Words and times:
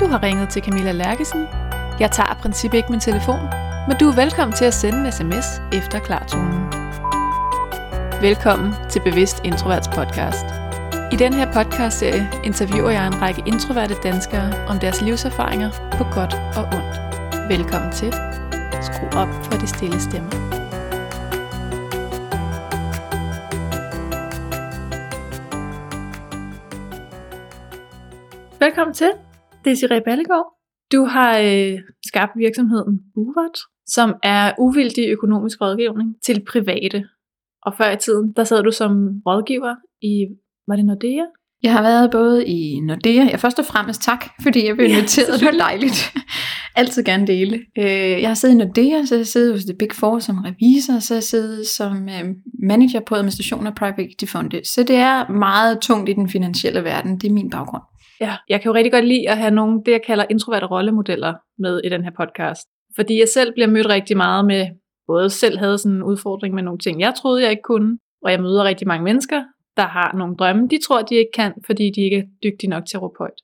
Du 0.00 0.06
har 0.06 0.22
ringet 0.22 0.48
til 0.48 0.62
Camilla 0.62 0.92
Lærkesen. 0.92 1.48
Jeg 2.00 2.10
tager 2.10 2.34
princippet 2.42 2.78
ikke 2.78 2.90
min 2.90 3.00
telefon, 3.00 3.40
men 3.88 3.96
du 4.00 4.08
er 4.08 4.14
velkommen 4.14 4.56
til 4.56 4.64
at 4.64 4.74
sende 4.74 4.98
en 4.98 5.12
sms 5.12 5.46
efter 5.72 5.98
klartonen. 5.98 6.60
Velkommen 8.20 8.74
til 8.90 9.00
Bevidst 9.00 9.40
Introverts 9.44 9.88
podcast. 9.88 10.46
I 11.12 11.16
den 11.16 11.32
her 11.32 11.52
podcastserie 11.52 12.30
interviewer 12.44 12.90
jeg 12.90 13.06
en 13.06 13.22
række 13.22 13.42
introverte 13.46 13.94
danskere 14.02 14.66
om 14.68 14.78
deres 14.78 15.00
livserfaringer 15.02 15.70
på 15.70 16.04
godt 16.04 16.34
og 16.56 16.64
ondt. 16.76 16.94
Velkommen 17.48 17.92
til. 17.92 18.12
Skru 18.82 19.06
op 19.18 19.28
for 19.44 19.58
de 19.60 19.66
stille 19.66 20.00
stemmer. 20.00 20.30
Velkommen 28.60 28.94
til. 28.94 29.29
Det 29.64 29.78
Sire 29.78 30.00
Ballegaard. 30.04 30.46
Du 30.92 31.04
har 31.04 31.38
øh, 31.38 31.78
skabt 32.06 32.32
virksomheden 32.36 33.00
Uvert, 33.16 33.58
som 33.86 34.14
er 34.22 34.52
uvildig 34.58 35.08
økonomisk 35.08 35.60
rådgivning 35.60 36.16
til 36.26 36.44
private. 36.52 37.04
Og 37.62 37.74
før 37.78 37.90
i 37.90 37.96
tiden, 37.96 38.32
der 38.36 38.44
sad 38.44 38.62
du 38.62 38.72
som 38.72 38.92
rådgiver 39.26 39.74
i, 40.02 40.26
var 40.68 40.76
det 40.76 40.84
Nordea? 40.84 41.24
Jeg 41.62 41.72
har 41.72 41.82
været 41.82 42.10
både 42.10 42.46
i 42.46 42.80
Nordea, 42.80 43.24
ja 43.24 43.36
først 43.36 43.58
og 43.58 43.64
fremmest 43.64 44.02
tak, 44.02 44.24
fordi 44.42 44.66
jeg 44.66 44.76
blev 44.76 44.86
Ja, 44.88 44.96
inviteret, 44.96 45.40
det 45.40 45.46
var 45.46 45.58
dejligt. 45.66 46.12
Altid 46.76 47.04
gerne 47.04 47.26
dele. 47.26 47.60
Øh, 47.78 48.22
Jeg 48.22 48.28
har 48.28 48.34
siddet 48.34 48.54
i 48.54 48.58
Nordea, 48.58 49.04
så 49.04 49.14
jeg 49.14 49.20
har 49.20 49.24
siddet 49.24 49.52
hos 49.52 49.64
The 49.64 49.76
Big 49.78 49.92
Four 49.94 50.18
som 50.18 50.38
revisor, 50.38 50.98
så 50.98 51.14
jeg 51.14 51.16
har 51.16 51.22
siddet 51.22 51.66
som 51.66 52.08
øh, 52.08 52.24
manager 52.62 53.00
på 53.00 53.14
administration 53.14 53.66
af 53.66 53.74
private 53.74 54.02
equity 54.02 54.24
fonde. 54.32 54.60
Så 54.64 54.82
det 54.82 54.96
er 54.96 55.28
meget 55.28 55.80
tungt 55.80 56.08
i 56.08 56.12
den 56.12 56.28
finansielle 56.28 56.84
verden, 56.84 57.18
det 57.18 57.28
er 57.28 57.32
min 57.32 57.50
baggrund. 57.50 57.82
Ja, 58.20 58.36
jeg 58.48 58.60
kan 58.60 58.68
jo 58.68 58.74
rigtig 58.74 58.92
godt 58.92 59.04
lide 59.04 59.30
at 59.30 59.38
have 59.38 59.50
nogle, 59.50 59.82
det 59.86 59.92
jeg 59.92 60.02
kalder 60.02 60.24
introverte 60.30 60.66
rollemodeller 60.66 61.34
med 61.58 61.80
i 61.84 61.88
den 61.88 62.04
her 62.04 62.10
podcast. 62.16 62.68
Fordi 62.96 63.20
jeg 63.20 63.28
selv 63.28 63.52
bliver 63.52 63.66
mødt 63.66 63.88
rigtig 63.88 64.16
meget 64.16 64.44
med, 64.44 64.66
både 65.06 65.30
selv 65.30 65.58
havde 65.58 65.78
sådan 65.78 65.96
en 65.96 66.02
udfordring 66.02 66.54
med 66.54 66.62
nogle 66.62 66.78
ting, 66.78 67.00
jeg 67.00 67.14
troede, 67.14 67.42
jeg 67.42 67.50
ikke 67.50 67.62
kunne, 67.62 67.98
og 68.22 68.30
jeg 68.30 68.40
møder 68.40 68.64
rigtig 68.64 68.88
mange 68.88 69.04
mennesker, 69.04 69.42
der 69.76 69.86
har 69.86 70.16
nogle 70.16 70.36
drømme, 70.36 70.68
de 70.68 70.78
tror, 70.86 71.02
de 71.02 71.14
ikke 71.14 71.30
kan, 71.34 71.52
fordi 71.66 71.90
de 71.96 72.00
ikke 72.00 72.16
er 72.18 72.26
dygtige 72.44 72.70
nok 72.70 72.86
til 72.86 72.96
at 72.96 73.02
råbe 73.02 73.18
højt. 73.18 73.40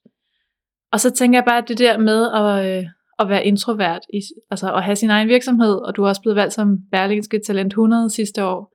Og 0.93 1.01
så 1.01 1.11
tænker 1.11 1.39
jeg 1.39 1.45
bare, 1.45 1.59
at 1.59 1.69
det 1.69 1.79
der 1.79 1.99
med 1.99 2.31
at, 2.33 2.79
øh, 2.79 2.85
at 3.19 3.29
være 3.29 3.47
introvert, 3.47 4.03
i, 4.13 4.21
altså 4.51 4.75
at 4.75 4.83
have 4.83 4.97
sin 4.97 5.11
egen 5.11 5.29
virksomhed, 5.29 5.75
og 5.75 5.97
du 5.97 6.05
er 6.05 6.09
også 6.09 6.23
blevet 6.23 6.37
valgt 6.37 6.55
som 6.55 6.79
Berlingske 6.93 7.41
Talent 7.47 7.73
100 7.73 8.11
sidste 8.11 8.45
år, 8.45 8.73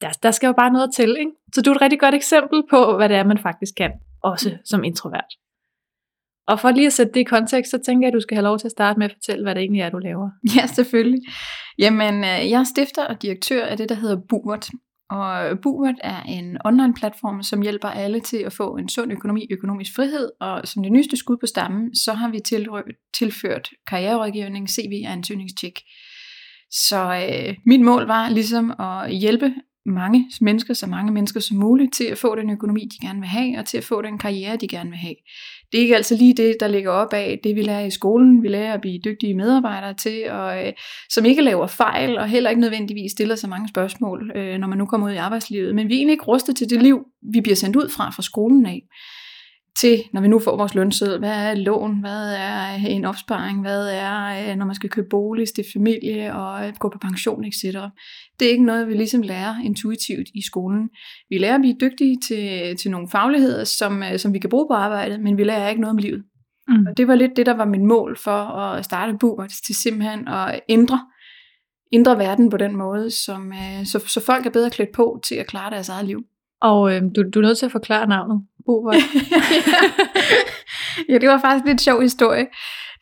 der, 0.00 0.10
der 0.22 0.30
skal 0.30 0.46
jo 0.46 0.52
bare 0.52 0.72
noget 0.72 0.90
til, 0.94 1.16
ikke? 1.18 1.32
Så 1.54 1.62
du 1.62 1.70
er 1.70 1.74
et 1.74 1.82
rigtig 1.82 2.00
godt 2.00 2.14
eksempel 2.14 2.62
på, 2.70 2.96
hvad 2.96 3.08
det 3.08 3.16
er, 3.16 3.24
man 3.24 3.38
faktisk 3.38 3.74
kan, 3.76 3.92
også 4.22 4.58
som 4.64 4.84
introvert. 4.84 5.32
Og 6.48 6.60
for 6.60 6.70
lige 6.70 6.86
at 6.86 6.92
sætte 6.92 7.12
det 7.12 7.20
i 7.20 7.24
kontekst, 7.24 7.70
så 7.70 7.78
tænker 7.86 8.06
jeg, 8.06 8.12
at 8.12 8.14
du 8.14 8.20
skal 8.20 8.34
have 8.34 8.44
lov 8.44 8.58
til 8.58 8.66
at 8.68 8.72
starte 8.72 8.98
med 8.98 9.06
at 9.06 9.12
fortælle, 9.12 9.42
hvad 9.42 9.54
det 9.54 9.60
egentlig 9.60 9.80
er, 9.80 9.90
du 9.90 9.98
laver. 9.98 10.30
Ja, 10.56 10.66
selvfølgelig. 10.66 11.20
Jamen, 11.78 12.14
øh, 12.14 12.50
jeg 12.50 12.60
er 12.60 12.64
stifter 12.64 13.06
og 13.06 13.22
direktør 13.22 13.66
af 13.66 13.76
det, 13.76 13.88
der 13.88 13.94
hedder 13.94 14.20
Buvert. 14.28 14.68
Og 15.10 15.50
øh, 15.50 15.56
Buvert 15.62 15.94
er 16.00 16.22
en 16.22 16.56
online-platform, 16.64 17.42
som 17.42 17.62
hjælper 17.62 17.88
alle 17.88 18.20
til 18.20 18.36
at 18.36 18.52
få 18.52 18.76
en 18.76 18.88
sund 18.88 19.12
økonomi, 19.12 19.46
økonomisk 19.50 19.94
frihed. 19.96 20.30
Og 20.40 20.68
som 20.68 20.82
det 20.82 20.92
nyeste 20.92 21.16
skud 21.16 21.36
på 21.36 21.46
stammen, 21.46 21.94
så 21.94 22.12
har 22.12 22.30
vi 22.30 22.40
tilført 23.14 23.68
karriererådgivning, 23.86 24.70
CV 24.70 25.02
og 25.06 25.12
ansøgningstjek. 25.12 25.80
Så 26.70 27.28
øh, 27.30 27.56
mit 27.66 27.80
mål 27.80 28.06
var 28.06 28.28
ligesom 28.28 28.80
at 28.80 29.14
hjælpe 29.14 29.54
mange 29.86 30.30
mennesker, 30.40 30.74
så 30.74 30.86
mange 30.86 31.12
mennesker 31.12 31.40
som 31.40 31.56
muligt, 31.56 31.94
til 31.94 32.04
at 32.04 32.18
få 32.18 32.36
den 32.36 32.50
økonomi, 32.50 32.88
de 32.92 33.06
gerne 33.06 33.20
vil 33.20 33.28
have, 33.28 33.58
og 33.58 33.66
til 33.66 33.78
at 33.78 33.84
få 33.84 34.02
den 34.02 34.18
karriere, 34.18 34.56
de 34.56 34.68
gerne 34.68 34.90
vil 34.90 34.98
have. 34.98 35.14
Det 35.72 35.78
er 35.78 35.82
ikke 35.82 35.96
altid 35.96 36.16
lige 36.16 36.34
det, 36.34 36.56
der 36.60 36.68
ligger 36.68 36.90
op 36.90 37.12
af 37.12 37.40
det, 37.44 37.56
vi 37.56 37.62
lærer 37.62 37.86
i 37.86 37.90
skolen. 37.90 38.42
Vi 38.42 38.48
lærer 38.48 38.74
at 38.74 38.80
blive 38.80 39.00
dygtige 39.04 39.34
medarbejdere 39.34 39.94
til, 39.94 40.30
og, 40.30 40.66
øh, 40.66 40.72
som 41.10 41.24
ikke 41.24 41.42
laver 41.42 41.66
fejl, 41.66 42.18
og 42.18 42.28
heller 42.28 42.50
ikke 42.50 42.60
nødvendigvis 42.60 43.12
stiller 43.12 43.34
så 43.34 43.46
mange 43.46 43.68
spørgsmål, 43.68 44.32
øh, 44.36 44.58
når 44.58 44.68
man 44.68 44.78
nu 44.78 44.86
kommer 44.86 45.06
ud 45.06 45.12
i 45.12 45.16
arbejdslivet. 45.16 45.74
Men 45.74 45.88
vi 45.88 45.94
er 45.94 45.98
egentlig 45.98 46.12
ikke 46.12 46.24
rustet 46.24 46.56
til 46.56 46.70
det 46.70 46.82
liv, 46.82 47.04
vi 47.32 47.40
bliver 47.40 47.56
sendt 47.56 47.76
ud 47.76 47.88
fra 47.88 48.10
fra 48.10 48.22
skolen 48.22 48.66
af 48.66 48.82
til, 49.80 50.02
når 50.12 50.20
vi 50.20 50.28
nu 50.28 50.38
får 50.38 50.56
vores 50.56 50.74
lønseddel, 50.74 51.18
hvad 51.18 51.50
er 51.50 51.54
lån, 51.54 52.00
hvad 52.00 52.34
er 52.34 52.74
en 52.74 53.04
opsparing, 53.04 53.60
hvad 53.60 53.88
er, 53.88 54.50
øh, 54.50 54.56
når 54.56 54.66
man 54.66 54.74
skal 54.74 54.90
købe 54.90 55.08
bolig, 55.10 55.48
stifte 55.48 55.72
familie 55.72 56.34
og 56.34 56.66
øh, 56.66 56.72
gå 56.78 56.88
på 56.88 56.98
pension, 56.98 57.44
etc. 57.44 57.62
Det 58.40 58.46
er 58.46 58.50
ikke 58.50 58.64
noget, 58.64 58.88
vi 58.88 58.94
ligesom 58.94 59.22
lærer 59.22 59.54
intuitivt 59.64 60.28
i 60.34 60.42
skolen. 60.42 60.88
Vi 61.30 61.38
lærer 61.38 61.54
at 61.54 61.60
blive 61.60 61.76
dygtige 61.80 62.16
til, 62.28 62.76
til 62.76 62.90
nogle 62.90 63.08
fagligheder, 63.08 63.64
som, 63.64 64.02
øh, 64.02 64.18
som 64.18 64.34
vi 64.34 64.38
kan 64.38 64.50
bruge 64.50 64.66
på 64.70 64.74
arbejdet, 64.74 65.20
men 65.20 65.36
vi 65.36 65.44
lærer 65.44 65.68
ikke 65.68 65.80
noget 65.80 65.92
om 65.94 65.98
livet. 65.98 66.22
Mm. 66.68 66.86
Og 66.86 66.96
det 66.96 67.08
var 67.08 67.14
lidt 67.14 67.36
det, 67.36 67.46
der 67.46 67.54
var 67.54 67.64
min 67.64 67.86
mål 67.86 68.18
for 68.24 68.40
at 68.60 68.84
starte 68.84 69.18
Bubert, 69.20 69.52
til 69.66 69.74
simpelthen 69.74 70.28
at 70.28 70.60
ændre, 70.68 71.00
ændre 71.92 72.18
verden 72.18 72.50
på 72.50 72.56
den 72.56 72.76
måde, 72.76 73.10
som, 73.10 73.52
så, 73.84 73.98
så 74.06 74.20
folk 74.26 74.46
er 74.46 74.50
bedre 74.50 74.70
klædt 74.70 74.92
på 74.92 75.20
til 75.24 75.34
at 75.34 75.46
klare 75.46 75.70
deres 75.70 75.88
eget 75.88 76.06
liv. 76.06 76.24
Og 76.60 76.94
øh, 76.94 77.02
du, 77.16 77.22
du 77.34 77.38
er 77.38 77.42
nødt 77.42 77.58
til 77.58 77.66
at 77.66 77.72
forklare 77.72 78.06
navnet. 78.06 78.42
Bovert. 78.68 79.02
ja, 81.10 81.18
det 81.18 81.28
var 81.28 81.40
faktisk 81.40 81.64
lidt 81.66 81.80
sjov 81.80 82.02
historie. 82.02 82.46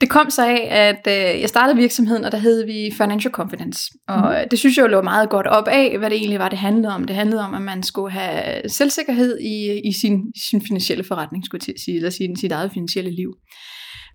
Det 0.01 0.11
kom 0.11 0.31
så 0.31 0.47
af, 0.47 0.69
at 0.71 1.03
øh, 1.07 1.41
jeg 1.41 1.49
startede 1.49 1.77
virksomheden, 1.77 2.25
og 2.25 2.33
der 2.33 2.39
hed 2.39 2.67
vi 2.67 2.91
Financial 2.97 3.33
Confidence. 3.33 3.81
Og 4.09 4.19
mm. 4.19 4.49
det 4.51 4.59
synes 4.59 4.77
jeg 4.77 4.83
jo 4.83 4.89
lå 4.89 5.03
meget 5.03 5.31
godt 5.31 5.47
op 5.47 5.69
af, 5.69 5.99
hvad 5.99 6.11
det 6.11 6.17
egentlig 6.19 6.39
var, 6.39 6.49
det 6.49 6.59
handlede 6.59 6.95
om. 6.95 7.05
Det 7.05 7.17
handlede 7.17 7.43
om, 7.43 7.55
at 7.55 7.63
man 7.63 7.83
skulle 7.83 8.11
have 8.11 8.69
selvsikkerhed 8.69 9.39
i, 9.41 9.81
i 9.85 9.93
sin, 9.93 10.33
sin 10.51 10.63
finansielle 10.67 11.05
forretning, 11.05 11.45
skulle 11.45 11.63
jeg 11.69 11.75
sige, 11.85 11.97
eller 11.97 12.11
sin, 12.11 12.37
sit 12.37 12.53
eget 12.53 12.73
finansielle 12.73 13.11
liv. 13.11 13.35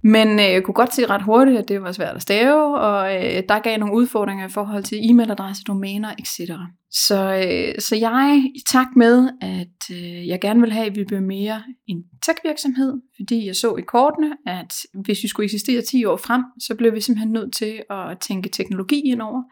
Men 0.03 0.39
øh, 0.39 0.45
jeg 0.45 0.63
kunne 0.63 0.73
godt 0.73 0.95
se 0.95 1.05
ret 1.05 1.21
hurtigt, 1.21 1.57
at 1.57 1.67
det 1.67 1.81
var 1.81 1.91
svært 1.91 2.15
at 2.15 2.21
stave, 2.21 2.79
og 2.79 3.15
øh, 3.15 3.43
der 3.49 3.59
gav 3.59 3.77
nogle 3.77 3.95
udfordringer 3.95 4.47
i 4.47 4.51
forhold 4.51 4.83
til 4.83 4.97
e-mailadresse, 4.97 5.63
domæner, 5.67 6.13
etc. 6.19 6.51
Så, 6.91 7.43
øh, 7.45 7.81
så 7.81 7.95
jeg, 7.95 8.43
i 8.55 8.61
takt 8.69 8.95
med, 8.95 9.29
at 9.41 9.95
øh, 9.95 10.27
jeg 10.27 10.41
gerne 10.41 10.61
vil 10.61 10.71
have, 10.71 10.85
at 10.85 10.95
vi 10.95 11.03
bliver 11.03 11.21
mere 11.21 11.63
en 11.87 12.03
tech-virksomhed, 12.25 12.93
fordi 13.15 13.47
jeg 13.47 13.55
så 13.55 13.75
i 13.75 13.81
kortene, 13.81 14.31
at 14.47 14.73
hvis 14.93 15.23
vi 15.23 15.27
skulle 15.27 15.45
eksistere 15.45 15.81
10 15.81 16.05
år 16.05 16.17
frem, 16.17 16.43
så 16.59 16.75
blev 16.75 16.93
vi 16.93 17.01
simpelthen 17.01 17.31
nødt 17.31 17.53
til 17.53 17.81
at 17.89 18.19
tænke 18.19 18.49
teknologi 18.49 18.99
ind 18.99 19.21
over. 19.21 19.43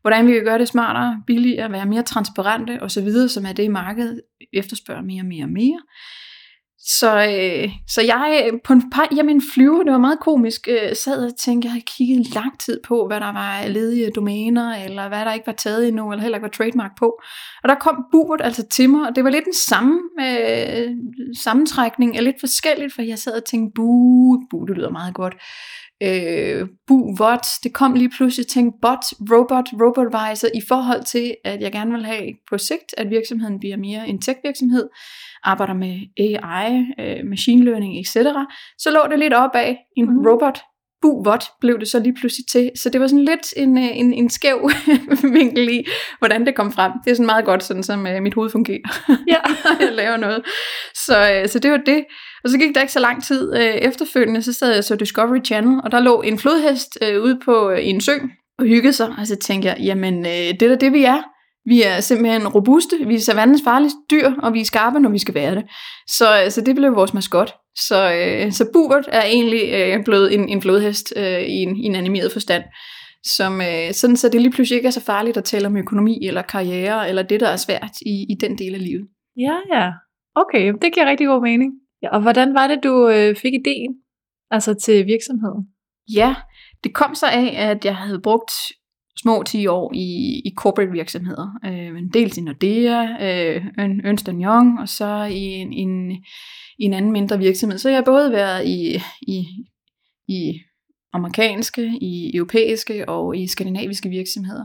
Hvordan 0.00 0.26
vi 0.26 0.32
kan 0.32 0.44
gøre 0.44 0.58
det 0.58 0.68
smartere, 0.68 1.22
billigere, 1.26 1.72
være 1.72 1.86
mere 1.86 2.02
transparente 2.02 2.82
osv., 2.82 3.28
som 3.28 3.46
er 3.46 3.52
det, 3.52 3.70
markedet 3.70 4.20
efterspørger 4.52 5.02
mere 5.02 5.22
og 5.22 5.26
mere 5.26 5.44
og 5.44 5.50
mere. 5.50 5.80
Så, 6.84 7.10
øh, 7.16 7.70
så 7.88 8.02
jeg 8.02 8.42
øh, 8.46 8.58
på 8.64 8.72
en 8.72 8.90
par, 8.90 9.08
jamen 9.16 9.36
en 9.36 9.42
flyve, 9.54 9.84
det 9.84 9.92
var 9.92 9.98
meget 9.98 10.20
komisk, 10.20 10.68
øh, 10.68 10.96
sad 10.96 11.26
og 11.26 11.36
tænkte, 11.36 11.66
jeg 11.66 11.72
havde 11.72 11.84
kigget 11.86 12.34
lang 12.34 12.60
tid 12.60 12.80
på, 12.84 13.06
hvad 13.06 13.20
der 13.20 13.32
var 13.32 13.66
ledige 13.66 14.10
domæner, 14.10 14.84
eller 14.84 15.08
hvad 15.08 15.24
der 15.24 15.32
ikke 15.32 15.46
var 15.46 15.52
taget 15.52 15.88
endnu, 15.88 16.12
eller 16.12 16.22
heller 16.22 16.38
ikke 16.38 16.42
var 16.42 16.48
trademark 16.48 16.90
på. 16.98 17.20
Og 17.62 17.68
der 17.68 17.74
kom 17.74 18.04
Burt 18.12 18.40
altså 18.44 18.66
til 18.66 18.90
mig, 18.90 19.08
og 19.08 19.16
det 19.16 19.24
var 19.24 19.30
lidt 19.30 19.44
den 19.44 19.54
samme 19.68 20.00
øh, 20.20 20.88
sammentrækning, 21.42 22.16
er 22.16 22.20
lidt 22.20 22.40
forskelligt, 22.40 22.94
for 22.94 23.02
jeg 23.02 23.18
sad 23.18 23.32
og 23.32 23.44
tænkte, 23.44 23.72
bu, 23.74 23.86
bu, 24.50 24.64
det 24.64 24.76
lyder 24.76 24.90
meget 24.90 25.14
godt. 25.14 25.34
Øh, 26.02 26.68
bu, 26.86 27.16
what, 27.20 27.46
det 27.62 27.72
kom 27.72 27.94
lige 27.94 28.10
pludselig, 28.16 28.46
tænkte, 28.46 28.78
bot, 28.82 29.04
robot, 29.32 29.68
robotvisor, 29.82 30.48
i 30.54 30.60
forhold 30.68 31.04
til, 31.04 31.34
at 31.44 31.60
jeg 31.60 31.72
gerne 31.72 31.92
vil 31.92 32.04
have 32.04 32.28
på 32.50 32.58
sigt, 32.58 32.94
at 32.96 33.10
virksomheden 33.10 33.58
bliver 33.58 33.76
mere 33.76 34.08
en 34.08 34.20
tech-virksomhed, 34.20 34.88
arbejder 35.44 35.74
med 35.74 35.94
AI, 36.18 36.70
øh, 37.00 37.26
machine 37.26 37.64
learning, 37.64 38.00
etc., 38.00 38.16
så 38.78 38.90
lå 38.90 39.00
det 39.10 39.18
lidt 39.18 39.34
op 39.34 39.50
af 39.54 39.78
en 39.96 40.04
mm. 40.04 40.26
robot. 40.26 40.58
Buvot 41.02 41.44
blev 41.60 41.78
det 41.78 41.88
så 41.88 41.98
lige 41.98 42.14
pludselig 42.14 42.46
til. 42.52 42.70
Så 42.76 42.88
det 42.88 43.00
var 43.00 43.06
sådan 43.06 43.24
lidt 43.24 43.46
en, 43.56 43.78
øh, 43.78 43.96
en, 43.96 44.14
en 44.14 44.30
skæv 44.30 44.70
vinkel 45.36 45.68
i, 45.68 45.84
hvordan 46.18 46.46
det 46.46 46.54
kom 46.54 46.72
frem. 46.72 46.92
Det 47.04 47.10
er 47.10 47.14
sådan 47.14 47.26
meget 47.26 47.44
godt, 47.44 47.62
sådan 47.62 47.82
som 47.82 48.06
øh, 48.06 48.22
mit 48.22 48.34
hoved 48.34 48.50
fungerer, 48.50 48.78
ja. 49.28 49.40
jeg 49.86 49.92
laver 49.92 50.16
noget. 50.16 50.42
Så, 50.94 51.32
øh, 51.32 51.48
så 51.48 51.58
det 51.58 51.70
var 51.70 51.76
det. 51.86 52.04
Og 52.44 52.50
så 52.50 52.58
gik 52.58 52.74
der 52.74 52.80
ikke 52.80 52.92
så 52.92 53.00
lang 53.00 53.24
tid 53.24 53.54
øh, 53.56 53.74
efterfølgende, 53.74 54.42
så 54.42 54.52
sad 54.52 54.74
jeg 54.74 54.84
så 54.84 54.96
Discovery 54.96 55.44
Channel, 55.44 55.80
og 55.84 55.92
der 55.92 56.00
lå 56.00 56.22
en 56.22 56.38
flodhest 56.38 56.98
øh, 57.02 57.22
ude 57.22 57.40
på 57.44 57.70
øh, 57.70 57.78
en 57.82 58.00
sø 58.00 58.12
og 58.58 58.64
hyggede 58.64 58.92
sig. 58.92 59.14
Og 59.18 59.26
så 59.26 59.36
tænkte 59.36 59.68
jeg, 59.68 59.76
jamen 59.80 60.26
øh, 60.26 60.32
det 60.32 60.62
er 60.62 60.68
da 60.68 60.74
det, 60.74 60.92
vi 60.92 61.04
er. 61.04 61.22
Vi 61.64 61.82
er 61.82 62.00
simpelthen 62.00 62.48
robuste, 62.48 62.96
vi 63.06 63.14
er 63.14 63.20
savannens 63.20 63.62
farligste 63.64 63.98
dyr, 64.10 64.32
og 64.42 64.52
vi 64.52 64.60
er 64.60 64.64
skarpe, 64.64 65.00
når 65.00 65.10
vi 65.10 65.18
skal 65.18 65.34
være 65.34 65.54
det. 65.54 65.64
Så, 66.08 66.42
øh, 66.44 66.50
så 66.50 66.60
det 66.60 66.76
blev 66.76 66.96
vores 66.96 67.14
maskot. 67.14 67.54
Så, 67.76 68.12
øh, 68.12 68.52
så 68.52 68.70
Bubert 68.72 69.08
er 69.12 69.24
egentlig 69.24 69.62
øh, 69.72 70.04
blevet 70.04 70.34
en, 70.34 70.48
en 70.48 70.62
flodhest 70.62 71.12
øh, 71.16 71.40
i, 71.40 71.62
en, 71.62 71.76
i 71.76 71.84
en 71.84 71.94
animeret 71.94 72.32
forstand. 72.32 72.64
Som, 73.24 73.60
øh, 73.60 73.92
sådan 73.92 74.16
så 74.16 74.28
det 74.28 74.40
lige 74.40 74.52
pludselig 74.52 74.76
ikke 74.76 74.86
er 74.86 74.90
så 74.90 75.04
farligt 75.04 75.36
at 75.36 75.44
tale 75.44 75.66
om 75.66 75.76
økonomi 75.76 76.26
eller 76.26 76.42
karriere, 76.42 77.08
eller 77.08 77.22
det, 77.22 77.40
der 77.40 77.48
er 77.48 77.56
svært 77.56 78.00
i, 78.06 78.26
i 78.30 78.34
den 78.40 78.58
del 78.58 78.74
af 78.74 78.82
livet. 78.84 79.06
ja, 79.36 79.56
ja. 79.74 79.90
Okay, 80.34 80.72
det 80.82 80.94
giver 80.94 81.06
rigtig 81.06 81.26
god 81.26 81.42
mening. 81.42 81.72
Ja, 82.02 82.08
og 82.08 82.22
hvordan 82.22 82.54
var 82.54 82.66
det, 82.66 82.80
du 82.84 83.08
øh, 83.08 83.36
fik 83.36 83.54
ideen 83.54 83.94
altså 84.50 84.74
til 84.74 85.06
virksomheden? 85.06 85.66
Ja, 86.14 86.34
det 86.84 86.94
kom 86.94 87.14
så 87.14 87.26
af, 87.26 87.70
at 87.70 87.84
jeg 87.84 87.96
havde 87.96 88.20
brugt 88.20 88.52
små 89.22 89.42
10 89.42 89.66
år 89.66 89.92
i, 89.94 90.40
i 90.44 90.52
corporate 90.56 90.92
virksomheder. 90.92 91.46
Øh, 91.64 91.98
en 91.98 92.08
del 92.08 92.38
i 92.38 92.40
Nordea, 92.40 93.02
øh, 93.02 93.64
Ernst 94.04 94.28
Young, 94.28 94.80
og 94.80 94.88
så 94.88 95.22
i 95.24 95.42
en, 95.42 95.72
en, 95.72 96.12
i 96.78 96.84
en 96.84 96.94
anden 96.94 97.12
mindre 97.12 97.38
virksomhed. 97.38 97.78
Så 97.78 97.88
jeg 97.88 97.98
har 97.98 98.04
både 98.04 98.32
været 98.32 98.66
i, 98.66 99.00
i, 99.22 99.46
i 100.28 100.60
amerikanske, 101.12 101.98
i 102.00 102.36
europæiske 102.36 103.08
og 103.08 103.36
i 103.36 103.46
skandinaviske 103.46 104.08
virksomheder. 104.08 104.64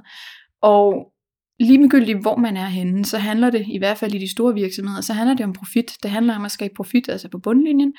Og 0.61 1.11
ligegyldigt 1.59 2.21
hvor 2.21 2.35
man 2.35 2.57
er 2.57 2.65
henne, 2.65 3.05
så 3.05 3.17
handler 3.17 3.49
det, 3.49 3.65
i 3.67 3.77
hvert 3.77 3.97
fald 3.97 4.13
i 4.13 4.17
de 4.17 4.31
store 4.31 4.53
virksomheder, 4.53 5.01
så 5.01 5.13
handler 5.13 5.35
det 5.35 5.45
om 5.45 5.53
profit. 5.53 5.91
Det 6.03 6.11
handler 6.11 6.35
om 6.35 6.45
at 6.45 6.51
skabe 6.51 6.73
profit, 6.75 7.09
altså 7.09 7.29
på 7.29 7.39
bundlinjen, 7.39 7.93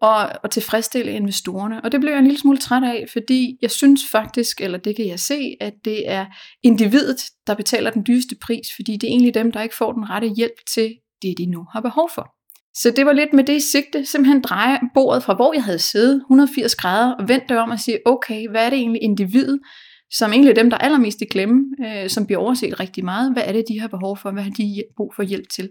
og, 0.00 0.28
og 0.42 0.50
tilfredsstille 0.50 1.12
investorerne. 1.12 1.84
Og 1.84 1.92
det 1.92 2.00
blev 2.00 2.10
jeg 2.10 2.18
en 2.18 2.24
lille 2.24 2.40
smule 2.40 2.58
træt 2.58 2.84
af, 2.84 3.06
fordi 3.12 3.58
jeg 3.62 3.70
synes 3.70 4.00
faktisk, 4.12 4.60
eller 4.60 4.78
det 4.78 4.96
kan 4.96 5.06
jeg 5.06 5.20
se, 5.20 5.56
at 5.60 5.74
det 5.84 6.10
er 6.10 6.26
individet, 6.62 7.20
der 7.46 7.54
betaler 7.54 7.90
den 7.90 8.04
dyreste 8.06 8.36
pris, 8.42 8.66
fordi 8.76 8.92
det 8.92 9.04
er 9.04 9.10
egentlig 9.10 9.34
dem, 9.34 9.52
der 9.52 9.62
ikke 9.62 9.76
får 9.76 9.92
den 9.92 10.10
rette 10.10 10.28
hjælp 10.28 10.66
til 10.74 10.94
det, 11.22 11.34
de 11.38 11.46
nu 11.46 11.66
har 11.72 11.80
behov 11.80 12.10
for. 12.14 12.34
Så 12.74 12.90
det 12.90 13.06
var 13.06 13.12
lidt 13.12 13.32
med 13.32 13.44
det 13.44 13.56
i 13.56 13.60
sigte, 13.60 14.06
simpelthen 14.06 14.42
dreje 14.42 14.78
bordet 14.94 15.22
fra, 15.22 15.34
hvor 15.34 15.54
jeg 15.54 15.64
havde 15.64 15.78
siddet 15.78 16.16
180 16.16 16.74
grader, 16.74 17.14
og 17.14 17.28
vendte 17.28 17.60
om 17.60 17.70
og 17.70 17.80
sige, 17.80 17.98
okay, 18.06 18.48
hvad 18.48 18.66
er 18.66 18.70
det 18.70 18.78
egentlig 18.78 19.02
individet, 19.02 19.58
som 20.10 20.32
egentlig 20.32 20.50
er 20.50 20.54
dem, 20.54 20.70
der 20.70 20.76
er 20.76 20.80
allermest 20.80 21.22
i 21.22 21.24
klemme, 21.24 21.64
øh, 21.86 22.10
som 22.10 22.26
bliver 22.26 22.40
overset 22.40 22.80
rigtig 22.80 23.04
meget. 23.04 23.32
Hvad 23.32 23.42
er 23.46 23.52
det, 23.52 23.64
de 23.68 23.80
har 23.80 23.88
behov 23.88 24.16
for? 24.16 24.30
Hvad 24.30 24.42
har 24.42 24.50
de 24.50 24.82
brug 24.96 25.14
for 25.14 25.22
hjælp 25.22 25.48
til? 25.48 25.70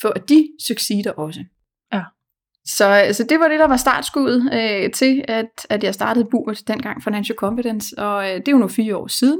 For 0.00 0.08
at 0.08 0.28
de 0.28 0.48
succeeder 0.66 1.10
også. 1.10 1.44
Ja. 1.92 2.02
Så 2.64 2.84
altså, 2.84 3.24
det 3.24 3.40
var 3.40 3.48
det, 3.48 3.58
der 3.58 3.66
var 3.66 3.76
startskuddet 3.76 4.50
øh, 4.52 4.90
til, 4.90 5.24
at, 5.28 5.66
at 5.70 5.84
jeg 5.84 5.94
startede 5.94 6.28
Burt 6.30 6.62
dengang 6.68 7.02
Financial 7.02 7.36
Confidence, 7.36 7.98
og 7.98 8.24
øh, 8.24 8.36
det 8.36 8.48
er 8.48 8.52
jo 8.52 8.58
nu 8.58 8.68
fire 8.68 8.96
år 8.96 9.06
siden. 9.06 9.38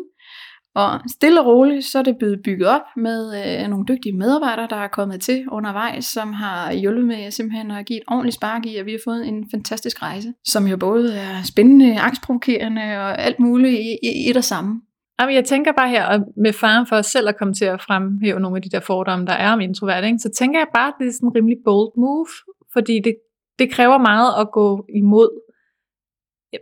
Og 0.76 1.00
stille 1.10 1.40
og 1.40 1.46
roligt, 1.46 1.84
så 1.84 1.98
er 1.98 2.02
det 2.02 2.18
blevet 2.18 2.40
bygget 2.44 2.68
op 2.68 2.82
med 2.96 3.20
øh, 3.62 3.68
nogle 3.68 3.84
dygtige 3.88 4.16
medarbejdere, 4.16 4.66
der 4.70 4.76
er 4.76 4.88
kommet 4.88 5.20
til 5.20 5.44
undervejs, 5.48 6.04
som 6.04 6.32
har 6.32 6.72
hjulpet 6.72 7.04
med 7.04 7.30
simpelthen 7.30 7.70
at 7.70 7.86
give 7.86 7.96
et 7.96 8.04
ordentligt 8.08 8.34
spark 8.34 8.66
i, 8.66 8.76
at 8.76 8.86
vi 8.86 8.90
har 8.90 9.00
fået 9.04 9.28
en 9.28 9.50
fantastisk 9.50 10.02
rejse, 10.02 10.32
som 10.44 10.66
jo 10.66 10.76
både 10.76 11.14
er 11.14 11.42
spændende, 11.44 12.00
angstprovokerende 12.00 12.82
og 12.82 13.22
alt 13.22 13.40
muligt 13.40 13.80
i, 13.80 13.98
i 14.02 14.30
et 14.30 14.36
og 14.36 14.44
samme. 14.44 14.80
Jamen, 15.20 15.34
jeg 15.34 15.44
tænker 15.44 15.72
bare 15.72 15.88
her, 15.88 16.20
med 16.36 16.52
faren 16.52 16.86
for 16.86 16.96
os 16.96 17.06
selv 17.06 17.28
at 17.28 17.36
komme 17.36 17.54
til 17.54 17.64
at 17.64 17.82
fremhæve 17.82 18.40
nogle 18.40 18.56
af 18.56 18.62
de 18.62 18.68
der 18.68 18.80
fordomme, 18.80 19.26
der 19.26 19.32
er 19.32 19.52
om 19.52 19.60
introvert, 19.60 20.04
ikke? 20.04 20.18
så 20.18 20.30
tænker 20.38 20.60
jeg 20.60 20.66
bare, 20.74 20.88
at 20.88 20.94
det 21.00 21.08
er 21.08 21.12
sådan 21.12 21.28
en 21.28 21.34
rimelig 21.34 21.56
bold 21.64 21.92
move, 21.96 22.26
fordi 22.72 23.00
det, 23.04 23.14
det 23.58 23.72
kræver 23.72 23.98
meget 23.98 24.40
at 24.40 24.50
gå 24.52 24.86
imod, 24.96 25.30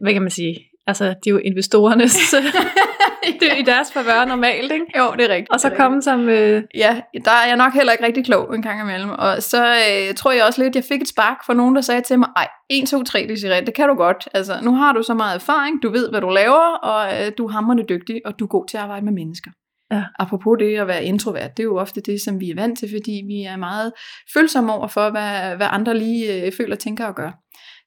hvad 0.01 0.13
kan 0.13 0.23
man 0.23 0.31
sige, 0.31 0.61
altså 0.87 1.05
det 1.05 1.27
er 1.27 1.31
jo 1.31 1.39
investorernes 1.39 2.17
det 3.41 3.53
er 3.53 3.57
i 3.57 3.63
deres 3.63 3.93
favør 3.93 4.25
normalt, 4.25 4.73
ikke? 4.73 4.87
Jo, 4.99 5.13
det 5.13 5.25
er 5.25 5.29
rigtigt. 5.29 5.51
Og 5.51 5.61
så 5.61 5.71
komme 5.77 6.03
som... 6.03 6.29
Øh... 6.29 6.63
Ja, 6.75 7.01
der 7.25 7.31
er 7.31 7.47
jeg 7.47 7.57
nok 7.57 7.73
heller 7.73 7.93
ikke 7.93 8.05
rigtig 8.05 8.25
klog 8.25 8.55
en 8.55 8.63
gang 8.63 8.81
imellem. 8.81 9.11
Og 9.11 9.43
så 9.43 9.65
øh, 9.67 10.15
tror 10.15 10.33
jeg 10.33 10.45
også 10.45 10.63
lidt, 10.63 10.77
jeg 10.77 10.85
fik 10.85 11.03
et 11.03 11.09
spark 11.09 11.47
fra 11.47 11.55
nogen, 11.55 11.75
der 11.75 11.81
sagde 11.81 12.01
til 12.01 12.19
mig, 12.19 12.29
ej, 12.37 12.49
1, 12.71 12.89
2, 12.89 13.03
3, 13.03 13.27
Desiree, 13.29 13.65
det 13.67 13.75
kan 13.75 13.89
du 13.89 13.95
godt. 13.95 14.29
Altså, 14.35 14.61
nu 14.63 14.75
har 14.75 14.93
du 14.93 15.03
så 15.03 15.15
meget 15.15 15.35
erfaring, 15.35 15.83
du 15.83 15.91
ved, 15.91 16.11
hvad 16.11 16.21
du 16.21 16.29
laver, 16.29 16.77
og 16.83 17.25
øh, 17.27 17.33
du 17.39 17.47
er 17.47 17.51
hammerende 17.51 17.85
dygtig, 17.89 18.21
og 18.25 18.39
du 18.39 18.45
er 18.45 18.49
god 18.49 18.67
til 18.69 18.77
at 18.77 18.83
arbejde 18.83 19.05
med 19.05 19.13
mennesker. 19.13 19.51
Ja. 19.93 20.05
Apropos 20.19 20.57
det 20.61 20.77
at 20.77 20.87
være 20.89 21.05
introvert, 21.05 21.57
det 21.57 21.63
er 21.63 21.65
jo 21.65 21.77
ofte 21.79 22.01
det, 22.01 22.21
som 22.25 22.41
vi 22.41 22.51
er 22.51 22.55
vant 22.55 22.79
til, 22.79 22.89
fordi 22.89 23.23
vi 23.27 23.43
er 23.43 23.57
meget 23.57 23.93
følsomme 24.35 24.73
over 24.73 24.89
for, 24.89 25.11
hvad, 25.11 25.57
hvad 25.57 25.67
andre 25.71 25.99
lige 25.99 26.47
øh, 26.47 26.53
føler, 26.53 26.77
tænker 26.77 27.07
og 27.07 27.15
gør. 27.15 27.31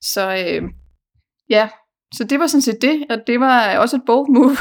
Så 0.01 0.30
øh, 0.30 0.63
ja, 1.50 1.69
så 2.13 2.24
det 2.24 2.40
var 2.40 2.48
sådan 2.48 2.62
set 2.62 2.81
det, 2.81 3.06
og 3.10 3.18
det 3.28 3.40
var 3.40 3.78
også 3.78 3.95
et 3.95 4.04
bold 4.06 4.28
move 4.30 4.57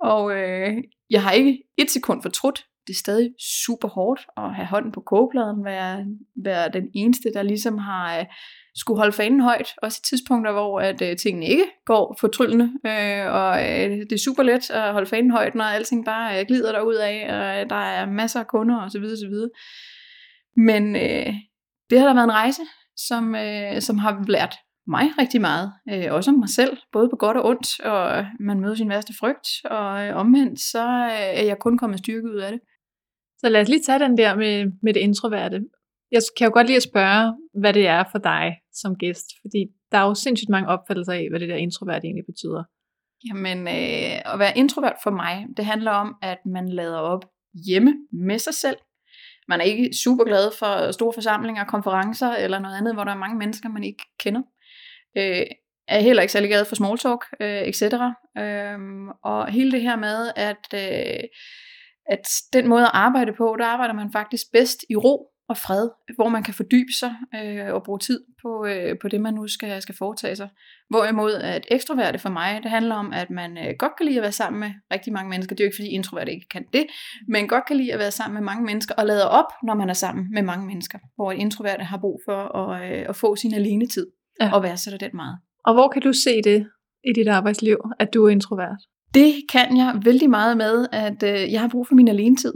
og 0.00 0.32
øh, 0.32 0.76
jeg 1.10 1.22
har 1.22 1.30
ikke 1.30 1.62
et 1.78 1.90
sekund 1.90 2.22
fortrudt. 2.22 2.64
Det 2.86 2.94
er 2.94 2.98
stadig 2.98 3.30
super 3.62 3.88
hårdt 3.88 4.26
at 4.36 4.54
have 4.54 4.66
hånden 4.66 4.92
på 4.92 5.00
kogepladen, 5.00 5.64
være, 5.64 6.06
være 6.44 6.68
den 6.72 6.88
eneste, 6.94 7.32
der 7.34 7.42
ligesom 7.42 7.78
har 7.78 8.18
øh, 8.18 8.26
skulle 8.74 8.98
holde 8.98 9.12
fanen 9.12 9.40
højt. 9.40 9.74
Også 9.82 10.00
i 10.02 10.06
tidspunkter, 10.08 10.52
hvor 10.52 10.80
at, 10.80 11.02
øh, 11.02 11.16
tingene 11.16 11.46
ikke 11.46 11.64
går 11.86 12.16
fortryllende, 12.20 12.64
øh, 12.86 13.32
og 13.32 13.60
øh, 13.62 13.90
det 13.90 14.12
er 14.12 14.24
super 14.24 14.42
let 14.42 14.70
at 14.70 14.92
holde 14.92 15.06
fanen 15.06 15.30
højt, 15.30 15.54
når 15.54 15.64
alting 15.64 16.04
bare 16.04 16.40
øh, 16.40 16.46
glider 16.46 16.72
derud 16.72 16.94
af, 16.94 17.26
og 17.28 17.60
øh, 17.60 17.70
der 17.70 17.76
er 17.76 18.06
masser 18.06 18.40
af 18.40 18.46
kunder 18.46 18.84
osv. 18.84 19.04
osv. 19.04 19.34
Men 20.56 20.96
øh, 20.96 21.34
det 21.90 21.98
har 21.98 22.06
da 22.06 22.14
været 22.14 22.24
en 22.24 22.32
rejse, 22.32 22.62
som, 22.96 23.34
øh, 23.34 23.80
som 23.80 23.98
har 23.98 24.24
lært 24.28 24.56
mig 24.88 25.06
rigtig 25.18 25.40
meget, 25.40 25.72
øh, 25.90 26.12
også 26.12 26.30
om 26.30 26.38
mig 26.38 26.48
selv, 26.48 26.76
både 26.92 27.08
på 27.08 27.16
godt 27.16 27.36
og 27.36 27.44
ondt, 27.44 27.80
og 27.80 28.26
man 28.40 28.60
møder 28.60 28.74
sin 28.74 28.88
værste 28.88 29.14
frygt, 29.20 29.48
og 29.64 30.06
øh, 30.06 30.16
omvendt, 30.16 30.60
så 30.60 30.84
øh, 30.88 31.40
er 31.40 31.44
jeg 31.44 31.58
kun 31.58 31.78
kommet 31.78 31.98
styrke 31.98 32.28
ud 32.32 32.36
af 32.36 32.52
det. 32.52 32.60
Så 33.38 33.48
lad 33.48 33.60
os 33.60 33.68
lige 33.68 33.82
tage 33.86 33.98
den 33.98 34.18
der 34.18 34.36
med, 34.36 34.72
med 34.82 34.94
det 34.94 35.00
introverte. 35.00 35.60
Jeg 36.10 36.22
kan 36.38 36.46
jo 36.46 36.52
godt 36.54 36.66
lide 36.66 36.76
at 36.76 36.82
spørge, 36.82 37.34
hvad 37.60 37.72
det 37.74 37.86
er 37.86 38.04
for 38.12 38.18
dig 38.18 38.56
som 38.72 38.96
gæst, 38.96 39.26
fordi 39.42 39.66
der 39.92 39.98
er 39.98 40.06
jo 40.06 40.14
sindssygt 40.14 40.50
mange 40.50 40.68
opfattelser 40.68 41.12
af, 41.12 41.26
hvad 41.30 41.40
det 41.40 41.48
der 41.48 41.56
introvert 41.56 42.04
egentlig 42.04 42.24
betyder. 42.26 42.64
Jamen, 43.28 43.58
øh, 43.58 44.32
at 44.32 44.38
være 44.38 44.58
introvert 44.58 44.96
for 45.02 45.10
mig, 45.10 45.46
det 45.56 45.64
handler 45.64 45.90
om, 45.90 46.16
at 46.22 46.38
man 46.46 46.68
lader 46.68 46.98
op 46.98 47.24
hjemme 47.66 47.94
med 48.12 48.38
sig 48.38 48.54
selv. 48.54 48.76
Man 49.48 49.60
er 49.60 49.64
ikke 49.64 49.90
super 50.04 50.24
glad 50.24 50.50
for 50.58 50.92
store 50.92 51.12
forsamlinger, 51.12 51.64
konferencer 51.64 52.30
eller 52.30 52.58
noget 52.58 52.76
andet, 52.76 52.94
hvor 52.94 53.04
der 53.04 53.12
er 53.12 53.24
mange 53.24 53.38
mennesker, 53.38 53.68
man 53.68 53.84
ikke 53.84 54.04
kender. 54.20 54.42
Øh, 55.18 55.46
er 55.88 56.00
heller 56.00 56.22
ikke 56.22 56.32
særlig 56.32 56.50
glad 56.50 56.64
for 56.64 56.74
small 56.74 56.98
talk, 56.98 57.24
øh, 57.40 57.62
etc. 57.62 57.82
Øh, 58.38 58.78
og 59.24 59.46
hele 59.46 59.72
det 59.72 59.82
her 59.82 59.96
med, 59.96 60.32
at, 60.36 60.66
øh, 60.74 61.24
at 62.06 62.28
den 62.52 62.68
måde 62.68 62.82
at 62.82 62.90
arbejde 62.94 63.32
på, 63.32 63.56
der 63.58 63.66
arbejder 63.66 63.94
man 63.94 64.12
faktisk 64.12 64.52
bedst 64.52 64.84
i 64.90 64.96
ro 64.96 65.30
og 65.48 65.56
fred, 65.56 65.90
hvor 66.14 66.28
man 66.28 66.42
kan 66.42 66.54
fordybe 66.54 66.92
sig 66.92 67.14
øh, 67.34 67.74
og 67.74 67.82
bruge 67.82 67.98
tid 67.98 68.24
på, 68.42 68.66
øh, 68.66 68.98
på 69.02 69.08
det, 69.08 69.20
man 69.20 69.34
nu 69.34 69.48
skal, 69.48 69.82
skal 69.82 69.94
foretage 69.98 70.36
sig. 70.36 70.48
Hvorimod 70.90 71.32
at 71.32 71.66
ekstroverte 71.70 72.18
for 72.18 72.28
mig, 72.28 72.60
det 72.62 72.70
handler 72.70 72.94
om, 72.94 73.12
at 73.12 73.30
man 73.30 73.58
øh, 73.58 73.74
godt 73.78 73.92
kan 73.96 74.06
lide 74.06 74.16
at 74.16 74.22
være 74.22 74.32
sammen 74.32 74.60
med 74.60 74.70
rigtig 74.92 75.12
mange 75.12 75.30
mennesker. 75.30 75.56
Det 75.56 75.60
er 75.60 75.66
jo 75.66 75.68
ikke, 75.68 75.76
fordi 75.76 75.88
introverte 75.88 76.32
ikke 76.32 76.48
kan 76.48 76.64
det, 76.72 76.86
men 77.28 77.48
godt 77.48 77.66
kan 77.66 77.76
lide 77.76 77.92
at 77.92 77.98
være 77.98 78.10
sammen 78.10 78.34
med 78.34 78.42
mange 78.42 78.64
mennesker 78.64 78.94
og 78.94 79.06
lade 79.06 79.30
op, 79.30 79.52
når 79.62 79.74
man 79.74 79.88
er 79.88 79.94
sammen 79.94 80.26
med 80.32 80.42
mange 80.42 80.66
mennesker. 80.66 80.98
Hvor 81.16 81.32
introverte 81.32 81.84
har 81.84 81.98
brug 81.98 82.20
for 82.24 82.56
at, 82.56 82.92
øh, 82.92 83.06
at 83.08 83.16
få 83.16 83.36
sin 83.36 83.54
alene 83.54 83.86
tid 83.86 84.06
ja. 84.40 84.50
og 84.52 84.62
værdsætter 84.62 84.98
den 84.98 85.10
meget. 85.14 85.38
Og 85.64 85.74
hvor 85.74 85.88
kan 85.88 86.02
du 86.02 86.12
se 86.12 86.42
det 86.44 86.66
i 87.04 87.12
dit 87.14 87.28
arbejdsliv, 87.28 87.76
at 87.98 88.14
du 88.14 88.26
er 88.26 88.30
introvert? 88.30 88.78
Det 89.14 89.34
kan 89.52 89.76
jeg 89.76 89.94
vældig 90.04 90.30
meget 90.30 90.56
med, 90.56 90.86
at 90.92 91.22
øh, 91.22 91.52
jeg 91.52 91.60
har 91.60 91.68
brug 91.68 91.86
for 91.86 91.94
min 91.94 92.08
alenetid. 92.08 92.52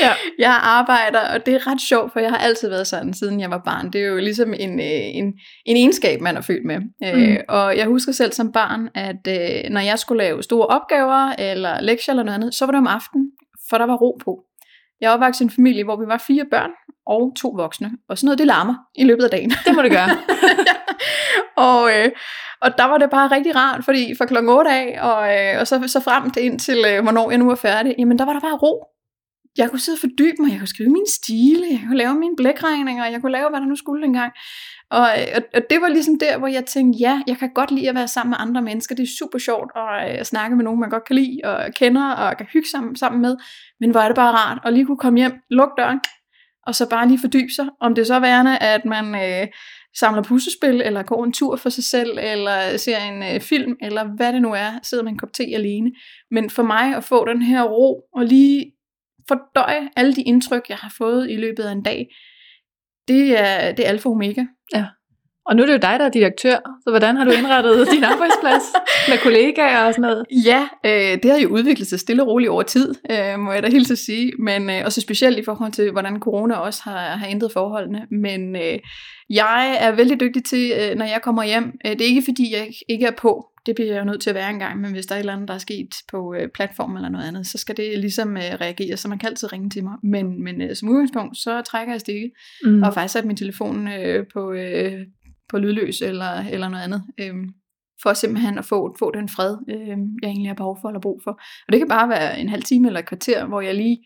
ja. 0.00 0.12
Jeg 0.38 0.60
arbejder, 0.62 1.20
og 1.34 1.46
det 1.46 1.54
er 1.54 1.66
ret 1.66 1.80
sjovt, 1.80 2.12
for 2.12 2.20
jeg 2.20 2.30
har 2.30 2.38
altid 2.38 2.68
været 2.68 2.86
sådan, 2.86 3.14
siden 3.14 3.40
jeg 3.40 3.50
var 3.50 3.62
barn. 3.64 3.92
Det 3.92 4.00
er 4.00 4.06
jo 4.06 4.16
ligesom 4.16 4.54
en, 4.54 4.80
øh, 4.80 5.16
en, 5.16 5.24
en 5.66 5.76
egenskab, 5.76 6.20
man 6.20 6.36
er 6.36 6.40
født 6.40 6.64
med. 6.66 6.76
Øh, 7.04 7.14
mm. 7.14 7.22
Øh, 7.22 7.38
og 7.48 7.76
jeg 7.76 7.86
husker 7.86 8.12
selv 8.12 8.32
som 8.32 8.52
barn, 8.52 8.88
at 8.94 9.26
øh, 9.28 9.70
når 9.70 9.80
jeg 9.80 9.98
skulle 9.98 10.22
lave 10.22 10.42
store 10.42 10.66
opgaver, 10.66 11.34
eller 11.38 11.80
lektier 11.80 12.12
eller 12.12 12.22
noget 12.22 12.38
andet, 12.38 12.54
så 12.54 12.66
var 12.66 12.72
det 12.72 12.78
om 12.78 12.86
aftenen, 12.86 13.26
for 13.70 13.78
der 13.78 13.86
var 13.86 13.96
ro 13.96 14.18
på. 14.24 14.44
Jeg 15.00 15.08
er 15.08 15.14
opvokset 15.14 15.40
i 15.40 15.44
en 15.44 15.50
familie, 15.50 15.84
hvor 15.84 15.96
vi 15.96 16.06
var 16.06 16.24
fire 16.26 16.44
børn 16.50 16.70
og 17.06 17.32
to 17.36 17.48
voksne. 17.48 17.90
Og 18.08 18.18
sådan 18.18 18.26
noget, 18.26 18.38
det 18.38 18.46
larmer 18.46 18.74
i 18.94 19.04
løbet 19.04 19.24
af 19.24 19.30
dagen. 19.30 19.50
Det 19.50 19.74
må 19.74 19.82
det 19.82 19.90
gøre. 19.90 20.10
og, 21.68 21.90
øh, 21.96 22.10
og 22.60 22.78
der 22.78 22.84
var 22.84 22.98
det 22.98 23.10
bare 23.10 23.28
rigtig 23.36 23.56
rart, 23.56 23.84
fordi 23.84 24.14
fra 24.18 24.26
klokken 24.26 24.52
8 24.52 24.70
af, 24.70 24.98
og, 25.10 25.20
øh, 25.34 25.60
og 25.60 25.66
så, 25.66 25.74
så 25.86 26.00
frem 26.00 26.30
til 26.30 26.44
ind 26.44 26.58
til, 26.58 26.78
øh, 26.88 27.02
hvornår 27.02 27.30
jeg 27.30 27.38
nu 27.38 27.50
er 27.50 27.54
færdig, 27.54 27.94
jamen 27.98 28.18
der 28.18 28.24
var 28.24 28.32
der 28.32 28.40
bare 28.40 28.56
ro. 28.56 28.84
Jeg 29.58 29.70
kunne 29.70 29.80
sidde 29.80 29.96
og 29.96 30.00
fordybe 30.00 30.36
mig, 30.42 30.50
jeg 30.50 30.58
kunne 30.58 30.74
skrive 30.76 30.90
min 30.90 31.06
stile, 31.18 31.66
jeg 31.70 31.80
kunne 31.86 31.98
lave 31.98 32.14
mine 32.14 32.36
blækregninger, 32.36 33.06
jeg 33.06 33.20
kunne 33.20 33.32
lave, 33.32 33.48
hvad 33.50 33.60
der 33.60 33.66
nu 33.66 33.76
skulle 33.76 34.02
dengang. 34.02 34.32
Og, 34.90 35.08
og, 35.36 35.42
og 35.54 35.62
det 35.70 35.80
var 35.80 35.88
ligesom 35.88 36.18
der, 36.18 36.38
hvor 36.38 36.48
jeg 36.48 36.64
tænkte, 36.64 36.98
ja, 37.00 37.22
jeg 37.26 37.36
kan 37.36 37.50
godt 37.54 37.70
lide 37.70 37.88
at 37.88 37.94
være 37.94 38.08
sammen 38.08 38.30
med 38.30 38.38
andre 38.40 38.62
mennesker. 38.62 38.94
Det 38.94 39.02
er 39.02 39.16
super 39.18 39.38
sjovt 39.38 39.70
at, 39.76 40.10
øh, 40.10 40.20
at 40.20 40.26
snakke 40.26 40.56
med 40.56 40.64
nogen, 40.64 40.80
man 40.80 40.90
godt 40.90 41.04
kan 41.04 41.16
lide 41.16 41.40
og 41.44 41.74
kender 41.74 42.10
og 42.12 42.36
kan 42.36 42.46
hygge 42.52 42.68
sammen, 42.68 42.96
sammen 42.96 43.22
med. 43.22 43.36
Men 43.80 43.90
hvor 43.90 44.00
er 44.00 44.06
det 44.06 44.16
bare 44.16 44.32
rart 44.32 44.58
at 44.64 44.72
lige 44.72 44.86
kunne 44.86 44.98
komme 44.98 45.18
hjem, 45.18 45.32
lukke 45.50 45.74
døren, 45.78 46.00
og 46.66 46.74
så 46.74 46.88
bare 46.88 47.08
lige 47.08 47.20
fordybe 47.20 47.52
sig. 47.52 47.68
Om 47.80 47.94
det 47.94 48.02
er 48.02 48.06
så 48.06 48.20
værende, 48.20 48.58
at 48.58 48.84
man 48.84 49.14
øh, 49.14 49.46
samler 49.98 50.22
puslespil, 50.22 50.80
eller 50.80 51.02
går 51.02 51.24
en 51.24 51.32
tur 51.32 51.56
for 51.56 51.68
sig 51.68 51.84
selv, 51.84 52.18
eller 52.22 52.76
ser 52.76 52.98
en 52.98 53.34
øh, 53.34 53.40
film, 53.40 53.76
eller 53.82 54.04
hvad 54.16 54.32
det 54.32 54.42
nu 54.42 54.52
er, 54.52 54.70
sidder 54.82 55.04
med 55.04 55.12
en 55.12 55.18
kop 55.18 55.32
te 55.32 55.44
alene. 55.54 55.92
Men 56.30 56.50
for 56.50 56.62
mig 56.62 56.96
at 56.96 57.04
få 57.04 57.24
den 57.24 57.42
her 57.42 57.62
ro, 57.62 58.02
og 58.14 58.24
lige 58.24 58.72
fordøje 59.28 59.88
alle 59.96 60.14
de 60.14 60.22
indtryk, 60.22 60.68
jeg 60.68 60.76
har 60.76 60.92
fået 60.98 61.30
i 61.30 61.36
løbet 61.36 61.62
af 61.62 61.72
en 61.72 61.82
dag, 61.82 62.06
det 63.10 63.40
er, 63.40 63.72
det 63.72 63.84
er 63.86 63.88
alfa 63.88 64.08
og 64.08 64.14
omega. 64.14 64.42
Ja. 64.74 64.84
Og 65.46 65.56
nu 65.56 65.62
er 65.62 65.66
det 65.66 65.72
jo 65.72 65.78
dig, 65.78 65.96
der 65.98 66.04
er 66.04 66.08
direktør, 66.08 66.56
så 66.84 66.90
hvordan 66.90 67.16
har 67.16 67.24
du 67.24 67.30
indrettet 67.30 67.88
din 67.94 68.04
arbejdsplads 68.04 68.62
med 69.08 69.18
kollegaer 69.18 69.84
og 69.84 69.94
sådan 69.94 70.02
noget? 70.02 70.26
Ja, 70.46 70.68
øh, 70.86 71.22
det 71.22 71.30
har 71.30 71.38
jo 71.38 71.48
udviklet 71.48 71.88
sig 71.88 72.00
stille 72.00 72.22
og 72.22 72.28
roligt 72.28 72.50
over 72.50 72.62
tid, 72.62 72.94
øh, 73.10 73.38
må 73.38 73.52
jeg 73.52 73.62
da 73.62 73.68
helt 73.68 73.88
så 73.88 73.96
sige. 73.96 74.32
Men 74.38 74.70
øh, 74.70 74.82
også 74.84 75.00
specielt 75.00 75.38
i 75.38 75.44
forhold 75.44 75.72
til, 75.72 75.90
hvordan 75.90 76.20
corona 76.20 76.54
også 76.54 76.80
har, 76.84 76.98
har 76.98 77.26
ændret 77.26 77.52
forholdene. 77.52 78.06
Men 78.10 78.56
øh, 78.56 78.78
jeg 79.30 79.76
er 79.80 79.92
vældig 79.92 80.20
dygtig 80.20 80.44
til, 80.44 80.72
øh, 80.80 80.96
når 80.96 81.04
jeg 81.04 81.20
kommer 81.22 81.44
hjem. 81.44 81.72
Øh, 81.86 81.92
det 81.92 82.00
er 82.00 82.06
ikke 82.06 82.22
fordi, 82.24 82.54
jeg 82.54 82.68
ikke 82.88 83.06
er 83.06 83.16
på. 83.18 83.46
Det 83.66 83.74
bliver 83.74 83.92
jeg 83.92 84.00
jo 84.00 84.04
nødt 84.04 84.22
til 84.22 84.30
at 84.30 84.34
være 84.34 84.50
engang, 84.50 84.80
men 84.80 84.92
hvis 84.92 85.06
der 85.06 85.14
er 85.14 85.18
et 85.18 85.20
eller 85.20 85.32
andet, 85.32 85.48
der 85.48 85.54
er 85.54 85.58
sket 85.58 85.88
på 86.12 86.34
øh, 86.34 86.48
platform 86.54 86.96
eller 86.96 87.08
noget 87.08 87.28
andet, 87.28 87.46
så 87.46 87.58
skal 87.58 87.76
det 87.76 87.98
ligesom 87.98 88.36
øh, 88.36 88.42
reagere, 88.42 88.96
så 88.96 89.08
man 89.08 89.18
kan 89.18 89.28
altid 89.28 89.52
ringe 89.52 89.70
til 89.70 89.84
mig. 89.84 89.94
Men, 90.02 90.44
men 90.44 90.60
øh, 90.60 90.76
som 90.76 90.88
udgangspunkt, 90.88 91.36
så 91.36 91.62
trækker 91.62 91.94
jeg 91.94 92.00
stikket, 92.00 92.30
mm. 92.64 92.82
og 92.82 92.94
faktisk 92.94 93.12
sat 93.12 93.24
min 93.24 93.36
telefon 93.36 93.88
øh, 93.88 94.26
på, 94.32 94.52
øh, 94.52 95.06
på 95.48 95.58
lydløs 95.58 96.00
eller, 96.00 96.44
eller 96.50 96.68
noget 96.68 96.84
andet, 96.84 97.02
øh, 97.20 97.34
for 98.02 98.12
simpelthen 98.12 98.58
at 98.58 98.64
få, 98.64 98.96
få 98.98 99.10
den 99.14 99.28
fred, 99.28 99.56
øh, 99.70 99.98
jeg 100.22 100.28
egentlig 100.28 100.48
har 100.48 100.54
behov 100.54 100.78
for 100.80 100.88
eller 100.88 101.00
brug 101.00 101.20
for. 101.24 101.30
Og 101.66 101.72
det 101.72 101.78
kan 101.80 101.88
bare 101.88 102.08
være 102.08 102.40
en 102.40 102.48
halv 102.48 102.62
time 102.62 102.86
eller 102.86 103.00
et 103.00 103.06
kvarter, 103.06 103.46
hvor 103.46 103.60
jeg 103.60 103.74
lige 103.74 103.98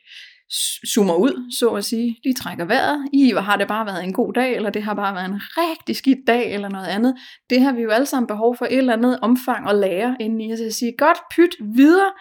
zoomer 0.94 1.14
ud, 1.14 1.52
så 1.58 1.68
at 1.68 1.84
sige, 1.84 2.16
lige 2.24 2.34
trækker 2.34 2.64
vejret. 2.64 3.08
I, 3.12 3.32
hvor 3.32 3.40
har 3.40 3.56
det 3.56 3.68
bare 3.68 3.86
været 3.86 4.04
en 4.04 4.12
god 4.12 4.32
dag, 4.32 4.56
eller 4.56 4.70
det 4.70 4.82
har 4.82 4.94
bare 4.94 5.14
været 5.14 5.30
en 5.30 5.40
rigtig 5.56 5.96
skidt 5.96 6.26
dag, 6.26 6.54
eller 6.54 6.68
noget 6.68 6.86
andet. 6.86 7.14
Det 7.50 7.60
har 7.60 7.72
vi 7.72 7.82
jo 7.82 7.90
alle 7.90 8.06
sammen 8.06 8.26
behov 8.26 8.56
for 8.56 8.64
et 8.64 8.78
eller 8.78 8.92
andet 8.92 9.20
omfang 9.20 9.68
at 9.68 9.76
lære 9.76 10.16
inden 10.20 10.40
i, 10.40 10.52
at 10.52 10.74
sige, 10.74 10.94
godt, 10.98 11.18
pyt, 11.36 11.56
videre, 11.74 12.12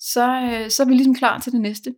så, 0.00 0.40
øh, 0.40 0.70
så 0.70 0.82
er 0.82 0.86
vi 0.86 0.94
ligesom 0.94 1.14
klar 1.14 1.38
til 1.38 1.52
det 1.52 1.60
næste. 1.60 1.94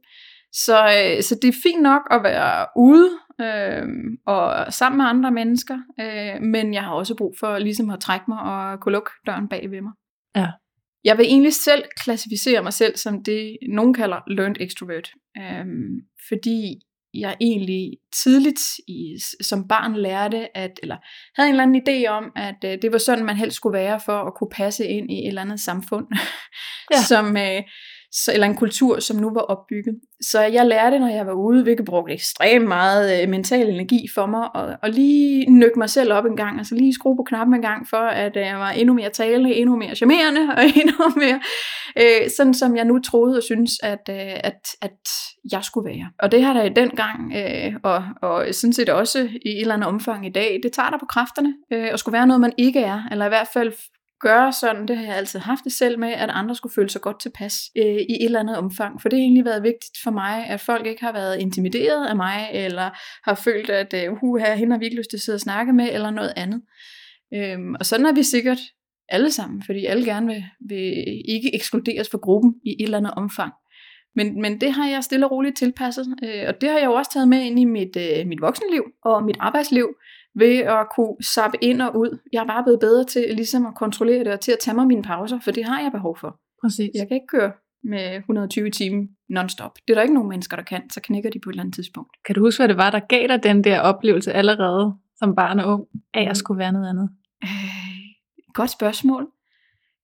Så, 0.53 0.79
øh, 0.85 1.23
så 1.23 1.39
det 1.43 1.49
er 1.49 1.61
fint 1.63 1.83
nok 1.83 2.03
at 2.11 2.23
være 2.23 2.67
ude 2.77 3.11
øh, 3.41 3.87
og 4.27 4.73
sammen 4.73 4.97
med 4.97 5.07
andre 5.07 5.31
mennesker, 5.31 5.79
øh, 6.01 6.43
men 6.43 6.75
jeg 6.75 6.83
har 6.83 6.93
også 6.93 7.15
brug 7.15 7.35
for 7.41 7.59
ligesom 7.59 7.91
at 7.91 8.01
trække 8.01 8.25
mig 8.29 8.39
og 8.39 8.81
kunne 8.81 8.93
lukke 8.93 9.11
døren 9.27 9.49
bag 9.49 9.71
ved 9.71 9.81
mig. 9.81 9.93
Ja. 10.37 10.51
Jeg 11.07 11.19
vil 11.19 11.27
egentlig 11.27 11.55
selv 11.55 11.85
klassificere 12.03 12.63
mig 12.63 12.73
selv 12.73 12.97
som 12.97 13.25
det, 13.25 13.57
nogen 13.69 13.95
kalder 13.95 14.21
learned 14.27 14.57
extrovert. 14.61 15.11
Øhm, 15.39 15.95
fordi 16.29 16.81
jeg 17.15 17.37
egentlig 17.41 17.99
tidligt 18.23 18.61
i, 18.89 19.17
som 19.41 19.69
barn 19.69 19.97
lærte, 19.97 20.57
at, 20.57 20.81
eller 20.83 20.97
havde 21.37 21.49
en 21.49 21.55
eller 21.55 21.63
anden 21.63 21.83
idé 21.89 22.09
om, 22.09 22.33
at 22.37 22.65
øh, 22.65 22.83
det 22.83 22.93
var 22.93 22.99
sådan, 22.99 23.25
man 23.25 23.37
helst 23.37 23.57
skulle 23.57 23.79
være 23.79 24.01
for 24.05 24.19
at 24.19 24.35
kunne 24.35 24.51
passe 24.53 24.87
ind 24.87 25.11
i 25.11 25.15
et 25.15 25.29
eller 25.29 25.43
andet 25.43 25.61
samfund, 25.61 26.07
ja. 26.95 27.03
som, 27.11 27.37
øh, 27.37 27.63
så, 28.13 28.33
eller 28.33 28.47
en 28.47 28.57
kultur, 28.57 29.01
som 29.01 29.17
nu 29.17 29.31
var 29.35 29.41
opbygget. 29.41 29.95
Så 30.21 30.41
jeg 30.41 30.67
lærte, 30.67 30.99
når 30.99 31.09
jeg 31.09 31.27
var 31.27 31.33
ude, 31.33 31.63
hvilket 31.63 31.87
brugte 31.87 32.13
ekstremt 32.13 32.69
meget 32.69 33.23
øh, 33.23 33.29
mental 33.29 33.69
energi 33.69 34.07
for 34.15 34.27
mig, 34.27 34.57
og, 34.57 34.77
og 34.83 34.91
lige 34.91 35.51
nykke 35.51 35.79
mig 35.79 35.91
selv 35.91 36.13
op 36.13 36.25
en 36.25 36.37
gang, 36.37 36.59
altså 36.59 36.75
lige 36.75 36.95
skrue 36.95 37.17
på 37.17 37.23
knappen 37.23 37.55
en 37.55 37.63
gang, 37.63 37.89
for 37.89 37.97
at 37.97 38.37
øh, 38.37 38.43
jeg 38.43 38.59
var 38.59 38.71
endnu 38.71 38.95
mere 38.95 39.11
talende, 39.11 39.55
endnu 39.55 39.77
mere 39.77 39.95
charmerende, 39.95 40.41
og 40.57 40.65
endnu 40.65 41.09
mere, 41.17 41.41
øh, 41.99 42.31
sådan 42.37 42.55
som 42.55 42.77
jeg 42.77 42.85
nu 42.85 42.99
troede 42.99 43.37
og 43.37 43.43
synes, 43.43 43.71
at, 43.83 44.09
øh, 44.11 44.35
at, 44.45 44.61
at 44.83 44.99
jeg 45.53 45.65
skulle 45.65 45.91
være. 45.91 46.11
Og 46.19 46.33
det 46.33 46.43
har 46.43 46.53
der 46.53 46.63
i 46.63 46.69
den 46.69 46.91
gang, 46.91 47.33
øh, 47.37 47.75
og, 47.83 48.05
og 48.23 48.47
sådan 48.53 48.73
set 48.73 48.89
også 48.89 49.19
i 49.19 49.49
et 49.49 49.61
eller 49.61 49.75
andet 49.75 49.89
omfang 49.89 50.27
i 50.27 50.31
dag, 50.31 50.61
det 50.63 50.73
tager 50.73 50.91
der 50.91 50.99
på 50.99 51.07
kræfterne, 51.07 51.55
øh, 51.73 51.89
at 51.93 51.99
skulle 51.99 52.13
være 52.13 52.27
noget, 52.27 52.41
man 52.41 52.53
ikke 52.59 52.81
er, 52.81 53.03
eller 53.11 53.27
i 53.27 53.29
hvert 53.29 53.49
fald 53.53 53.73
gøre 54.21 54.53
sådan, 54.53 54.89
det 54.89 54.97
har 54.97 55.05
jeg 55.05 55.17
altid 55.17 55.41
haft 55.41 55.65
det 55.65 55.73
selv 55.73 55.99
med, 55.99 56.09
at 56.09 56.31
andre 56.33 56.55
skulle 56.55 56.75
føle 56.75 56.91
sig 56.91 57.01
godt 57.01 57.21
tilpas 57.21 57.55
øh, 57.77 57.85
i 57.85 58.13
et 58.21 58.25
eller 58.25 58.41
andet 58.41 58.57
omfang. 58.57 59.03
For 59.03 59.09
det 59.09 59.19
har 59.19 59.23
egentlig 59.23 59.45
været 59.45 59.63
vigtigt 59.63 59.99
for 60.03 60.11
mig, 60.11 60.47
at 60.47 60.61
folk 60.61 60.87
ikke 60.87 61.05
har 61.05 61.13
været 61.13 61.39
intimideret 61.39 62.07
af 62.07 62.17
mig, 62.17 62.51
eller 62.53 62.91
har 63.25 63.35
følt, 63.35 63.71
at 63.71 63.95
øh, 63.95 64.17
huha, 64.21 64.55
hende 64.55 64.73
har 64.73 64.79
vi 64.79 64.85
ikke 64.85 64.97
lyst 64.97 65.11
til 65.11 65.17
at 65.17 65.21
sidde 65.21 65.37
og 65.37 65.41
snakke 65.41 65.73
med, 65.73 65.89
eller 65.93 66.11
noget 66.11 66.33
andet. 66.37 66.63
Øhm, 67.35 67.75
og 67.75 67.87
sådan 67.87 68.07
er 68.07 68.13
vi 68.13 68.23
sikkert 68.23 68.59
alle 69.09 69.31
sammen, 69.31 69.63
fordi 69.67 69.85
alle 69.85 70.05
gerne 70.05 70.27
vil, 70.27 70.45
vil 70.69 71.05
ikke 71.29 71.55
ekskluderes 71.55 72.11
fra 72.11 72.19
gruppen 72.19 72.55
i 72.65 72.71
et 72.71 72.85
eller 72.85 72.99
andet 72.99 73.15
omfang. 73.15 73.53
Men, 74.17 74.41
men 74.43 74.61
det 74.61 74.73
har 74.73 74.89
jeg 74.89 75.05
stille 75.05 75.27
og 75.27 75.33
roligt 75.33 75.57
tilpasset, 75.57 76.07
øh, 76.25 76.45
og 76.49 76.61
det 76.61 76.69
har 76.69 76.79
jeg 76.79 76.87
jo 76.87 76.93
også 76.93 77.11
taget 77.13 77.29
med 77.29 77.43
ind 77.43 77.59
i 77.59 77.65
mit, 77.65 77.97
øh, 77.97 78.27
mit 78.27 78.41
voksenliv 78.41 78.85
og 79.05 79.25
mit 79.25 79.37
arbejdsliv, 79.41 79.89
ved 80.37 80.59
at 80.59 80.87
kunne 80.97 81.17
sappe 81.21 81.59
ind 81.61 81.83
og 81.83 81.97
ud. 81.97 82.19
Jeg 82.33 82.43
er 82.43 82.47
bare 82.47 82.63
blevet 82.63 82.81
bedre 82.81 83.05
til 83.05 83.25
ligesom 83.31 83.67
at 83.67 83.75
kontrollere 83.75 84.25
det 84.25 84.33
og 84.33 84.41
til 84.41 84.53
at 84.53 84.59
tage 84.61 84.75
mig 84.75 84.87
mine 84.87 85.03
pauser, 85.03 85.39
for 85.41 85.51
det 85.51 85.65
har 85.65 85.81
jeg 85.81 85.93
behov 85.93 86.17
for. 86.21 86.41
Præcis. 86.63 86.91
Jeg 86.95 87.09
kan 87.09 87.15
ikke 87.15 87.27
køre 87.27 87.53
med 87.85 88.17
120 88.17 88.71
timer 88.71 89.07
non-stop. 89.29 89.75
Det 89.75 89.91
er 89.91 89.95
der 89.95 90.03
ikke 90.03 90.15
nogen 90.15 90.29
mennesker, 90.29 90.57
der 90.57 90.65
kan, 90.65 90.91
så 90.91 91.01
knækker 91.01 91.31
de 91.31 91.39
på 91.45 91.51
et 91.51 91.53
eller 91.53 91.63
andet 91.63 91.75
tidspunkt. 91.75 92.11
Kan 92.27 92.35
du 92.35 92.41
huske, 92.41 92.61
hvad 92.61 92.69
det 92.69 92.77
var, 92.77 92.91
der 92.91 93.01
gav 93.01 93.29
dig 93.29 93.43
den 93.43 93.65
der 93.65 93.81
oplevelse 93.81 94.33
allerede 94.33 94.95
som 95.19 95.35
barn 95.35 95.61
og 95.61 95.73
ung, 95.73 95.87
af 96.15 96.23
at 96.23 96.29
mm. 96.29 96.35
skulle 96.35 96.59
være 96.59 96.73
noget 96.73 96.89
andet? 96.89 97.11
Øh, 97.45 97.51
godt 98.55 98.71
spørgsmål. 98.71 99.29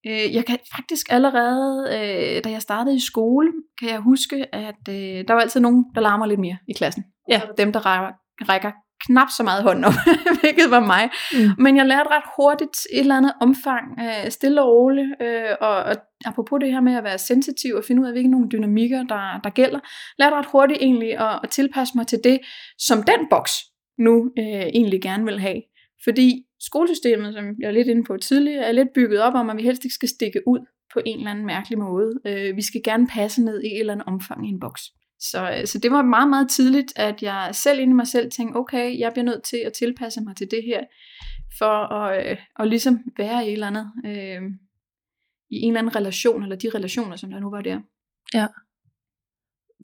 Øh, 0.07 0.35
jeg 0.35 0.45
kan 0.47 0.59
faktisk 0.77 1.07
allerede, 1.11 1.89
øh, 1.89 2.45
da 2.45 2.51
jeg 2.51 2.63
startede 2.63 2.97
i 2.97 3.01
skole, 3.01 3.53
kan 3.81 3.89
jeg 3.89 4.01
huske, 4.01 4.55
at 4.55 4.89
øh, 4.89 5.25
der 5.29 5.33
var 5.33 5.41
altid 5.41 5.61
nogen, 5.61 5.85
der 5.95 6.01
larmer 6.01 6.27
lidt 6.27 6.41
mere 6.41 6.57
i 6.69 6.73
klassen. 6.73 7.05
Ja. 7.29 7.41
Dem, 7.59 7.73
der 7.73 7.87
rækker, 7.87 8.13
rækker 8.49 8.71
knap 9.07 9.29
så 9.37 9.43
meget 9.43 9.63
hånden 9.63 9.85
op, 9.85 9.99
hvilket 10.41 10.71
var 10.71 10.81
mig. 10.81 11.11
Mm. 11.33 11.63
Men 11.65 11.77
jeg 11.77 11.87
lærte 11.87 12.11
ret 12.11 12.29
hurtigt 12.37 12.77
et 12.93 13.01
eller 13.01 13.17
andet 13.17 13.33
omfang, 13.41 13.85
øh, 14.01 14.31
stille 14.31 14.63
og 14.63 14.69
roligt, 14.69 15.11
øh, 15.23 15.55
og, 15.61 15.77
og 15.77 15.97
apropos 16.25 16.59
det 16.61 16.73
her 16.73 16.81
med 16.81 16.95
at 16.95 17.05
være 17.05 17.19
sensitiv 17.19 17.75
og 17.75 17.85
finde 17.85 18.03
ud 18.03 18.07
af, 18.07 18.13
hvilke 18.13 18.31
nogle 18.31 18.49
dynamikker, 18.49 19.03
der, 19.03 19.41
der 19.45 19.51
gælder, 19.51 19.81
lærte 20.19 20.37
ret 20.37 20.47
hurtigt 20.53 20.83
egentlig 20.83 21.19
at, 21.19 21.41
at 21.43 21.51
tilpasse 21.51 21.93
mig 21.97 22.07
til 22.07 22.21
det, 22.25 22.39
som 22.79 23.03
den 23.03 23.21
boks 23.31 23.53
nu 23.99 24.31
øh, 24.39 24.67
egentlig 24.79 25.03
gerne 25.03 25.25
vil 25.25 25.41
have. 25.41 25.63
Fordi 26.05 26.45
skolesystemet, 26.61 27.35
som 27.35 27.45
jeg 27.61 27.69
er 27.69 27.73
lidt 27.73 27.89
inde 27.89 28.05
på 28.05 28.17
tidligere, 28.17 28.65
er 28.65 28.73
lidt 28.73 28.89
bygget 28.95 29.21
op 29.21 29.35
om, 29.35 29.51
at 29.51 29.57
vi 29.57 29.63
helst 29.63 29.85
ikke 29.85 29.95
skal 29.95 30.09
stikke 30.09 30.41
ud 30.47 30.59
på 30.93 31.01
en 31.07 31.19
eller 31.19 31.31
anden 31.31 31.47
mærkelig 31.47 31.79
måde. 31.79 32.13
Øh, 32.27 32.57
vi 32.57 32.63
skal 32.63 32.81
gerne 32.85 33.07
passe 33.07 33.45
ned 33.45 33.63
i 33.63 33.67
et 33.67 33.81
eller 33.81 33.93
andet 33.93 34.07
omfang 34.07 34.49
i 34.49 34.51
en 34.51 34.61
boks. 34.61 34.83
Så, 35.31 35.51
øh, 35.51 35.67
så 35.67 35.79
det 35.79 35.91
var 35.91 36.03
meget, 36.03 36.29
meget 36.29 36.51
tidligt, 36.51 36.93
at 36.97 37.23
jeg 37.23 37.51
selv 37.53 37.81
inde 37.81 37.91
i 37.91 37.95
mig 37.95 38.07
selv 38.07 38.31
tænkte, 38.31 38.57
okay, 38.57 38.99
jeg 38.99 39.13
bliver 39.13 39.25
nødt 39.25 39.43
til 39.43 39.57
at 39.57 39.73
tilpasse 39.73 40.21
mig 40.21 40.37
til 40.37 40.51
det 40.51 40.63
her, 40.65 40.81
for 41.59 41.93
at, 41.95 42.31
øh, 42.31 42.37
at 42.59 42.69
ligesom 42.69 42.99
være 43.17 43.45
i 43.45 43.49
et 43.49 43.53
eller 43.53 43.67
andet, 43.67 43.93
øh, 44.07 44.43
i 45.51 45.57
en 45.61 45.73
eller 45.73 45.81
anden 45.81 45.97
relation, 45.97 46.43
eller 46.43 46.57
de 46.57 46.71
relationer, 46.75 47.17
som 47.17 47.31
der 47.31 47.41
nu 47.41 47.51
var 47.51 47.61
der. 47.61 47.81
Ja. 48.35 48.47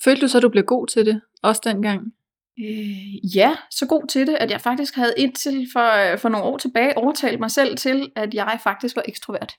Følte 0.04 0.20
du 0.20 0.28
så, 0.28 0.38
at 0.38 0.42
du 0.42 0.48
blev 0.48 0.64
god 0.64 0.86
til 0.86 1.06
det, 1.06 1.20
også 1.42 1.60
dengang? 1.64 2.12
Øh, 2.60 3.36
ja, 3.36 3.56
så 3.70 3.86
god 3.86 4.06
til 4.08 4.26
det, 4.26 4.36
at 4.40 4.50
jeg 4.50 4.60
faktisk 4.60 4.94
havde 4.94 5.14
indtil 5.16 5.68
for, 5.72 6.12
øh, 6.12 6.18
for 6.18 6.28
nogle 6.28 6.46
år 6.46 6.56
tilbage 6.58 6.98
overtalt 6.98 7.40
mig 7.40 7.50
selv 7.50 7.76
til, 7.76 8.12
at 8.16 8.34
jeg 8.34 8.58
faktisk 8.62 8.96
var 8.96 9.02
ekstrovert. 9.08 9.52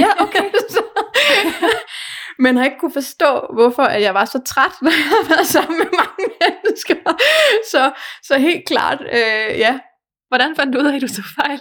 Ja, 0.00 0.08
okay. 0.20 0.50
så, 0.74 0.82
men 2.44 2.56
har 2.56 2.64
ikke 2.64 2.78
kunne 2.80 2.98
forstå, 3.02 3.30
hvorfor 3.56 3.82
at 3.82 4.02
jeg 4.02 4.14
var 4.14 4.24
så 4.24 4.38
træt, 4.46 4.74
når 4.84 4.90
jeg 4.90 5.06
havde 5.12 5.26
været 5.30 5.46
sammen 5.46 5.78
med 5.78 5.90
mange 6.02 6.24
mennesker. 6.42 6.96
Så, 7.72 7.82
så 8.22 8.34
helt 8.38 8.64
klart, 8.66 9.00
øh, 9.00 9.58
ja. 9.66 9.78
Hvordan 10.28 10.56
fandt 10.56 10.74
du 10.74 10.80
ud 10.80 10.86
af, 10.86 10.94
at 10.96 11.02
du 11.02 11.08
tog 11.08 11.24
fejl? 11.40 11.60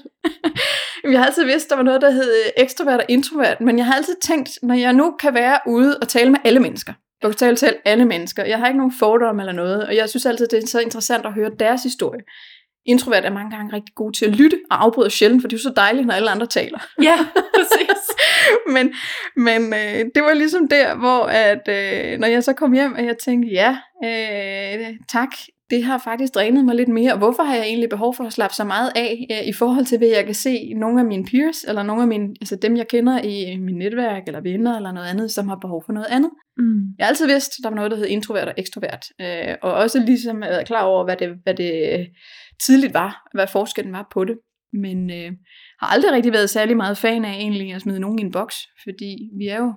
jeg 1.13 1.19
har 1.19 1.25
altid 1.25 1.45
vidst, 1.45 1.65
at 1.65 1.69
der 1.69 1.75
var 1.75 1.83
noget, 1.83 2.01
der 2.01 2.09
hed 2.09 2.31
øh, 2.45 2.63
ekstrovert 2.63 2.99
og 2.99 3.05
introvert, 3.09 3.61
men 3.61 3.77
jeg 3.77 3.85
har 3.85 3.93
altid 3.93 4.15
tænkt, 4.21 4.49
når 4.63 4.75
jeg 4.75 4.93
nu 4.93 5.15
kan 5.19 5.33
være 5.33 5.59
ude 5.67 5.97
og 6.01 6.07
tale 6.07 6.29
med 6.29 6.39
alle 6.43 6.59
mennesker, 6.59 6.93
jeg 7.21 7.29
kan 7.29 7.37
tale 7.37 7.55
til 7.55 7.75
alle 7.85 8.05
mennesker. 8.05 8.45
Jeg 8.45 8.59
har 8.59 8.67
ikke 8.67 8.77
nogen 8.77 8.93
fordomme 8.99 9.41
eller 9.41 9.53
noget, 9.53 9.87
og 9.87 9.95
jeg 9.95 10.09
synes 10.09 10.25
altid, 10.25 10.47
det 10.47 10.63
er 10.63 10.67
så 10.67 10.79
interessant 10.79 11.25
at 11.25 11.33
høre 11.33 11.51
deres 11.59 11.83
historie. 11.83 12.21
Introvert 12.85 13.25
er 13.25 13.29
mange 13.29 13.51
gange 13.55 13.73
rigtig 13.73 13.95
god 13.95 14.11
til 14.11 14.25
at 14.25 14.31
lytte 14.31 14.59
og 14.71 14.83
afbryde 14.83 15.09
sjældent, 15.09 15.41
for 15.41 15.47
det 15.47 15.55
er 15.55 15.59
jo 15.59 15.69
så 15.69 15.73
dejligt, 15.75 16.07
når 16.07 16.13
alle 16.13 16.31
andre 16.31 16.47
taler. 16.47 16.79
Ja, 17.01 17.17
præcis. 17.55 18.02
men 18.75 18.93
men 19.35 19.73
øh, 19.73 20.05
det 20.15 20.23
var 20.23 20.33
ligesom 20.33 20.67
der, 20.67 20.95
hvor 20.95 21.23
at, 21.23 21.67
øh, 21.67 22.19
når 22.19 22.27
jeg 22.27 22.43
så 22.43 22.53
kom 22.53 22.73
hjem, 22.73 22.93
og 22.93 23.05
jeg 23.05 23.17
tænkte, 23.17 23.49
ja, 23.51 23.77
øh, 24.03 24.95
tak, 25.11 25.29
det 25.69 25.83
har 25.83 25.97
faktisk 25.97 26.35
drænet 26.35 26.65
mig 26.65 26.75
lidt 26.75 26.89
mere. 26.89 27.17
Hvorfor 27.17 27.43
har 27.43 27.55
jeg 27.55 27.63
egentlig 27.63 27.89
behov 27.89 28.15
for 28.15 28.23
at 28.23 28.33
slappe 28.33 28.55
så 28.55 28.63
meget 28.63 28.91
af 28.95 29.25
øh, 29.31 29.47
i 29.47 29.53
forhold 29.53 29.85
til, 29.85 29.97
hvad 29.97 30.07
jeg 30.07 30.25
kan 30.25 30.33
se 30.33 30.73
nogle 30.73 30.99
af 30.99 31.05
mine 31.05 31.25
peers, 31.25 31.63
eller 31.63 31.83
nogle 31.83 32.01
af 32.01 32.07
mine, 32.07 32.27
altså 32.41 32.55
dem, 32.55 32.77
jeg 32.77 32.87
kender 32.87 33.21
i 33.21 33.57
min 33.57 33.75
netværk, 33.75 34.23
eller 34.27 34.41
venner, 34.41 34.75
eller 34.75 34.91
noget 34.91 35.07
andet, 35.07 35.31
som 35.31 35.47
har 35.47 35.55
behov 35.55 35.83
for 35.85 35.93
noget 35.93 36.07
andet. 36.09 36.31
Mm. 36.57 36.81
Jeg 36.97 37.05
har 37.05 37.09
altid 37.09 37.27
vidst, 37.27 37.51
der 37.63 37.69
var 37.69 37.75
noget, 37.75 37.91
der 37.91 37.97
hed 37.97 38.07
introvert 38.07 38.47
og 38.47 38.53
ekstrovert. 38.57 39.05
Øh, 39.21 39.55
og 39.61 39.73
også 39.73 39.99
ligesom 39.99 40.41
været 40.41 40.67
klar 40.67 40.83
over, 40.83 41.03
hvad 41.03 41.17
det, 41.17 41.29
hvad 41.43 41.53
det 41.53 42.07
tidligt 42.65 42.93
var, 42.93 43.27
hvad 43.33 43.47
forskellen 43.47 43.93
var 43.93 44.07
på 44.13 44.25
det. 44.25 44.37
Men 44.73 45.11
øh, 45.11 45.31
har 45.83 45.93
aldrig 45.93 46.11
rigtig 46.11 46.33
været 46.33 46.49
særlig 46.49 46.77
meget 46.77 46.97
fan 46.97 47.25
af 47.25 47.33
egentlig 47.33 47.73
at 47.73 47.81
smide 47.81 47.99
nogen 47.99 48.19
i 48.19 48.21
en 48.21 48.31
boks, 48.31 48.55
fordi 48.83 49.17
vi 49.37 49.47
er 49.47 49.57
jo 49.57 49.73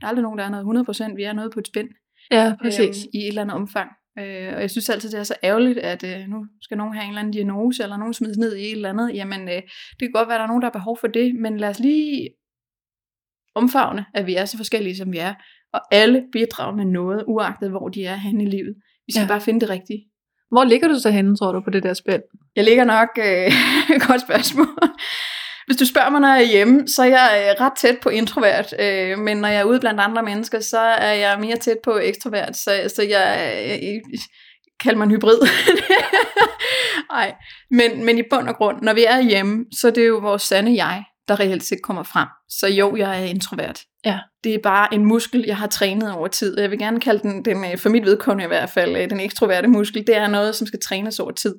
der 0.00 0.06
er 0.06 0.08
aldrig 0.08 0.22
nogen, 0.22 0.38
der 0.38 0.44
er 0.44 0.62
noget 0.62 0.88
100%, 1.10 1.14
vi 1.14 1.22
er 1.22 1.32
noget 1.32 1.52
på 1.52 1.60
et 1.60 1.66
spænd. 1.66 1.88
Ja, 2.30 2.54
præcis. 2.62 3.04
Øh, 3.04 3.08
I 3.14 3.18
et 3.18 3.28
eller 3.28 3.42
andet 3.42 3.56
omfang. 3.56 3.90
Øh, 4.18 4.54
og 4.54 4.60
jeg 4.60 4.70
synes 4.70 4.90
altid, 4.90 5.10
det 5.10 5.18
er 5.18 5.22
så 5.22 5.34
ærgerligt, 5.42 5.78
at 5.78 6.04
øh, 6.04 6.28
nu 6.28 6.46
skal 6.60 6.76
nogen 6.76 6.94
have 6.94 7.04
en 7.04 7.10
eller 7.10 7.20
anden 7.20 7.32
diagnose, 7.32 7.82
eller 7.82 7.96
nogen 7.96 8.14
smides 8.14 8.38
ned 8.38 8.56
i 8.56 8.62
et 8.62 8.72
eller 8.72 8.88
andet. 8.88 9.14
Jamen, 9.14 9.48
øh, 9.48 9.62
det 9.90 10.00
kan 10.00 10.12
godt 10.12 10.28
være, 10.28 10.34
at 10.34 10.38
der 10.38 10.44
er 10.44 10.48
nogen, 10.48 10.62
der 10.62 10.66
har 10.66 10.78
behov 10.78 10.98
for 11.00 11.06
det, 11.06 11.34
men 11.34 11.56
lad 11.56 11.68
os 11.68 11.78
lige 11.78 12.28
omfavne, 13.54 14.06
at 14.14 14.26
vi 14.26 14.34
er 14.34 14.44
så 14.44 14.56
forskellige, 14.56 14.96
som 14.96 15.12
vi 15.12 15.18
er. 15.18 15.34
Og 15.72 15.80
alle 15.90 16.24
bidrager 16.32 16.76
med 16.76 16.84
noget, 16.84 17.24
uagtet 17.26 17.70
hvor 17.70 17.88
de 17.88 18.04
er 18.04 18.16
henne 18.16 18.44
i 18.44 18.46
livet. 18.46 18.74
Vi 19.06 19.12
skal 19.12 19.22
ja. 19.22 19.28
bare 19.28 19.40
finde 19.40 19.60
det 19.60 19.70
rigtige. 19.70 20.04
Hvor 20.50 20.64
ligger 20.64 20.88
du 20.88 20.98
så 20.98 21.10
henne, 21.10 21.36
tror 21.36 21.52
du, 21.52 21.60
på 21.60 21.70
det 21.70 21.82
der 21.82 21.94
spil? 21.94 22.22
Jeg 22.56 22.64
ligger 22.64 22.84
nok, 22.84 23.08
øh, 23.18 23.52
godt 24.08 24.20
spørgsmål. 24.20 24.66
Hvis 25.66 25.76
du 25.76 25.86
spørger 25.86 26.10
mig, 26.10 26.20
når 26.20 26.28
jeg 26.28 26.42
er 26.42 26.48
hjemme, 26.48 26.88
så 26.88 27.02
er 27.02 27.06
jeg 27.06 27.54
øh, 27.58 27.64
ret 27.64 27.72
tæt 27.76 27.98
på 28.02 28.08
introvert, 28.08 28.74
øh, 28.78 29.18
men 29.18 29.36
når 29.36 29.48
jeg 29.48 29.60
er 29.60 29.64
ude 29.64 29.80
blandt 29.80 30.00
andre 30.00 30.22
mennesker, 30.22 30.60
så 30.60 30.78
er 30.78 31.12
jeg 31.12 31.40
mere 31.40 31.56
tæt 31.56 31.78
på 31.84 31.98
ekstrovert, 31.98 32.56
så, 32.56 32.92
så 32.96 33.02
jeg, 33.02 33.52
jeg, 33.66 33.82
jeg 33.82 34.20
kalder 34.80 34.98
mig 34.98 35.04
en 35.04 35.10
hybrid. 35.10 35.38
Nej, 37.12 37.34
men, 37.70 38.04
men 38.04 38.18
i 38.18 38.22
bund 38.30 38.48
og 38.48 38.56
grund, 38.56 38.82
når 38.82 38.94
vi 38.94 39.04
er 39.04 39.20
hjemme, 39.20 39.64
så 39.80 39.86
er 39.86 39.92
det 39.92 40.08
jo 40.08 40.18
vores 40.18 40.42
sande 40.42 40.84
jeg, 40.84 41.04
der 41.28 41.40
reelt 41.40 41.64
set 41.64 41.82
kommer 41.82 42.02
frem. 42.02 42.28
Så 42.48 42.68
jo, 42.68 42.96
jeg 42.96 43.22
er 43.22 43.24
introvert. 43.24 43.80
Ja. 44.04 44.18
Det 44.44 44.54
er 44.54 44.58
bare 44.62 44.94
en 44.94 45.04
muskel, 45.04 45.44
jeg 45.46 45.56
har 45.56 45.66
trænet 45.66 46.12
over 46.12 46.28
tid. 46.28 46.60
Jeg 46.60 46.70
vil 46.70 46.78
gerne 46.78 47.00
kalde 47.00 47.22
den, 47.22 47.44
den 47.44 47.64
øh, 47.64 47.78
for 47.78 47.88
mit 47.88 48.04
vedkommende 48.04 48.44
i 48.44 48.48
hvert 48.48 48.70
fald, 48.70 48.96
øh, 48.96 49.10
den 49.10 49.20
ekstroverte 49.20 49.68
muskel. 49.68 50.06
Det 50.06 50.16
er 50.16 50.28
noget, 50.28 50.54
som 50.54 50.66
skal 50.66 50.80
trænes 50.80 51.20
over 51.20 51.30
tid. 51.30 51.54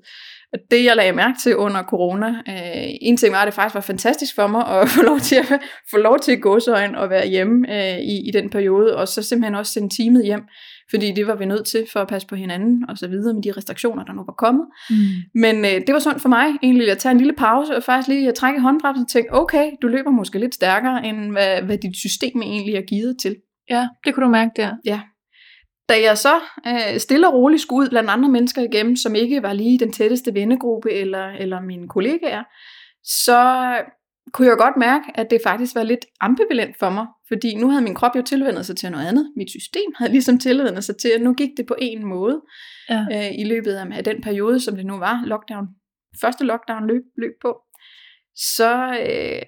Og 0.54 0.60
det, 0.72 0.84
jeg 0.84 0.96
lagde 0.96 1.13
mærke 1.13 1.38
til 1.44 1.56
under 1.56 1.84
corona, 1.84 2.27
øh, 2.27 2.89
en 3.01 3.18
ting 3.18 3.34
var, 3.34 3.42
at 3.42 3.46
det 3.46 3.54
faktisk 3.54 3.75
var 3.75 3.82
fantastisk 3.82 4.36
for 4.36 4.48
mig 4.48 4.68
at 4.68 4.89
få 4.96 5.01
lov 5.01 5.20
til 5.20 5.36
at, 5.36 5.62
få 5.92 5.98
lov 5.98 6.20
til 6.20 6.32
at 6.32 6.42
gå 6.42 6.60
så 6.60 6.92
og 6.98 7.10
være 7.10 7.27
hjemme 7.27 7.75
øh, 7.75 8.00
i, 8.00 8.27
i 8.27 8.32
den 8.34 8.50
periode, 8.50 8.96
og 8.98 9.08
så 9.08 9.24
simpelthen 9.24 9.56
også 9.56 9.74
sende 9.74 9.96
teamet 9.96 10.25
hjem, 10.25 10.42
fordi 10.89 11.12
det 11.12 11.27
var 11.27 11.36
vi 11.36 11.46
nødt 11.46 11.68
til 11.68 11.88
for 11.94 12.00
at 12.00 12.08
passe 12.08 12.27
på 12.27 12.36
hinanden 12.36 12.89
og 12.89 12.98
så 12.98 13.08
videre 13.08 13.34
med 13.34 13.44
de 13.44 13.51
restriktioner, 13.51 14.04
der 14.04 14.13
nu 14.13 14.24
var 14.25 14.34
kommet. 14.38 14.66
Mm. 14.89 14.96
Men 15.36 15.66
øh, 15.66 15.82
det 15.88 15.94
var 15.94 16.00
sundt 16.00 16.22
for 16.22 16.30
mig 16.30 16.46
egentlig 16.63 16.92
at 16.92 16.98
tage 16.98 17.12
en 17.12 17.18
lille 17.18 17.34
pause 17.34 17.75
og 17.75 17.84
faktisk 17.84 18.08
lige 18.08 18.27
at 18.27 18.36
trække 18.36 18.62
håndbremsen 18.62 19.04
og 19.04 19.10
tænke, 19.10 19.34
okay, 19.34 19.72
du 19.82 19.88
løber 19.88 20.12
måske 20.12 20.39
lidt 20.39 20.56
stærkere, 20.56 21.06
end 21.06 21.32
hvad, 21.32 21.62
hvad 21.62 21.77
dit 21.77 21.98
system 21.98 22.42
egentlig 22.42 22.75
er 22.75 22.82
givet 22.82 23.18
til. 23.22 23.36
Ja, 23.70 23.88
det 24.06 24.13
kunne 24.13 24.25
du 24.25 24.32
mærke 24.32 24.51
der. 24.58 24.72
Ja. 24.86 25.00
Da 25.89 26.01
jeg 26.01 26.17
så 26.17 26.36
øh, 26.67 27.00
stille 27.00 27.27
og 27.27 27.34
roligt 27.34 27.62
skulle 27.62 27.86
ud 27.86 27.89
blandt 27.89 28.10
andre 28.10 28.29
mennesker 28.29 28.62
igennem, 28.62 28.96
som 28.96 29.15
ikke 29.15 29.44
var 29.44 29.53
lige 29.53 29.79
den 29.79 29.91
tætteste 29.91 30.34
vennegruppe 30.34 30.91
eller, 30.91 31.27
eller 31.27 31.62
mine 31.62 31.88
kollegaer, 31.88 32.44
så 33.03 33.41
kunne 34.34 34.48
jeg 34.48 34.58
godt 34.58 34.77
mærke, 34.77 35.06
at 35.15 35.29
det 35.29 35.41
faktisk 35.44 35.75
var 35.75 35.84
lidt 35.84 36.06
ambivalent 36.22 36.79
for 36.79 36.89
mig, 36.89 37.08
fordi 37.27 37.56
nu 37.56 37.70
havde 37.70 37.84
min 37.84 37.96
krop 37.96 38.15
jo 38.15 38.22
tilvendet 38.22 38.65
sig 38.65 38.77
til 38.77 38.91
noget 38.91 39.08
andet. 39.08 39.34
Mit 39.38 39.50
system 39.50 39.91
havde 39.98 40.12
ligesom 40.12 40.39
tilvendet 40.39 40.84
sig 40.84 40.98
til, 40.98 41.10
at 41.10 41.22
nu 41.22 41.34
gik 41.34 41.50
det 41.58 41.65
på 41.65 41.75
en 41.79 42.06
måde 42.06 42.41
Ja. 42.89 43.06
øh, 43.12 43.39
i 43.39 43.44
løbet 43.44 43.74
af, 43.74 44.03
den 44.03 44.22
periode, 44.22 44.60
som 44.60 44.75
det 44.75 44.86
nu 44.86 44.98
var, 44.98 45.24
lockdown, 45.25 45.67
første 46.22 46.44
lockdown 46.44 46.88
løb, 46.88 47.03
løb 47.17 47.34
på. 47.41 47.58
Så 48.36 48.72
øh, 48.86 49.41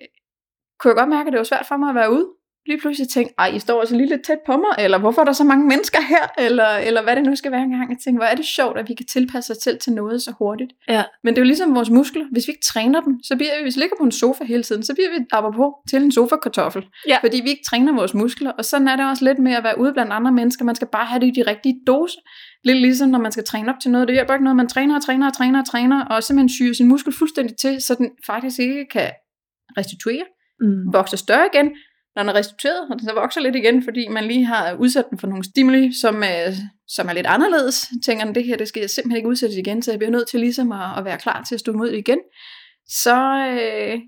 kunne 0.79 0.91
jeg 0.91 0.98
godt 0.98 1.10
mærke, 1.10 1.27
at 1.27 1.31
det 1.31 1.38
var 1.38 1.43
svært 1.43 1.65
for 1.67 1.77
mig 1.77 1.89
at 1.89 1.96
være 1.96 2.12
ude. 2.12 2.27
Lige 2.68 2.80
pludselig 2.80 3.10
tænkte, 3.10 3.34
ej, 3.38 3.48
I 3.56 3.60
står 3.60 3.80
altså 3.80 3.96
lige 3.96 4.10
lidt 4.10 4.25
tæt 4.25 4.38
på 4.46 4.51
mig, 4.58 4.74
eller 4.80 4.98
hvorfor 4.98 5.22
er 5.22 5.25
der 5.25 5.32
så 5.32 5.44
mange 5.44 5.68
mennesker 5.68 6.01
her, 6.01 6.46
eller, 6.46 6.68
eller 6.68 7.04
hvad 7.04 7.16
det 7.16 7.24
nu 7.25 7.36
skal 7.36 7.51
være 7.51 7.62
engang. 7.62 7.89
Jeg 7.89 7.98
tænkte, 8.04 8.20
hvor 8.20 8.25
er 8.25 8.36
det 8.36 8.46
sjovt, 8.46 8.78
at 8.78 8.89
vi 8.89 8.94
kan 8.94 9.06
tilpasse 9.06 9.51
os 9.51 9.58
selv 9.63 9.80
til 9.80 9.94
noget 9.94 10.22
så 10.22 10.34
hurtigt. 10.39 10.72
Ja. 10.89 11.04
Men 11.24 11.34
det 11.34 11.38
er 11.38 11.42
jo 11.42 11.46
ligesom 11.46 11.75
vores 11.75 11.89
muskler. 11.89 12.25
Hvis 12.32 12.48
vi 12.48 12.51
ikke 12.51 12.66
træner 12.74 13.01
dem, 13.01 13.13
så 13.24 13.36
bliver 13.36 13.58
vi, 13.58 13.62
hvis 13.63 13.75
vi 13.75 13.82
ligger 13.82 13.96
på 14.00 14.04
en 14.04 14.12
sofa 14.12 14.44
hele 14.44 14.63
tiden, 14.63 14.84
så 14.84 14.94
bliver 14.94 15.10
vi 15.10 15.25
apropos 15.32 15.74
til 15.89 16.01
en 16.04 16.12
sofa-kartoffel. 16.12 16.84
Ja. 17.08 17.18
Fordi 17.22 17.42
vi 17.44 17.50
ikke 17.50 17.63
træner 17.70 17.94
vores 17.94 18.13
muskler. 18.13 18.51
Og 18.51 18.66
sådan 18.66 18.88
er 18.88 18.96
det 18.96 19.10
også 19.10 19.25
lidt 19.25 19.39
med 19.39 19.54
at 19.54 19.63
være 19.63 19.80
ude 19.80 19.94
blandt 19.94 20.12
andre 20.12 20.32
mennesker. 20.32 20.66
Man 20.66 20.75
skal 20.75 20.88
bare 20.92 21.06
have 21.06 21.20
det 21.22 21.28
i 21.28 21.42
de 21.42 21.51
rigtige 21.51 21.75
dose. 21.88 22.18
Lidt 22.63 22.78
ligesom 22.78 23.10
når 23.10 23.20
man 23.20 23.32
skal 23.32 23.44
træne 23.44 23.70
op 23.70 23.80
til 23.82 23.92
noget. 23.92 24.08
Det 24.08 24.16
hjælper 24.16 24.34
ikke 24.34 24.44
noget, 24.44 24.58
man 24.58 24.68
træner 24.68 24.96
og 24.96 25.06
træner 25.06 25.28
og 25.28 25.34
træner 25.34 25.60
og 25.60 25.68
træner, 25.68 26.06
og 26.06 26.24
simpelthen 26.24 26.50
syger 26.50 26.74
sin 26.74 26.88
muskel 26.88 27.13
fuldstændig 27.20 27.56
til, 27.58 27.82
så 27.82 27.96
den 27.96 28.10
faktisk 28.25 28.60
ikke 28.60 28.86
kan 28.92 29.10
restituere, 29.78 30.25
Mm. 30.62 30.94
vokse 30.94 31.18
større 31.18 31.48
igen, 31.54 31.72
når 32.16 32.24
den 32.24 32.30
er 32.30 32.34
restitueret, 32.34 32.82
og 32.89 33.00
den 33.00 33.08
så 33.08 33.13
vokser 33.13 33.42
lidt 33.42 33.56
igen, 33.56 33.84
fordi 33.84 34.08
man 34.08 34.24
lige 34.24 34.46
har 34.46 34.74
udsat 34.74 35.06
den 35.10 35.18
for 35.20 35.28
nogle 35.28 35.44
stimuli, 35.44 35.92
som, 36.01 36.24
er, 36.24 36.51
som 36.88 37.10
er 37.10 37.13
lidt 37.13 37.28
anderledes. 37.28 37.88
Tænker 38.06 38.25
den, 38.25 38.36
det 38.36 38.44
her, 38.44 38.58
det 38.58 38.68
skal 38.68 38.80
jeg 38.80 38.89
simpelthen 38.89 39.18
ikke 39.18 39.30
udsættes 39.30 39.58
igen, 39.58 39.82
så 39.82 39.92
jeg 39.92 40.00
bliver 40.00 40.12
nødt 40.12 40.28
til 40.30 40.39
ligesom 40.39 40.72
at, 40.72 40.98
at 40.98 41.06
være 41.06 41.18
klar 41.18 41.44
til 41.48 41.56
at 41.56 41.60
stå 41.60 41.72
imod 41.74 41.92
igen. 41.92 42.20
Så, 42.88 43.18
øh, 43.48 44.00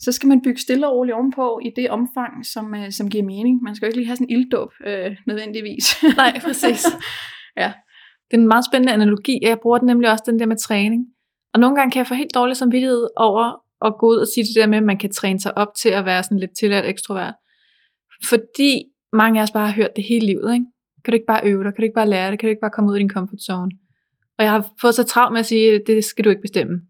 så 0.00 0.12
skal 0.12 0.28
man 0.28 0.42
bygge 0.42 0.60
stille 0.60 0.88
og 0.88 0.94
roligt 0.94 1.14
ovenpå 1.14 1.60
i 1.64 1.70
det 1.76 1.90
omfang, 1.90 2.46
som, 2.46 2.74
øh, 2.74 2.92
som 2.92 3.10
giver 3.10 3.24
mening. 3.24 3.62
Man 3.62 3.74
skal 3.74 3.86
jo 3.86 3.88
ikke 3.88 3.98
lige 3.98 4.06
have 4.06 4.16
sådan 4.16 4.30
en 4.30 4.38
ilddåb 4.38 4.70
øh, 4.86 5.16
nødvendigvis. 5.26 6.02
Nej, 6.16 6.40
præcis. 6.44 6.86
Ja. 7.56 7.72
Det 8.30 8.36
er 8.36 8.40
en 8.40 8.48
meget 8.48 8.64
spændende 8.64 8.92
analogi, 8.92 9.40
og 9.44 9.48
jeg 9.48 9.58
bruger 9.62 9.78
den 9.78 9.86
nemlig 9.86 10.10
også 10.10 10.24
den 10.26 10.38
der 10.38 10.46
med 10.46 10.56
træning. 10.56 11.02
Og 11.54 11.60
nogle 11.60 11.76
gange 11.76 11.90
kan 11.92 11.98
jeg 11.98 12.06
få 12.06 12.14
helt 12.14 12.34
dårlig 12.34 12.56
samvittighed 12.56 13.08
over 13.16 13.44
at 13.86 13.94
gå 14.00 14.06
ud 14.06 14.16
og 14.16 14.26
sige 14.34 14.44
det 14.44 14.56
der 14.56 14.66
med, 14.66 14.78
at 14.78 14.84
man 14.84 14.98
kan 14.98 15.12
træne 15.12 15.40
sig 15.40 15.58
op 15.58 15.68
til 15.82 15.88
at 15.88 16.04
være 16.04 16.22
sådan 16.22 16.38
lidt 16.38 16.50
tilladt 16.60 16.86
ekstrovert. 16.86 17.34
Fordi 18.24 18.84
mange 19.12 19.40
af 19.40 19.42
os 19.42 19.50
bare 19.50 19.66
har 19.66 19.74
hørt 19.74 19.96
det 19.96 20.04
hele 20.04 20.26
livet, 20.26 20.54
ikke? 20.54 20.66
Kan 21.04 21.12
du 21.12 21.14
ikke 21.14 21.26
bare 21.26 21.44
øve 21.44 21.64
dig? 21.64 21.72
Kan 21.72 21.80
du 21.80 21.82
ikke 21.82 21.94
bare 21.94 22.08
lære 22.08 22.30
det? 22.30 22.38
Kan 22.38 22.46
du 22.46 22.50
ikke 22.50 22.60
bare 22.60 22.70
komme 22.70 22.90
ud 22.90 22.94
af 22.94 23.00
din 23.00 23.10
comfort 23.10 23.40
zone? 23.40 23.70
Og 24.38 24.44
jeg 24.44 24.52
har 24.52 24.72
fået 24.80 24.94
så 24.94 25.04
travlt 25.04 25.32
med 25.32 25.40
at 25.40 25.46
sige, 25.46 25.74
at 25.74 25.82
det 25.86 26.04
skal 26.04 26.24
du 26.24 26.30
ikke 26.30 26.42
bestemme. 26.42 26.80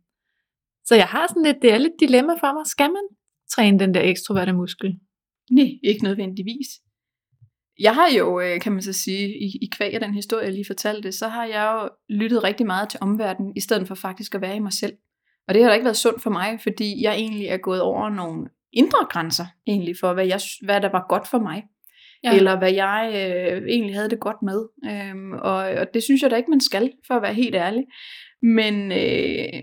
Så 0.85 0.95
jeg 0.95 1.07
har 1.07 1.27
sådan 1.29 1.43
lidt, 1.43 1.63
det 1.63 1.73
er 1.73 1.79
lidt 1.79 2.01
dilemma 2.01 2.33
for 2.33 2.53
mig. 2.55 2.67
Skal 2.67 2.91
man 2.91 3.03
træne 3.51 3.79
den 3.79 3.95
der 3.95 4.01
ekstroverte 4.01 4.53
muskel? 4.53 4.99
Nej, 5.51 5.71
ikke 5.85 6.05
nødvendigvis. 6.05 6.69
Jeg 7.79 7.95
har 7.95 8.09
jo, 8.19 8.41
øh, 8.41 8.61
kan 8.61 8.73
man 8.73 8.83
så 8.83 8.93
sige, 8.93 9.29
i, 9.29 9.47
i 9.63 9.69
kvæg 9.73 9.95
af 9.95 10.01
den 10.01 10.15
historie, 10.15 10.45
jeg 10.45 10.53
lige 10.53 10.65
fortalte, 10.67 11.13
så 11.13 11.29
har 11.29 11.45
jeg 11.45 11.73
jo 11.75 11.89
lyttet 12.15 12.45
rigtig 12.45 12.67
meget 12.67 12.89
til 12.89 12.99
omverdenen, 13.03 13.53
i 13.57 13.61
stedet 13.61 13.89
for 13.89 13.95
faktisk 13.95 14.35
at 14.35 14.41
være 14.41 14.57
i 14.57 14.59
mig 14.59 14.73
selv. 14.73 14.93
Og 15.49 15.55
det 15.55 15.63
har 15.63 15.69
da 15.69 15.75
ikke 15.75 15.85
været 15.85 15.97
sundt 15.97 16.23
for 16.23 16.31
mig, 16.31 16.59
fordi 16.63 17.03
jeg 17.03 17.15
egentlig 17.15 17.47
er 17.47 17.57
gået 17.57 17.81
over 17.81 18.09
nogle 18.09 18.49
indre 18.73 19.07
grænser, 19.11 19.47
egentlig 19.67 19.95
for 20.01 20.15
hvad, 20.15 20.27
jeg, 20.27 20.41
hvad 20.65 20.81
der 20.81 20.89
var 20.89 21.07
godt 21.09 21.29
for 21.29 21.39
mig. 21.39 21.65
Ja. 22.25 22.37
Eller 22.37 22.59
hvad 22.59 22.73
jeg 22.73 23.11
øh, 23.15 23.63
egentlig 23.69 23.95
havde 23.95 24.11
det 24.11 24.21
godt 24.21 24.43
med. 24.43 24.67
Øhm, 24.91 25.33
og, 25.33 25.57
og 25.57 25.87
det 25.95 26.03
synes 26.03 26.23
jeg 26.23 26.31
da 26.31 26.37
ikke, 26.37 26.51
man 26.51 26.61
skal, 26.61 26.93
for 27.07 27.15
at 27.15 27.23
være 27.23 27.35
helt 27.35 27.55
ærlig. 27.55 27.85
Men 28.43 28.93
øh, 28.93 29.63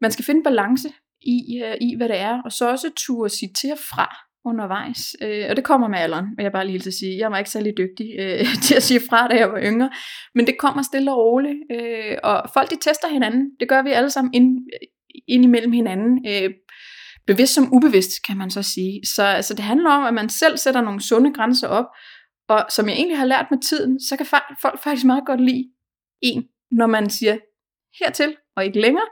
man 0.00 0.10
skal 0.10 0.24
finde 0.24 0.42
balance 0.42 0.88
i, 1.20 1.62
øh, 1.64 1.76
i, 1.80 1.96
hvad 1.96 2.08
det 2.08 2.18
er, 2.18 2.42
og 2.42 2.52
så 2.52 2.70
også 2.70 2.90
turde 2.96 3.24
og 3.72 3.78
fra 3.78 4.30
undervejs. 4.44 5.16
Øh, 5.22 5.46
og 5.50 5.56
det 5.56 5.64
kommer 5.64 5.88
med 5.88 5.98
alderen, 5.98 6.26
vil 6.36 6.42
jeg 6.42 6.52
bare 6.52 6.66
lige 6.66 6.78
til 6.78 6.90
at 6.90 6.94
sige. 6.94 7.18
Jeg 7.18 7.30
var 7.30 7.38
ikke 7.38 7.50
særlig 7.50 7.72
dygtig 7.76 8.06
øh, 8.18 8.46
til 8.66 8.74
at 8.74 8.82
sige 8.82 9.00
fra, 9.10 9.28
da 9.28 9.36
jeg 9.36 9.52
var 9.52 9.60
yngre. 9.62 9.90
Men 10.34 10.46
det 10.46 10.58
kommer 10.58 10.82
stille 10.82 11.12
og 11.12 11.18
roligt. 11.18 11.58
Øh, 11.72 12.16
og 12.22 12.50
folk 12.54 12.70
de 12.70 12.76
tester 12.76 13.08
hinanden. 13.08 13.50
Det 13.60 13.68
gør 13.68 13.82
vi 13.82 13.90
alle 13.90 14.10
sammen 14.10 14.34
ind, 14.34 14.66
ind 15.28 15.44
imellem 15.44 15.72
hinanden. 15.72 16.26
Øh, 16.28 16.50
bevidst 17.26 17.54
som 17.54 17.74
ubevidst, 17.74 18.10
kan 18.26 18.36
man 18.36 18.50
så 18.50 18.62
sige. 18.62 19.00
Så 19.06 19.22
altså, 19.22 19.54
det 19.54 19.64
handler 19.64 19.90
om, 19.90 20.04
at 20.04 20.14
man 20.14 20.28
selv 20.28 20.56
sætter 20.56 20.80
nogle 20.80 21.00
sunde 21.00 21.32
grænser 21.34 21.68
op. 21.68 21.86
Og 22.48 22.66
som 22.70 22.88
jeg 22.88 22.94
egentlig 22.94 23.18
har 23.18 23.24
lært 23.24 23.46
med 23.50 23.58
tiden, 23.58 24.00
så 24.00 24.16
kan 24.16 24.26
folk 24.62 24.82
faktisk 24.82 25.06
meget 25.06 25.26
godt 25.26 25.40
lide 25.40 25.70
en, 26.20 26.44
når 26.70 26.86
man 26.86 27.10
siger 27.10 27.36
hertil 28.04 28.36
og 28.56 28.64
ikke 28.64 28.80
længere. 28.80 29.06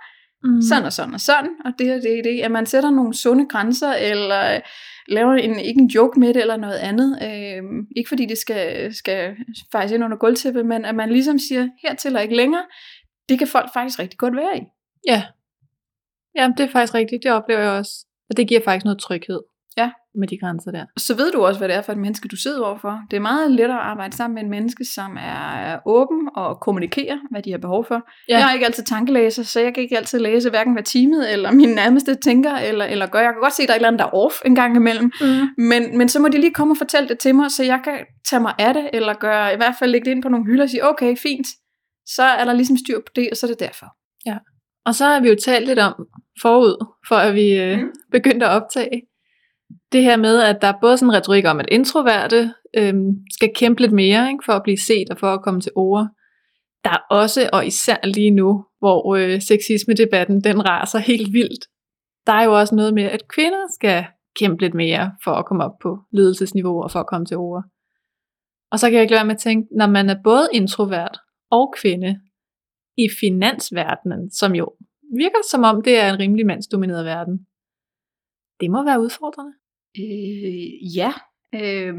Mm. 0.44 0.62
Sådan 0.62 0.84
og 0.84 0.92
sådan 0.92 1.14
og 1.14 1.20
sådan, 1.20 1.50
og 1.64 1.72
det 1.78 1.94
og 1.94 2.02
det 2.02 2.18
og 2.18 2.24
det. 2.24 2.40
At 2.40 2.50
man 2.50 2.66
sætter 2.66 2.90
nogle 2.90 3.14
sunde 3.14 3.46
grænser, 3.48 3.92
eller 3.92 4.60
laver 5.08 5.32
en, 5.32 5.58
ikke 5.58 5.80
en 5.80 5.86
joke 5.86 6.20
med 6.20 6.34
det, 6.34 6.40
eller 6.40 6.56
noget 6.56 6.78
andet. 6.78 7.18
Øh, 7.22 7.62
ikke 7.96 8.08
fordi 8.08 8.26
det 8.26 8.38
skal, 8.38 8.94
skal 8.94 9.36
faktisk 9.72 9.94
ind 9.94 10.04
under 10.04 10.16
gulvtæppet, 10.16 10.66
men 10.66 10.84
at 10.84 10.94
man 10.94 11.10
ligesom 11.10 11.38
siger 11.38 11.68
hertil 11.82 12.16
og 12.16 12.22
ikke 12.22 12.36
længere. 12.36 12.64
Det 13.28 13.38
kan 13.38 13.48
folk 13.48 13.72
faktisk 13.72 13.98
rigtig 13.98 14.18
godt 14.18 14.36
være 14.36 14.58
i. 14.58 14.60
Ja. 15.08 15.22
Jamen, 16.36 16.56
det 16.56 16.64
er 16.64 16.70
faktisk 16.70 16.94
rigtigt. 16.94 17.22
Det 17.22 17.32
oplever 17.32 17.60
jeg 17.60 17.70
også. 17.70 17.92
Og 18.30 18.36
det 18.36 18.48
giver 18.48 18.60
faktisk 18.64 18.84
noget 18.84 18.98
tryghed. 18.98 19.40
Ja. 19.76 19.90
Med 20.14 20.28
de 20.28 20.38
grænser 20.38 20.70
der. 20.70 20.84
Så 20.96 21.16
ved 21.16 21.32
du 21.32 21.46
også, 21.46 21.60
hvad 21.60 21.68
det 21.68 21.76
er 21.76 21.82
for 21.82 21.92
et 21.92 21.98
menneske, 21.98 22.28
du 22.28 22.36
sidder 22.36 22.64
overfor. 22.64 23.00
Det 23.10 23.16
er 23.16 23.20
meget 23.20 23.50
lettere 23.50 23.78
at 23.78 23.84
arbejde 23.84 24.16
sammen 24.16 24.34
med 24.34 24.42
en 24.42 24.50
menneske, 24.50 24.84
som 24.84 25.16
er 25.20 25.78
åben 25.86 26.28
og 26.36 26.60
kommunikerer, 26.60 27.18
hvad 27.30 27.42
de 27.42 27.50
har 27.50 27.58
behov 27.58 27.84
for. 27.84 28.02
Ja. 28.28 28.36
Jeg 28.36 28.46
har 28.46 28.54
ikke 28.54 28.66
altid 28.66 28.84
tankelæser, 28.84 29.42
så 29.42 29.60
jeg 29.60 29.74
kan 29.74 29.82
ikke 29.82 29.96
altid 29.96 30.18
læse 30.18 30.50
hverken 30.50 30.72
hvad 30.72 30.82
teamet 30.82 31.32
eller 31.32 31.52
min 31.52 31.68
nærmeste 31.68 32.14
tænker, 32.14 32.54
eller, 32.54 32.84
eller 32.84 33.06
gør. 33.06 33.20
Jeg 33.20 33.32
kan 33.32 33.42
godt 33.42 33.52
se, 33.52 33.62
at 33.62 33.68
der 33.68 33.74
er 33.74 33.76
et 33.76 33.78
eller 33.78 33.88
andet, 33.88 33.98
der 33.98 34.06
er 34.06 34.14
off 34.14 34.34
en 34.46 34.54
gang 34.54 34.76
imellem. 34.76 35.12
Mm. 35.20 35.64
Men, 35.64 35.98
men 35.98 36.08
så 36.08 36.20
må 36.20 36.28
de 36.28 36.40
lige 36.40 36.54
komme 36.54 36.72
og 36.72 36.78
fortælle 36.78 37.08
det 37.08 37.18
til 37.18 37.34
mig, 37.34 37.50
så 37.50 37.64
jeg 37.64 37.80
kan 37.84 37.94
tage 38.30 38.40
mig 38.40 38.54
af 38.58 38.74
det, 38.74 38.90
eller 38.92 39.14
gøre, 39.14 39.54
i 39.54 39.56
hvert 39.56 39.74
fald 39.78 39.90
lægge 39.90 40.04
det 40.04 40.10
ind 40.10 40.22
på 40.22 40.28
nogle 40.28 40.46
hylder 40.46 40.62
og 40.62 40.70
sige, 40.70 40.88
okay, 40.88 41.16
fint. 41.16 41.46
Så 42.06 42.22
er 42.22 42.44
der 42.44 42.52
ligesom 42.52 42.76
styr 42.76 42.98
på 42.98 43.12
det, 43.16 43.28
og 43.30 43.36
så 43.36 43.46
er 43.46 43.50
det 43.50 43.60
derfor. 43.60 43.86
Ja. 44.26 44.36
Og 44.88 44.94
så 44.94 45.04
har 45.04 45.20
vi 45.20 45.28
jo 45.28 45.36
talt 45.44 45.66
lidt 45.66 45.78
om 45.78 45.94
forud, 46.42 46.86
for 47.08 47.16
at 47.16 47.34
vi 47.34 47.52
øh, 47.52 47.78
mm. 47.78 47.92
begyndte 48.12 48.46
at 48.46 48.52
optage, 48.52 49.02
det 49.92 50.02
her 50.02 50.16
med, 50.16 50.42
at 50.42 50.58
der 50.60 50.68
er 50.68 50.80
både 50.80 50.96
sådan 50.96 51.10
en 51.10 51.16
retorik 51.16 51.44
om, 51.46 51.60
at 51.60 51.68
introverte 51.68 52.54
øh, 52.76 52.94
skal 53.32 53.50
kæmpe 53.54 53.80
lidt 53.80 53.92
mere 53.92 54.28
ikke, 54.28 54.44
for 54.44 54.52
at 54.52 54.62
blive 54.62 54.78
set 54.78 55.10
og 55.10 55.18
for 55.18 55.34
at 55.34 55.42
komme 55.42 55.60
til 55.60 55.72
ord. 55.74 56.08
Der 56.84 56.90
er 56.90 57.02
også, 57.10 57.50
og 57.52 57.66
især 57.66 57.96
lige 58.04 58.30
nu, 58.30 58.64
hvor 58.78 59.14
øh, 59.16 59.40
sexisme-debatten 59.42 60.40
den 60.44 60.68
raser 60.68 60.98
helt 60.98 61.32
vildt, 61.32 61.64
der 62.26 62.32
er 62.32 62.44
jo 62.44 62.58
også 62.58 62.74
noget 62.74 62.94
med, 62.94 63.04
at 63.04 63.28
kvinder 63.28 63.64
skal 63.74 64.04
kæmpe 64.40 64.62
lidt 64.62 64.74
mere 64.74 65.12
for 65.24 65.30
at 65.30 65.46
komme 65.46 65.64
op 65.64 65.78
på 65.82 65.98
ledelsesniveau 66.12 66.82
og 66.82 66.90
for 66.90 67.00
at 67.00 67.06
komme 67.06 67.26
til 67.26 67.36
ord. 67.36 67.64
Og 68.72 68.78
så 68.78 68.86
kan 68.86 68.94
jeg 68.94 69.02
ikke 69.02 69.12
lade 69.12 69.18
være 69.18 69.26
med 69.26 69.34
at 69.34 69.40
tænke, 69.40 69.68
når 69.76 69.86
man 69.86 70.10
er 70.10 70.16
både 70.24 70.48
introvert 70.52 71.18
og 71.50 71.74
kvinde 71.76 72.20
i 72.98 73.06
finansverdenen, 73.20 74.30
som 74.30 74.54
jo 74.54 74.72
virker 75.16 75.42
som 75.50 75.62
om 75.62 75.82
det 75.82 75.98
er 75.98 76.12
en 76.12 76.18
rimelig 76.18 76.46
mandsdomineret 76.46 77.04
verden, 77.04 77.38
det 78.60 78.70
må 78.70 78.84
være 78.84 79.00
udfordrende. 79.00 79.52
Øh, 79.98 80.96
ja, 80.96 81.12
øh, 81.54 81.94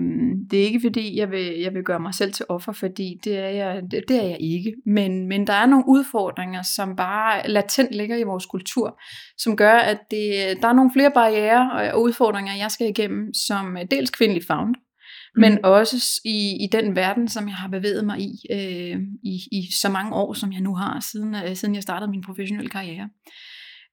det 0.52 0.60
er 0.60 0.64
ikke 0.64 0.82
fordi, 0.84 1.18
jeg 1.18 1.32
vil, 1.32 1.60
jeg 1.60 1.74
vil 1.74 1.84
gøre 1.84 2.00
mig 2.00 2.14
selv 2.14 2.34
til 2.34 2.46
offer, 2.50 2.72
fordi 2.72 3.20
det 3.24 3.38
er 3.38 3.50
jeg, 3.50 3.84
det, 3.92 4.12
er 4.12 4.28
jeg 4.28 4.38
ikke. 4.40 4.76
Men, 4.86 5.28
men 5.28 5.48
der 5.48 5.54
er 5.54 5.66
nogle 5.66 5.86
udfordringer, 5.88 6.62
som 6.62 6.96
bare 6.96 7.48
latent 7.48 7.92
ligger 7.92 8.18
i 8.18 8.24
vores 8.24 8.46
kultur, 8.46 9.00
som 9.38 9.58
gør, 9.58 9.74
at 9.74 10.00
det, 10.12 10.58
der 10.62 10.68
er 10.68 10.74
nogle 10.74 10.92
flere 10.94 11.12
barriere 11.12 11.94
og 11.94 12.02
udfordringer, 12.02 12.56
jeg 12.56 12.72
skal 12.72 12.90
igennem 12.90 13.34
som 13.34 13.78
øh, 13.78 13.86
dels 13.92 14.10
kvindelig 14.10 14.44
found 14.48 14.76
men 15.36 15.66
også 15.66 16.22
i, 16.26 16.64
i 16.64 16.68
den 16.72 16.96
verden, 16.96 17.28
som 17.28 17.48
jeg 17.48 17.56
har 17.56 17.68
bevæget 17.68 18.06
mig 18.06 18.20
i, 18.20 18.32
øh, 18.52 19.02
i, 19.24 19.36
i 19.52 19.68
så 19.72 19.90
mange 19.90 20.14
år, 20.14 20.34
som 20.34 20.52
jeg 20.52 20.62
nu 20.62 20.76
har, 20.76 21.00
siden, 21.12 21.36
øh, 21.36 21.56
siden 21.56 21.76
jeg 21.76 21.84
startede 21.84 22.12
min 22.12 22.24
professionelle 22.24 22.70
karriere. 22.70 23.10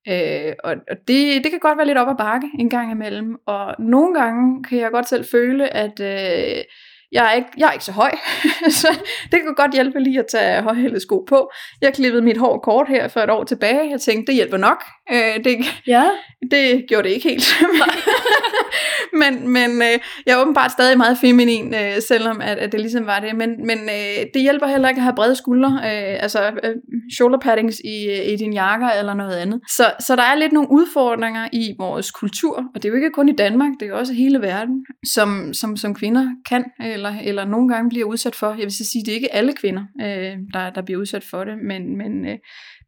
Øh, 0.08 0.52
og 0.64 0.74
og 0.90 0.96
det, 1.08 1.44
det 1.44 1.50
kan 1.50 1.60
godt 1.60 1.78
være 1.78 1.86
lidt 1.86 1.98
op 1.98 2.08
ad 2.08 2.16
bakke 2.18 2.50
en 2.58 2.70
gang 2.70 2.92
imellem, 2.92 3.36
og 3.46 3.74
nogle 3.78 4.20
gange 4.20 4.64
kan 4.64 4.78
jeg 4.78 4.90
godt 4.90 5.08
selv 5.08 5.24
føle, 5.24 5.74
at 5.74 6.00
øh, 6.00 6.64
jeg, 7.12 7.26
er 7.26 7.32
ikke, 7.32 7.48
jeg 7.58 7.68
er 7.68 7.72
ikke 7.72 7.84
så 7.84 7.92
høj, 7.92 8.10
så 8.82 8.88
det 9.32 9.40
kan 9.42 9.54
godt 9.56 9.72
hjælpe 9.72 10.00
lige 10.00 10.18
at 10.18 10.26
tage 10.30 10.62
højhældede 10.62 11.00
sko 11.00 11.24
på. 11.28 11.50
Jeg 11.80 11.94
klippede 11.94 12.22
mit 12.22 12.36
hår 12.36 12.58
kort 12.58 12.88
her 12.88 13.08
for 13.08 13.20
et 13.20 13.30
år 13.30 13.44
tilbage, 13.44 13.90
jeg 13.90 14.00
tænkte, 14.00 14.26
det 14.26 14.34
hjælper 14.34 14.56
nok. 14.56 14.84
Øh, 15.12 15.44
det, 15.44 15.66
Ja. 15.86 16.04
det 16.50 16.84
gjorde 16.88 17.08
det 17.08 17.14
ikke 17.14 17.28
helt. 17.28 17.46
men 19.22 19.48
men 19.48 19.70
øh, 19.82 19.98
jeg 20.26 20.32
er 20.32 20.40
åbenbart 20.40 20.72
stadig 20.72 20.98
meget 20.98 21.18
feminin, 21.18 21.74
øh, 21.74 22.02
selvom 22.08 22.40
at, 22.40 22.58
at 22.58 22.72
det 22.72 22.80
ligesom 22.80 23.06
var 23.06 23.20
det. 23.20 23.36
Men, 23.36 23.66
men 23.66 23.78
øh, 23.78 24.26
det 24.34 24.42
hjælper 24.42 24.66
heller 24.66 24.88
ikke 24.88 24.98
at 24.98 25.02
have 25.02 25.14
brede 25.14 25.36
skuldre, 25.36 25.70
øh, 25.70 26.22
altså 26.22 26.50
øh, 26.64 26.74
shoulder 27.16 27.38
paddings 27.38 27.80
i, 27.84 28.10
øh, 28.10 28.32
i 28.32 28.36
din 28.36 28.52
jakker 28.52 28.88
eller 28.88 29.14
noget 29.14 29.36
andet. 29.36 29.60
Så, 29.68 29.92
så 30.00 30.16
der 30.16 30.22
er 30.22 30.34
lidt 30.34 30.52
nogle 30.52 30.70
udfordringer 30.70 31.48
i 31.52 31.74
vores 31.78 32.10
kultur, 32.10 32.56
og 32.74 32.82
det 32.82 32.84
er 32.84 32.88
jo 32.88 32.94
ikke 32.94 33.10
kun 33.10 33.28
i 33.28 33.36
Danmark, 33.36 33.70
det 33.80 33.86
er 33.86 33.90
jo 33.90 33.98
også 33.98 34.12
hele 34.12 34.40
verden, 34.40 34.86
som, 35.12 35.54
som, 35.54 35.76
som 35.76 35.94
kvinder 35.94 36.28
kan, 36.48 36.64
eller, 36.96 37.14
eller 37.22 37.44
nogle 37.44 37.68
gange 37.68 37.88
bliver 37.88 38.06
udsat 38.06 38.34
for. 38.34 38.48
Jeg 38.48 38.62
vil 38.68 38.72
så 38.72 38.84
sige, 38.84 39.04
det 39.04 39.10
er 39.10 39.14
ikke 39.14 39.34
alle 39.34 39.52
kvinder, 39.52 39.84
øh, 40.00 40.38
der, 40.54 40.70
der 40.70 40.82
bliver 40.82 41.00
udsat 41.00 41.24
for 41.24 41.44
det, 41.44 41.58
men, 41.58 41.96
men 41.96 42.26
øh, 42.26 42.38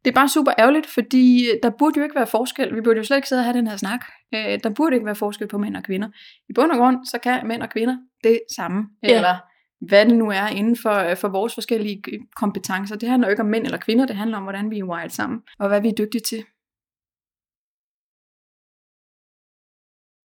det 0.05 0.11
er 0.11 0.15
bare 0.15 0.29
super 0.29 0.51
ærgerligt, 0.59 0.87
fordi 0.87 1.47
der 1.63 1.69
burde 1.79 1.97
jo 1.97 2.03
ikke 2.03 2.15
være 2.15 2.27
forskel. 2.27 2.75
Vi 2.75 2.81
burde 2.81 2.97
jo 2.97 3.03
slet 3.03 3.17
ikke 3.17 3.27
sidde 3.27 3.39
og 3.39 3.43
have 3.43 3.57
den 3.57 3.67
her 3.67 3.77
snak. 3.77 4.05
Øh, 4.35 4.59
der 4.63 4.69
burde 4.69 4.95
ikke 4.95 5.05
være 5.05 5.15
forskel 5.15 5.47
på 5.47 5.57
mænd 5.57 5.75
og 5.75 5.83
kvinder. 5.83 6.07
I 6.49 6.53
bund 6.53 6.71
og 6.71 6.77
grund, 6.77 7.05
så 7.05 7.17
kan 7.23 7.47
mænd 7.47 7.61
og 7.61 7.69
kvinder 7.69 7.97
det 8.23 8.39
samme. 8.55 8.83
Ja. 9.03 9.15
Eller 9.15 9.35
hvad 9.87 10.05
det 10.05 10.15
nu 10.15 10.29
er 10.29 10.47
inden 10.47 10.77
for, 10.77 11.15
for 11.15 11.27
vores 11.27 11.53
forskellige 11.53 12.03
kompetencer. 12.35 12.95
Det 12.95 13.09
handler 13.09 13.27
jo 13.27 13.31
ikke 13.31 13.43
om 13.43 13.49
mænd 13.49 13.65
eller 13.65 13.77
kvinder, 13.77 14.05
det 14.05 14.15
handler 14.15 14.37
om, 14.37 14.43
hvordan 14.43 14.71
vi 14.71 14.79
er 14.79 14.83
wired 14.83 15.09
sammen, 15.09 15.39
og 15.59 15.67
hvad 15.67 15.81
vi 15.81 15.87
er 15.87 15.93
dygtige 15.93 16.21
til. 16.21 16.45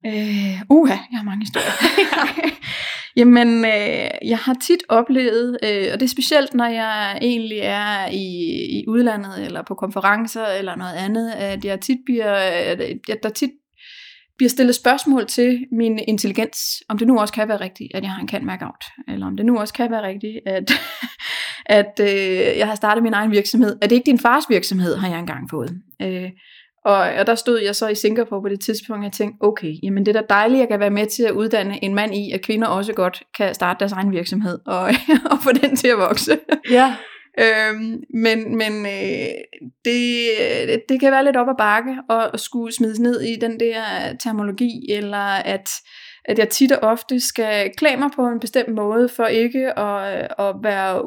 Øh, 0.06 0.62
uha, 0.70 0.96
jeg 1.10 1.18
har 1.18 1.24
mange 1.24 1.42
historier. 1.44 1.74
Jamen, 3.16 3.64
øh, 3.64 4.28
jeg 4.28 4.38
har 4.38 4.56
tit 4.62 4.82
oplevet, 4.88 5.58
øh, 5.62 5.88
og 5.92 6.00
det 6.00 6.02
er 6.02 6.10
specielt, 6.10 6.54
når 6.54 6.66
jeg 6.66 7.18
egentlig 7.22 7.58
er 7.58 8.08
i, 8.08 8.26
i 8.78 8.84
udlandet, 8.88 9.44
eller 9.44 9.62
på 9.62 9.74
konferencer, 9.74 10.46
eller 10.46 10.76
noget 10.76 10.94
andet, 10.94 11.30
at 11.30 11.64
jeg 11.64 11.80
tit 11.80 11.98
bliver, 12.06 12.32
at 13.08 13.22
der 13.22 13.28
tit 13.28 13.50
bliver 14.36 14.50
stillet 14.50 14.74
spørgsmål 14.74 15.26
til 15.26 15.66
min 15.72 15.98
intelligens, 16.08 16.58
om 16.88 16.98
det 16.98 17.06
nu 17.06 17.18
også 17.18 17.34
kan 17.34 17.48
være 17.48 17.60
rigtigt, 17.60 17.90
at 17.94 18.02
jeg 18.02 18.10
har 18.10 18.20
en 18.20 18.26
kan 18.26 18.46
mærke 18.46 18.64
out, 18.64 18.84
eller 19.08 19.26
om 19.26 19.36
det 19.36 19.46
nu 19.46 19.58
også 19.58 19.74
kan 19.74 19.90
være 19.90 20.02
rigtigt, 20.02 20.38
at, 20.46 20.72
at 21.80 22.00
øh, 22.00 22.58
jeg 22.58 22.66
har 22.66 22.74
startet 22.74 23.02
min 23.02 23.14
egen 23.14 23.30
virksomhed. 23.30 23.76
Er 23.82 23.86
det 23.86 23.96
ikke 23.96 24.06
din 24.06 24.18
fars 24.18 24.44
virksomhed, 24.48 24.96
har 24.96 25.08
jeg 25.08 25.18
engang 25.18 25.50
fået. 25.50 25.80
Øh, 26.02 26.30
og, 26.84 26.96
og 26.96 27.26
der 27.26 27.34
stod 27.34 27.60
jeg 27.60 27.74
så 27.74 27.88
i 27.88 27.94
Singapore 27.94 28.42
på 28.42 28.48
det 28.48 28.60
tidspunkt, 28.60 28.98
og 28.98 29.04
jeg 29.04 29.12
tænkte, 29.12 29.44
okay, 29.44 29.74
jamen 29.82 30.06
det 30.06 30.16
er 30.16 30.20
da 30.20 30.26
dejligt, 30.28 30.56
at 30.56 30.60
jeg 30.60 30.68
kan 30.68 30.80
være 30.80 30.90
med 30.90 31.06
til 31.06 31.22
at 31.22 31.30
uddanne 31.30 31.84
en 31.84 31.94
mand 31.94 32.14
i, 32.14 32.30
at 32.32 32.42
kvinder 32.42 32.68
også 32.68 32.92
godt 32.92 33.22
kan 33.36 33.54
starte 33.54 33.78
deres 33.78 33.92
egen 33.92 34.12
virksomhed, 34.12 34.58
og, 34.66 34.90
og 35.30 35.38
få 35.42 35.52
den 35.52 35.76
til 35.76 35.88
at 35.88 35.98
vokse. 35.98 36.38
Ja. 36.70 36.96
Øhm, 37.40 38.02
men 38.14 38.56
men 38.56 38.86
øh, 38.86 39.34
det, 39.84 40.82
det 40.88 41.00
kan 41.00 41.12
være 41.12 41.24
lidt 41.24 41.36
op 41.36 41.48
ad 41.48 41.54
bakke 41.58 41.96
at, 42.10 42.30
at 42.34 42.40
skulle 42.40 42.74
smides 42.74 42.98
ned 42.98 43.20
i 43.20 43.36
den 43.36 43.60
der 43.60 43.82
terminologi, 44.20 44.92
eller 44.92 45.42
at, 45.44 45.70
at 46.24 46.38
jeg 46.38 46.48
tit 46.48 46.72
og 46.72 46.88
ofte 46.90 47.20
skal 47.20 47.70
klæde 47.76 47.96
mig 47.96 48.10
på 48.16 48.26
en 48.26 48.40
bestemt 48.40 48.74
måde, 48.74 49.08
for 49.08 49.24
ikke 49.26 49.78
at, 49.78 50.28
at 50.38 50.54
være, 50.62 51.02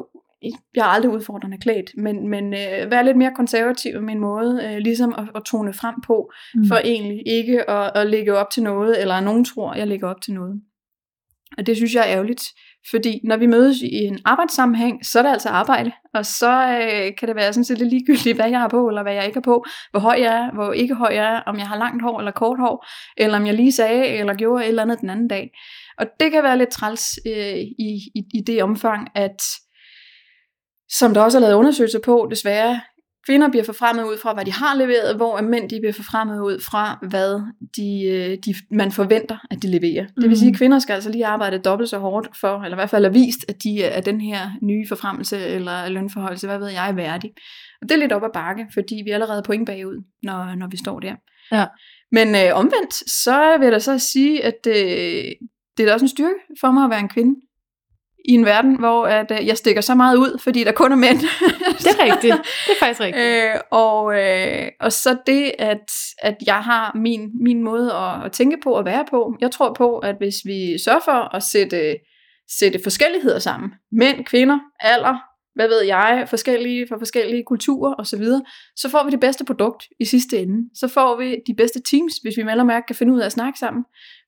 jeg 0.74 0.82
er 0.82 0.84
aldrig 0.84 1.12
udfordrende 1.12 1.58
klædt, 1.58 1.90
men, 1.96 2.28
men 2.28 2.44
øh, 2.54 2.90
være 2.90 3.04
lidt 3.04 3.16
mere 3.16 3.32
konservativ 3.36 3.94
i 3.94 4.00
min 4.00 4.20
måde, 4.20 4.60
øh, 4.64 4.76
ligesom 4.78 5.14
at, 5.18 5.24
at 5.34 5.42
tone 5.44 5.72
frem 5.72 5.94
på, 6.06 6.32
Mm. 6.54 6.68
for 6.68 6.76
egentlig 6.76 7.22
ikke 7.26 7.70
at, 7.70 7.92
at 7.94 8.06
lægge 8.10 8.34
op 8.36 8.50
til 8.50 8.62
noget, 8.62 9.00
eller 9.00 9.20
nogen 9.20 9.44
tror, 9.44 9.74
jeg 9.74 9.86
lægger 9.86 10.08
op 10.08 10.20
til 10.22 10.34
noget. 10.34 10.60
Og 11.58 11.66
det 11.66 11.76
synes 11.76 11.94
jeg 11.94 12.02
er 12.10 12.12
ærgerligt, 12.14 12.42
fordi 12.90 13.20
når 13.24 13.36
vi 13.36 13.46
mødes 13.46 13.76
i 13.82 13.94
en 13.94 14.18
arbejdssammenhæng, 14.24 15.06
så 15.06 15.18
er 15.18 15.22
det 15.22 15.30
altså 15.30 15.48
arbejde, 15.48 15.92
og 16.14 16.26
så 16.26 16.52
øh, 16.82 17.12
kan 17.18 17.28
det 17.28 17.36
være 17.36 17.52
sådan 17.52 17.64
set 17.64 17.78
lidt 17.78 17.90
ligegyldigt, 17.90 18.36
hvad 18.36 18.50
jeg 18.50 18.60
har 18.60 18.68
på, 18.68 18.88
eller 18.88 19.02
hvad 19.02 19.14
jeg 19.14 19.26
ikke 19.26 19.36
har 19.36 19.40
på, 19.52 19.64
hvor 19.90 20.00
høj 20.00 20.16
jeg 20.18 20.34
er, 20.36 20.54
hvor 20.54 20.72
ikke 20.72 20.94
høj 20.94 21.10
jeg 21.14 21.34
er, 21.34 21.40
om 21.40 21.58
jeg 21.58 21.66
har 21.66 21.78
langt 21.78 22.02
hår 22.02 22.18
eller 22.18 22.32
kort 22.32 22.58
hår, 22.58 22.86
eller 23.16 23.38
om 23.38 23.46
jeg 23.46 23.54
lige 23.54 23.72
sagde 23.72 24.06
eller 24.06 24.34
gjorde 24.34 24.64
et 24.64 24.68
eller 24.68 24.82
andet 24.82 25.00
den 25.00 25.10
anden 25.10 25.28
dag. 25.28 25.50
Og 25.98 26.06
det 26.20 26.32
kan 26.32 26.42
være 26.42 26.58
lidt 26.58 26.70
træls 26.70 27.18
øh, 27.26 27.56
i, 27.58 27.90
i, 28.14 28.22
i 28.34 28.40
det 28.46 28.62
omfang, 28.62 29.08
at 29.14 29.42
som 30.90 31.14
der 31.14 31.20
også 31.20 31.38
er 31.38 31.42
lavet 31.42 31.54
undersøgelser 31.54 31.98
på, 32.04 32.26
desværre, 32.30 32.80
kvinder 33.26 33.48
bliver 33.48 33.64
forfremmet 33.64 34.02
ud 34.04 34.18
fra, 34.18 34.34
hvad 34.34 34.44
de 34.44 34.52
har 34.52 34.74
leveret, 34.76 35.16
hvor 35.16 35.40
mænd 35.40 35.70
de 35.70 35.80
bliver 35.80 35.92
forfremmet 35.92 36.40
ud 36.40 36.60
fra, 36.60 36.98
hvad 37.10 37.40
de, 37.76 38.04
øh, 38.04 38.38
de, 38.46 38.54
man 38.70 38.92
forventer, 38.92 39.36
at 39.50 39.62
de 39.62 39.68
leverer. 39.70 40.04
Det 40.06 40.12
vil 40.16 40.26
Mhm. 40.26 40.36
sige, 40.36 40.50
at 40.50 40.56
kvinder 40.56 40.78
skal 40.78 40.94
altså 40.94 41.10
lige 41.10 41.26
arbejde 41.26 41.58
dobbelt 41.58 41.90
så 41.90 41.98
hårdt 41.98 42.28
for, 42.40 42.62
eller 42.62 42.76
i 42.76 42.80
hvert 42.80 42.90
fald 42.90 43.04
er 43.04 43.08
vist, 43.10 43.44
at 43.48 43.62
de 43.62 43.82
er 43.82 44.00
den 44.00 44.20
her 44.20 44.38
nye 44.62 44.88
forfremmelse 44.88 45.38
eller 45.46 45.88
lønforholdelse, 45.88 46.46
hvad 46.46 46.58
ved 46.58 46.68
jeg, 46.68 46.88
er 46.88 46.92
værdig. 46.92 47.30
Og 47.82 47.88
det 47.88 47.94
er 47.94 47.98
lidt 47.98 48.12
op 48.12 48.24
ad 48.24 48.30
bakke, 48.34 48.66
fordi 48.74 49.02
vi 49.04 49.10
er 49.10 49.14
allerede 49.14 49.42
point 49.42 49.66
bagud, 49.66 50.04
når, 50.22 50.54
når 50.54 50.66
vi 50.70 50.76
står 50.76 51.00
der. 51.00 51.14
Ja. 51.52 51.66
Men 52.12 52.28
øh, 52.28 52.50
omvendt, 52.54 52.94
så 53.10 53.56
vil 53.58 53.64
jeg 53.66 53.72
da 53.72 53.78
så 53.78 53.98
sige, 53.98 54.44
at 54.44 54.66
øh, 54.66 54.74
det 55.76 55.82
er 55.82 55.86
da 55.86 55.92
også 55.92 56.04
en 56.04 56.08
styrke 56.08 56.40
for 56.60 56.70
mig 56.72 56.84
at 56.84 56.90
være 56.90 57.00
en 57.00 57.08
kvinde 57.08 57.40
i 58.28 58.32
en 58.32 58.44
verden, 58.44 58.78
hvor 58.78 59.06
at, 59.06 59.30
øh, 59.30 59.46
jeg 59.46 59.56
stikker 59.56 59.80
så 59.80 59.94
meget 59.94 60.16
ud, 60.16 60.38
fordi 60.38 60.64
der 60.64 60.72
kun 60.72 60.92
er 60.92 60.96
mænd. 60.96 61.18
Det 61.84 61.86
er 61.86 62.04
rigtigt. 62.04 62.34
Det 62.66 62.72
er 62.72 62.78
faktisk 62.80 63.00
rigtigt. 63.00 63.26
Øh, 63.26 63.60
og, 63.70 64.18
øh, 64.18 64.68
og 64.80 64.92
så 64.92 65.16
det, 65.26 65.52
at, 65.58 65.90
at 66.18 66.36
jeg 66.46 66.62
har 66.62 66.92
min, 66.94 67.30
min 67.42 67.62
måde 67.62 67.92
at, 67.92 68.24
at 68.24 68.32
tænke 68.32 68.56
på 68.64 68.70
og 68.70 68.84
være 68.84 69.04
på. 69.10 69.34
Jeg 69.40 69.50
tror 69.50 69.74
på, 69.74 69.98
at 69.98 70.16
hvis 70.18 70.34
vi 70.44 70.78
sørger 70.84 71.00
for 71.04 71.36
at 71.36 71.42
sætte, 71.42 71.96
sætte 72.58 72.80
forskelligheder 72.82 73.38
sammen, 73.38 73.70
mænd, 73.92 74.24
kvinder, 74.24 74.58
alder, 74.80 75.16
hvad 75.54 75.68
ved 75.68 75.82
jeg, 75.82 76.26
forskellige 76.30 76.86
for 76.88 76.98
forskellige 76.98 77.44
kulturer 77.46 77.94
osv., 77.98 78.24
så 78.76 78.88
får 78.90 79.04
vi 79.04 79.10
det 79.10 79.20
bedste 79.20 79.44
produkt 79.44 79.84
i 80.00 80.04
sidste 80.04 80.38
ende. 80.38 80.70
Så 80.74 80.88
får 80.88 81.16
vi 81.16 81.36
de 81.46 81.54
bedste 81.54 81.80
teams, 81.90 82.12
hvis 82.22 82.36
vi 82.36 82.42
melder 82.42 82.64
mærke 82.64 82.86
kan 82.86 82.96
finde 82.96 83.12
ud 83.12 83.20
af 83.20 83.26
at 83.26 83.32
snakke 83.32 83.58
sammen, 83.58 83.84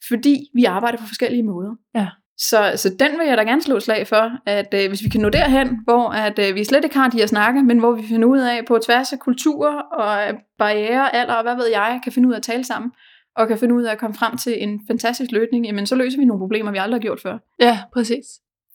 fordi 0.09 0.37
vi 0.55 0.65
arbejder 0.65 0.99
på 0.99 1.07
forskellige 1.07 1.43
måder. 1.43 1.73
Ja. 1.95 2.09
Så, 2.49 2.73
så 2.77 2.97
den 3.01 3.19
vil 3.19 3.27
jeg 3.27 3.37
da 3.37 3.43
gerne 3.43 3.63
slå 3.63 3.81
slag 3.81 4.07
for, 4.07 4.31
at 4.47 4.75
øh, 4.75 4.89
hvis 4.89 5.03
vi 5.05 5.09
kan 5.09 5.21
nå 5.21 5.29
derhen, 5.29 5.79
hvor 5.85 6.09
at, 6.09 6.39
øh, 6.39 6.55
vi 6.55 6.65
slet 6.65 6.85
ikke 6.85 6.97
har 6.97 7.09
de 7.09 7.19
her 7.19 7.27
snakke, 7.27 7.63
men 7.63 7.79
hvor 7.79 7.93
vi 7.93 8.03
finder 8.09 8.29
ud 8.29 8.39
af 8.39 8.65
på 8.69 8.79
tværs 8.79 9.13
af 9.13 9.19
kulturer 9.19 9.81
og 9.81 10.29
øh, 10.29 10.35
barriere, 10.59 11.15
alder 11.15 11.35
og 11.35 11.43
hvad 11.43 11.57
ved 11.57 11.67
jeg, 11.67 12.01
kan 12.05 12.13
finde 12.13 12.29
ud 12.29 12.33
af 12.33 12.37
at 12.37 12.43
tale 12.43 12.65
sammen, 12.65 12.93
og 13.37 13.49
kan 13.49 13.59
finde 13.59 13.75
ud 13.75 13.83
af 13.83 13.93
at 13.93 13.99
komme 13.99 14.15
frem 14.15 14.37
til 14.37 14.63
en 14.63 14.81
fantastisk 14.87 15.31
løsning, 15.31 15.67
jamen 15.67 15.87
så 15.87 15.95
løser 15.95 16.19
vi 16.19 16.25
nogle 16.25 16.41
problemer, 16.41 16.71
vi 16.71 16.79
aldrig 16.79 16.99
har 16.99 17.03
gjort 17.03 17.21
før. 17.23 17.39
Ja, 17.61 17.79
præcis. 17.93 18.27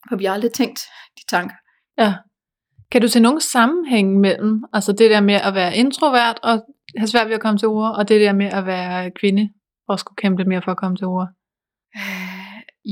For 0.09 0.15
vi 0.15 0.25
har 0.25 0.33
aldrig 0.33 0.51
tænkt 0.51 0.79
de 1.17 1.25
tanker. 1.29 1.55
Ja. 1.97 2.13
Kan 2.91 3.01
du 3.01 3.07
se 3.07 3.19
nogen 3.19 3.41
sammenhæng 3.41 4.19
mellem, 4.19 4.63
altså 4.73 4.91
det 4.91 5.11
der 5.11 5.21
med 5.21 5.35
at 5.35 5.55
være 5.55 5.75
introvert 5.75 6.39
og 6.43 6.65
have 6.97 7.07
svært 7.07 7.27
ved 7.27 7.35
at 7.35 7.41
komme 7.41 7.57
til 7.57 7.67
ord, 7.67 7.95
og 7.97 8.09
det 8.09 8.21
der 8.21 8.33
med 8.33 8.45
at 8.45 8.65
være 8.65 9.11
kvinde 9.11 9.49
og 9.87 9.99
skulle 9.99 10.15
kæmpe 10.15 10.45
mere 10.45 10.61
for 10.61 10.71
at 10.71 10.77
komme 10.77 10.97
til 10.97 11.07
ord? 11.07 11.27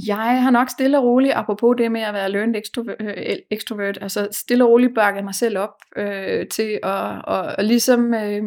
Jeg 0.07 0.43
har 0.43 0.51
nok 0.51 0.69
stille 0.69 0.97
og 0.97 1.03
roligt, 1.03 1.33
apropos 1.35 1.75
det 1.77 1.91
med 1.91 2.01
at 2.01 2.13
være 2.13 2.31
learned 2.31 2.55
extrovert, 2.55 2.95
øh, 2.99 3.13
extrovert 3.51 3.97
altså 4.01 4.27
stille 4.31 4.63
og 4.63 4.69
roligt 4.69 4.95
bakket 4.95 5.23
mig 5.23 5.35
selv 5.35 5.57
op 5.57 5.75
øh, 5.97 6.47
til 6.47 6.79
at, 6.83 7.25
og, 7.25 7.39
og 7.57 7.63
ligesom, 7.63 8.13
øh, 8.13 8.43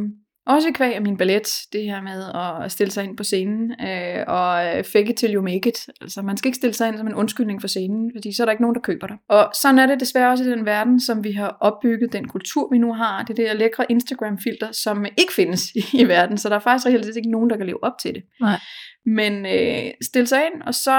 også 0.47 0.73
kvæg 0.75 0.95
af 0.95 1.03
min 1.03 1.17
ballet, 1.17 1.49
det 1.73 1.83
her 1.83 2.03
med 2.03 2.25
at 2.65 2.73
stille 2.73 2.91
sig 2.91 3.05
ind 3.05 3.17
på 3.17 3.25
scenen, 3.25 3.73
øh, 3.81 4.25
og 4.27 4.67
øh, 4.67 4.85
fake 4.85 5.11
it 5.11 5.17
till 5.17 5.35
you 5.35 5.43
make 5.43 5.69
it. 5.69 5.79
Altså 6.01 6.23
man 6.23 6.37
skal 6.37 6.49
ikke 6.49 6.57
stille 6.57 6.75
sig 6.75 6.89
ind 6.89 6.97
som 6.97 7.07
en 7.07 7.15
undskyldning 7.15 7.61
for 7.61 7.69
scenen, 7.69 8.11
fordi 8.17 8.37
så 8.37 8.43
er 8.43 8.45
der 8.45 8.53
ikke 8.53 8.63
nogen, 8.63 8.75
der 8.75 8.81
køber 8.81 9.07
dig. 9.07 9.17
Og 9.29 9.51
sådan 9.63 9.79
er 9.79 9.87
det 9.87 10.01
desværre 10.01 10.31
også 10.31 10.45
i 10.45 10.51
den 10.51 10.67
verden, 10.67 11.01
som 11.01 11.25
vi 11.25 11.33
har 11.33 11.57
opbygget, 11.61 12.13
den 12.13 12.29
kultur 12.29 12.69
vi 12.73 12.79
nu 12.79 12.93
har, 12.93 13.23
det 13.23 13.37
der 13.37 13.55
lækre 13.55 13.85
Instagram-filter, 13.89 14.73
som 14.73 15.05
ikke 15.05 15.33
findes 15.37 15.71
i, 15.75 15.85
i 16.03 16.05
verden, 16.09 16.39
så 16.39 16.49
der 16.49 16.55
er 16.55 16.61
faktisk 16.61 16.87
reelt 16.87 17.17
ikke 17.17 17.31
nogen, 17.31 17.51
der 17.51 17.57
kan 17.57 17.67
leve 17.67 17.85
op 17.85 17.99
til 18.03 18.15
det. 18.15 18.23
Nej. 18.41 18.59
Men 19.07 19.47
øh, 19.47 19.91
stille 20.03 20.27
sig 20.27 20.41
ind, 20.47 20.63
og 20.63 20.75
så 20.75 20.97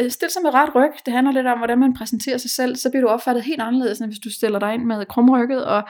øh, 0.00 0.10
stille 0.10 0.32
sig 0.32 0.42
med 0.42 0.54
ret 0.54 0.74
ryg. 0.74 0.90
Det 1.06 1.12
handler 1.14 1.32
lidt 1.32 1.46
om, 1.46 1.58
hvordan 1.58 1.78
man 1.78 1.94
præsenterer 1.94 2.38
sig 2.38 2.50
selv. 2.50 2.76
Så 2.76 2.90
bliver 2.90 3.02
du 3.02 3.08
opfattet 3.08 3.44
helt 3.44 3.60
anderledes, 3.60 3.98
end 3.98 4.10
hvis 4.10 4.18
du 4.18 4.30
stiller 4.30 4.58
dig 4.58 4.74
ind 4.74 4.84
med 4.84 5.06
krumrykket, 5.06 5.64
og, 5.64 5.82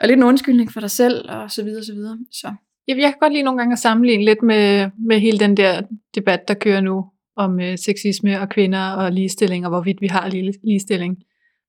og 0.00 0.08
lidt 0.08 0.16
en 0.16 0.22
undskyldning 0.22 0.72
for 0.72 0.80
dig 0.80 0.90
selv, 0.90 1.30
og 1.30 1.50
så 1.50 1.64
videre, 1.64 1.84
så 1.84 1.92
videre. 1.92 2.18
Så 2.32 2.52
Jeg, 2.88 2.96
jeg 2.98 3.10
kan 3.10 3.20
godt 3.20 3.32
lide 3.32 3.42
nogle 3.42 3.58
gange 3.58 3.72
at 3.72 3.78
sammenligne 3.78 4.24
lidt 4.24 4.42
med, 4.42 4.90
med 5.08 5.20
hele 5.20 5.38
den 5.38 5.56
der 5.56 5.82
debat, 6.14 6.48
der 6.48 6.54
kører 6.54 6.80
nu 6.80 7.04
om 7.36 7.60
øh, 7.60 7.78
sexisme 7.78 8.40
og 8.40 8.48
kvinder 8.48 8.90
og 8.90 9.12
ligestilling, 9.12 9.66
og 9.66 9.70
hvorvidt 9.70 10.00
vi 10.00 10.06
har 10.06 10.28
lige, 10.28 10.54
ligestilling. 10.64 11.16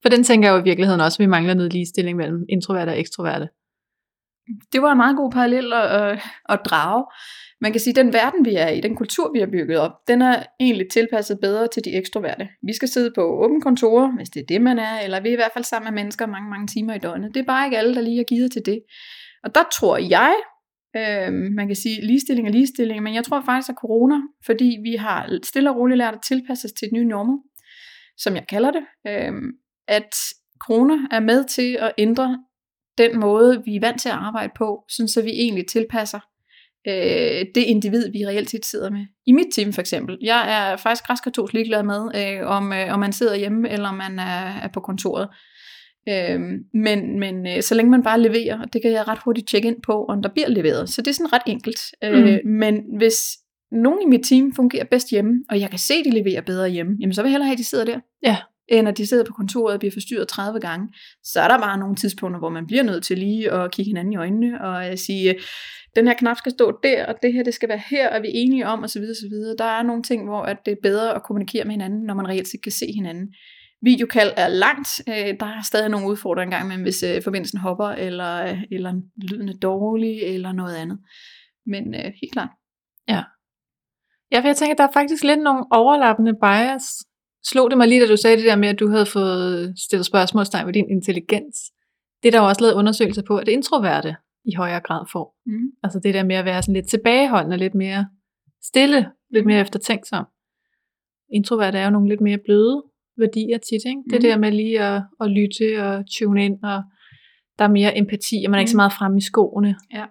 For 0.01 0.09
den 0.09 0.23
tænker 0.23 0.49
jeg 0.49 0.55
jo 0.55 0.61
i 0.61 0.63
virkeligheden 0.63 1.01
også, 1.01 1.15
at 1.15 1.19
vi 1.19 1.29
mangler 1.29 1.53
noget 1.53 1.73
ligestilling 1.73 2.17
mellem 2.17 2.45
introverte 2.49 2.89
og 2.89 2.99
ekstroverte. 2.99 3.47
det 4.73 4.81
var 4.81 4.91
en 4.91 4.97
meget 4.97 5.17
god 5.17 5.31
parallel 5.31 5.73
at, 5.73 6.01
at, 6.01 6.19
at 6.49 6.59
drage. 6.65 7.05
Man 7.61 7.71
kan 7.71 7.81
sige, 7.81 7.91
at 7.91 8.05
den 8.05 8.13
verden, 8.13 8.45
vi 8.45 8.55
er 8.55 8.67
i, 8.67 8.81
den 8.81 8.95
kultur, 8.95 9.31
vi 9.33 9.39
har 9.39 9.47
bygget 9.47 9.77
op, 9.77 9.91
den 10.07 10.21
er 10.21 10.43
egentlig 10.59 10.89
tilpasset 10.89 11.39
bedre 11.41 11.67
til 11.67 11.85
de 11.85 11.95
ekstroverte. 11.95 12.47
Vi 12.63 12.73
skal 12.73 12.87
sidde 12.87 13.11
på 13.15 13.21
åbne 13.21 13.61
kontorer, 13.61 14.15
hvis 14.15 14.29
det 14.29 14.41
er 14.41 14.45
det, 14.45 14.61
man 14.61 14.79
er, 14.79 14.99
eller 14.99 15.19
vi 15.19 15.29
er 15.29 15.33
i 15.33 15.35
hvert 15.35 15.51
fald 15.53 15.63
sammen 15.63 15.93
med 15.93 16.01
mennesker 16.01 16.25
mange, 16.25 16.49
mange 16.49 16.67
timer 16.67 16.93
i 16.93 16.99
døgnet. 16.99 17.33
Det 17.33 17.39
er 17.39 17.45
bare 17.45 17.67
ikke 17.67 17.77
alle, 17.77 17.95
der 17.95 18.01
lige 18.01 18.17
har 18.17 18.23
givet 18.23 18.51
til 18.51 18.65
det. 18.65 18.81
Og 19.43 19.55
der 19.55 19.63
tror 19.71 19.97
jeg, 19.97 20.35
Øh, 20.95 21.33
man 21.33 21.67
kan 21.67 21.75
sige 21.75 22.05
ligestilling 22.05 22.47
og 22.47 22.51
ligestilling, 22.51 23.03
men 23.03 23.13
jeg 23.13 23.23
tror 23.23 23.41
faktisk, 23.45 23.69
at 23.69 23.75
corona, 23.75 24.15
fordi 24.45 24.77
vi 24.83 24.95
har 24.95 25.39
stille 25.43 25.69
og 25.69 25.75
roligt 25.77 25.97
lært 25.97 26.13
at 26.13 26.21
tilpasse 26.21 26.65
os 26.65 26.71
til 26.71 26.85
et 26.85 26.93
nyt 26.93 27.07
normal, 27.07 27.37
som 28.17 28.35
jeg 28.35 28.47
kalder 28.47 28.71
det, 28.71 28.85
øh, 29.07 29.33
at 29.87 30.15
corona 30.59 30.93
er 31.11 31.19
med 31.19 31.43
til 31.43 31.77
at 31.79 31.91
ændre 31.97 32.43
den 32.97 33.19
måde, 33.19 33.63
vi 33.65 33.75
er 33.75 33.79
vant 33.79 34.01
til 34.01 34.09
at 34.09 34.15
arbejde 34.15 34.53
på, 34.57 34.83
sådan 34.89 35.07
så 35.07 35.21
vi 35.21 35.29
egentlig 35.29 35.67
tilpasser 35.67 36.19
øh, 36.87 37.45
det 37.55 37.63
individ, 37.63 38.11
vi 38.11 38.25
reelt 38.25 38.49
set 38.49 38.65
sidder 38.65 38.89
med. 38.89 39.05
I 39.27 39.31
mit 39.31 39.47
team 39.55 39.73
for 39.73 39.81
eksempel. 39.81 40.17
Jeg 40.21 40.71
er 40.71 40.77
faktisk 40.77 41.03
græskatolsk 41.03 41.53
ligeglad 41.53 41.83
med, 41.83 42.01
øh, 42.15 42.47
om, 42.47 42.73
øh, 42.73 42.93
om 42.93 42.99
man 42.99 43.13
sidder 43.13 43.35
hjemme, 43.35 43.69
eller 43.69 43.89
om 43.89 43.95
man 43.95 44.19
er, 44.19 44.59
er 44.63 44.67
på 44.73 44.79
kontoret. 44.79 45.27
Øh, 46.09 46.39
men 46.73 47.19
men 47.19 47.47
øh, 47.47 47.61
så 47.63 47.75
længe 47.75 47.91
man 47.91 48.03
bare 48.03 48.21
leverer, 48.21 48.65
det 48.65 48.81
kan 48.81 48.91
jeg 48.91 49.07
ret 49.07 49.19
hurtigt 49.25 49.47
tjekke 49.47 49.67
ind 49.67 49.81
på, 49.85 50.05
om 50.05 50.21
der 50.21 50.29
bliver 50.29 50.49
leveret. 50.49 50.89
Så 50.89 51.01
det 51.01 51.07
er 51.07 51.13
sådan 51.13 51.33
ret 51.33 51.41
enkelt. 51.45 51.79
Øh, 52.03 52.23
Mm. 52.23 52.49
Men 52.49 52.83
hvis 52.97 53.15
nogen 53.71 54.01
i 54.01 54.05
mit 54.05 54.25
team 54.25 54.53
fungerer 54.55 54.85
bedst 54.85 55.09
hjemme, 55.09 55.43
og 55.49 55.59
jeg 55.59 55.69
kan 55.69 55.79
se, 55.79 55.93
at 55.93 56.05
de 56.05 56.09
leverer 56.11 56.41
bedre 56.41 56.69
hjemme, 56.69 56.97
jamen 56.99 57.13
så 57.13 57.21
vil 57.21 57.29
jeg 57.29 57.33
hellere 57.33 57.47
have, 57.47 57.53
at 57.53 57.59
de 57.59 57.63
sidder 57.63 57.85
der. 57.85 57.99
Ja. 58.23 58.37
End 58.69 58.87
at 58.87 58.97
de 58.97 59.07
sidder 59.07 59.23
på 59.25 59.33
kontoret 59.33 59.73
og 59.73 59.79
bliver 59.79 59.91
forstyrret 59.91 60.27
30 60.27 60.59
gange. 60.59 60.87
Så 61.23 61.39
er 61.41 61.47
der 61.47 61.57
bare 61.57 61.77
nogle 61.77 61.95
tidspunkter, 61.95 62.39
hvor 62.39 62.49
man 62.49 62.67
bliver 62.67 62.83
nødt 62.83 63.03
til 63.03 63.17
lige 63.17 63.51
at 63.51 63.71
kigge 63.71 63.89
hinanden 63.89 64.13
i 64.13 64.17
øjnene 64.17 64.61
og 64.61 64.91
øh, 64.91 64.97
sige, 64.97 65.35
den 65.97 66.07
her 66.07 66.13
knap 66.13 66.37
skal 66.37 66.51
stå 66.51 66.79
der, 66.83 67.05
og 67.05 67.15
det 67.21 67.33
her 67.33 67.43
det 67.43 67.53
skal 67.53 67.69
være 67.69 67.81
her, 67.89 68.15
og 68.15 68.21
vi 68.21 68.27
er 68.27 68.31
enige 68.35 68.67
om, 68.67 68.83
osv. 68.83 69.01
osv. 69.01 69.35
Der 69.57 69.65
er 69.65 69.83
nogle 69.83 70.03
ting, 70.03 70.25
hvor 70.25 70.41
at 70.41 70.57
det 70.65 70.71
er 70.71 70.81
bedre 70.83 71.15
at 71.15 71.23
kommunikere 71.23 71.63
med 71.65 71.71
hinanden, 71.71 72.03
når 72.03 72.13
man 72.13 72.27
reelt 72.27 72.47
set 72.47 72.63
kan 72.63 72.71
se 72.71 72.85
hinanden. 72.95 73.33
Videokald 73.81 74.31
er 74.37 74.47
langt. 74.47 74.89
Øh, 75.09 75.39
der 75.39 75.45
er 75.45 75.61
stadig 75.63 75.89
nogle 75.89 76.07
udfordringer 76.07 76.57
engang 76.57 76.67
med, 76.67 76.83
hvis 76.83 77.03
øh, 77.03 77.23
forbindelsen 77.23 77.59
hopper, 77.59 77.87
eller, 77.87 78.43
øh, 78.43 78.63
eller 78.71 78.93
lyden 79.31 79.49
er 79.49 79.57
dårlig, 79.57 80.21
eller 80.21 80.51
noget 80.51 80.75
andet. 80.75 80.99
Men 81.65 81.95
øh, 81.95 82.11
helt 82.21 82.33
klart. 82.33 82.49
Ja, 84.31 84.39
for 84.39 84.47
jeg 84.47 84.55
tænker, 84.55 84.75
der 84.75 84.87
er 84.87 84.93
faktisk 84.93 85.23
lidt 85.23 85.39
nogle 85.39 85.65
overlappende 85.71 86.33
bias. 86.33 86.83
Slog 87.45 87.69
det 87.69 87.77
mig 87.77 87.87
lige, 87.87 88.01
da 88.01 88.07
du 88.07 88.17
sagde 88.17 88.37
det 88.37 88.45
der 88.45 88.55
med, 88.55 88.69
at 88.69 88.79
du 88.79 88.89
havde 88.89 89.05
fået 89.05 89.73
stillet 89.79 90.05
spørgsmålstegn 90.05 90.65
ved 90.65 90.73
din 90.73 90.89
intelligens. 90.89 91.57
Det 92.23 92.27
er 92.27 92.31
der 92.31 92.39
jo 92.39 92.47
også 92.47 92.61
lavet 92.61 92.73
undersøgelser 92.73 93.21
på, 93.27 93.37
at 93.37 93.47
introverte 93.47 94.15
i 94.47 94.53
højere 94.55 94.79
grad 94.79 95.05
får. 95.11 95.35
Mm. 95.45 95.67
Altså 95.83 95.99
det 96.03 96.13
der 96.13 96.23
med 96.23 96.35
at 96.35 96.45
være 96.45 96.61
sådan 96.61 96.73
lidt 96.75 96.89
tilbageholdende, 96.89 97.57
lidt 97.57 97.75
mere 97.75 98.07
stille, 98.63 99.11
lidt 99.33 99.45
mere 99.45 99.61
eftertænksom. 99.61 100.25
Introverte 101.33 101.77
er 101.77 101.85
jo 101.85 101.91
nogle 101.91 102.09
lidt 102.09 102.21
mere 102.21 102.37
bløde 102.45 102.83
værdier 103.17 103.57
tit, 103.57 103.81
ikke? 103.87 104.01
Det 104.09 104.13
Mhm. 104.19 104.21
der 104.21 104.37
med 104.37 104.51
lige 104.51 104.79
at, 104.83 105.01
at 105.21 105.31
lytte 105.31 105.83
og 105.83 106.03
tune 106.17 106.45
ind, 106.45 106.63
og 106.63 106.83
der 107.59 107.65
er 107.65 107.69
mere 107.69 107.97
empati, 107.97 108.35
og 108.45 108.51
man 108.51 108.57
er 108.57 108.59
ikke 108.59 108.71
så 108.71 108.75
Mhm. 108.75 108.79
meget 108.79 108.93
fremme 108.93 109.17
i 109.17 109.21
skoene. 109.21 109.75
Ja, 109.93 110.05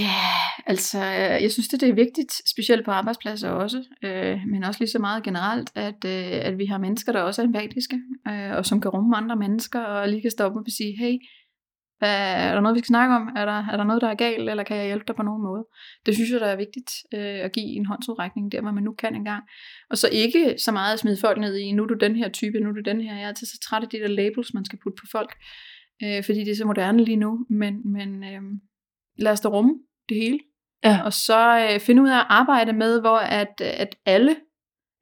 yeah, 0.00 0.68
altså 0.70 0.98
øh, 0.98 1.42
jeg 1.42 1.50
synes, 1.52 1.68
det, 1.68 1.80
det 1.80 1.88
er 1.88 1.94
vigtigt, 1.94 2.32
specielt 2.48 2.84
på 2.84 2.90
arbejdspladser 2.90 3.50
også, 3.50 3.84
øh, 4.04 4.38
men 4.52 4.64
også 4.64 4.80
lige 4.80 4.90
så 4.90 4.98
meget 4.98 5.22
generelt, 5.22 5.70
at, 5.74 6.04
øh, 6.04 6.46
at 6.48 6.58
vi 6.58 6.66
har 6.66 6.78
mennesker, 6.78 7.12
der 7.12 7.20
også 7.20 7.42
er 7.42 7.46
empatiske, 7.46 8.00
øh, 8.28 8.50
og 8.56 8.66
som 8.66 8.80
kan 8.80 8.90
rumme 8.90 9.16
andre 9.16 9.36
mennesker, 9.36 9.80
og 9.80 10.08
lige 10.08 10.22
kan 10.22 10.30
stoppe 10.30 10.58
op 10.58 10.64
og 10.66 10.70
sige, 10.72 10.98
hey, 10.98 11.14
hvad, 11.98 12.16
er 12.48 12.54
der 12.54 12.60
noget, 12.60 12.74
vi 12.74 12.80
skal 12.80 12.86
snakke 12.86 13.14
om? 13.14 13.28
Er 13.36 13.44
der, 13.44 13.66
er 13.72 13.76
der 13.76 13.84
noget, 13.84 14.02
der 14.02 14.08
er 14.08 14.14
galt, 14.14 14.50
eller 14.50 14.62
kan 14.62 14.76
jeg 14.76 14.86
hjælpe 14.86 15.04
dig 15.08 15.16
på 15.16 15.22
nogen 15.22 15.42
måde? 15.42 15.64
Det 16.06 16.14
synes 16.14 16.30
jeg, 16.30 16.40
der 16.40 16.46
er 16.46 16.56
vigtigt 16.56 16.90
øh, 17.14 17.44
at 17.46 17.52
give 17.52 17.66
en 17.66 17.86
håndsudrækning 17.86 18.52
der, 18.52 18.60
hvor 18.60 18.70
man 18.70 18.82
nu 18.82 18.92
kan 18.92 19.14
engang. 19.14 19.44
Og 19.90 19.98
så 19.98 20.08
ikke 20.12 20.54
så 20.58 20.72
meget 20.72 20.92
at 20.92 20.98
smide 20.98 21.16
folk 21.20 21.38
ned 21.40 21.56
i, 21.56 21.72
nu 21.72 21.82
er 21.82 21.86
du 21.86 21.94
den 21.94 22.16
her 22.16 22.28
type, 22.28 22.60
nu 22.60 22.68
er 22.68 22.74
du 22.74 22.80
den 22.80 23.00
her. 23.00 23.14
Jeg 23.14 23.22
er 23.22 23.28
altid 23.28 23.46
så 23.46 23.58
træt 23.68 23.82
af 23.82 23.88
de 23.88 23.98
der 23.98 24.08
labels, 24.08 24.54
man 24.54 24.64
skal 24.64 24.78
putte 24.82 25.00
på 25.00 25.06
folk, 25.12 25.34
øh, 26.04 26.24
fordi 26.24 26.38
det 26.38 26.50
er 26.50 26.56
så 26.56 26.66
moderne 26.66 27.04
lige 27.04 27.16
nu, 27.16 27.46
men, 27.50 27.92
men 27.92 28.24
øh, 28.24 28.42
lad 29.18 29.32
os 29.32 29.40
da 29.40 29.48
rumme 29.48 29.74
det 30.08 30.16
hele. 30.16 30.38
Ja. 30.84 31.00
Og 31.04 31.12
så 31.12 31.68
øh, 31.72 31.80
finde 31.80 32.02
ud 32.02 32.08
af 32.08 32.18
at 32.18 32.26
arbejde 32.28 32.72
med, 32.72 33.00
hvor 33.00 33.18
at, 33.18 33.60
at 33.60 33.96
alle, 34.06 34.36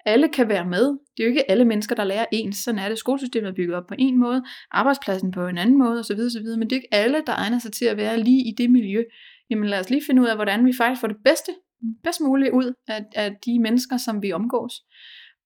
alle 0.07 0.29
kan 0.29 0.49
være 0.49 0.67
med. 0.67 0.85
Det 0.87 1.23
er 1.23 1.25
jo 1.25 1.31
ikke 1.31 1.51
alle 1.51 1.65
mennesker, 1.65 1.95
der 1.95 2.05
lærer 2.05 2.27
ens. 2.33 2.57
Sådan 2.57 2.79
er 2.79 2.89
det. 2.89 2.99
Skolesystemet 2.99 3.49
er 3.49 3.55
bygget 3.55 3.77
op 3.77 3.87
på 3.87 3.95
en 3.99 4.19
måde, 4.19 4.43
arbejdspladsen 4.71 5.31
på 5.31 5.47
en 5.47 5.59
anden 5.59 5.79
måde 5.79 6.01
osv. 6.01 6.19
osv. 6.27 6.47
Men 6.59 6.71
det 6.71 6.73
er 6.73 6.77
ikke 6.77 6.95
alle, 6.95 7.23
der 7.27 7.33
egner 7.33 7.59
sig 7.59 7.73
til 7.73 7.85
at 7.85 7.97
være 7.97 8.21
lige 8.21 8.49
i 8.49 8.55
det 8.59 8.71
miljø. 8.71 9.03
Jamen 9.51 9.69
lad 9.69 9.81
os 9.81 9.91
lige 9.91 10.03
finde 10.07 10.23
ud 10.23 10.27
af, 10.27 10.37
hvordan 10.37 10.67
vi 10.67 10.73
faktisk 10.73 11.01
får 11.01 11.09
det 11.09 11.17
bedste, 11.25 11.53
bedst 12.03 12.21
muligt 12.21 12.53
ud 12.53 12.73
af, 12.89 13.05
af 13.15 13.37
de 13.47 13.59
mennesker, 13.59 13.97
som 13.97 14.23
vi 14.23 14.33
omgås. 14.33 14.73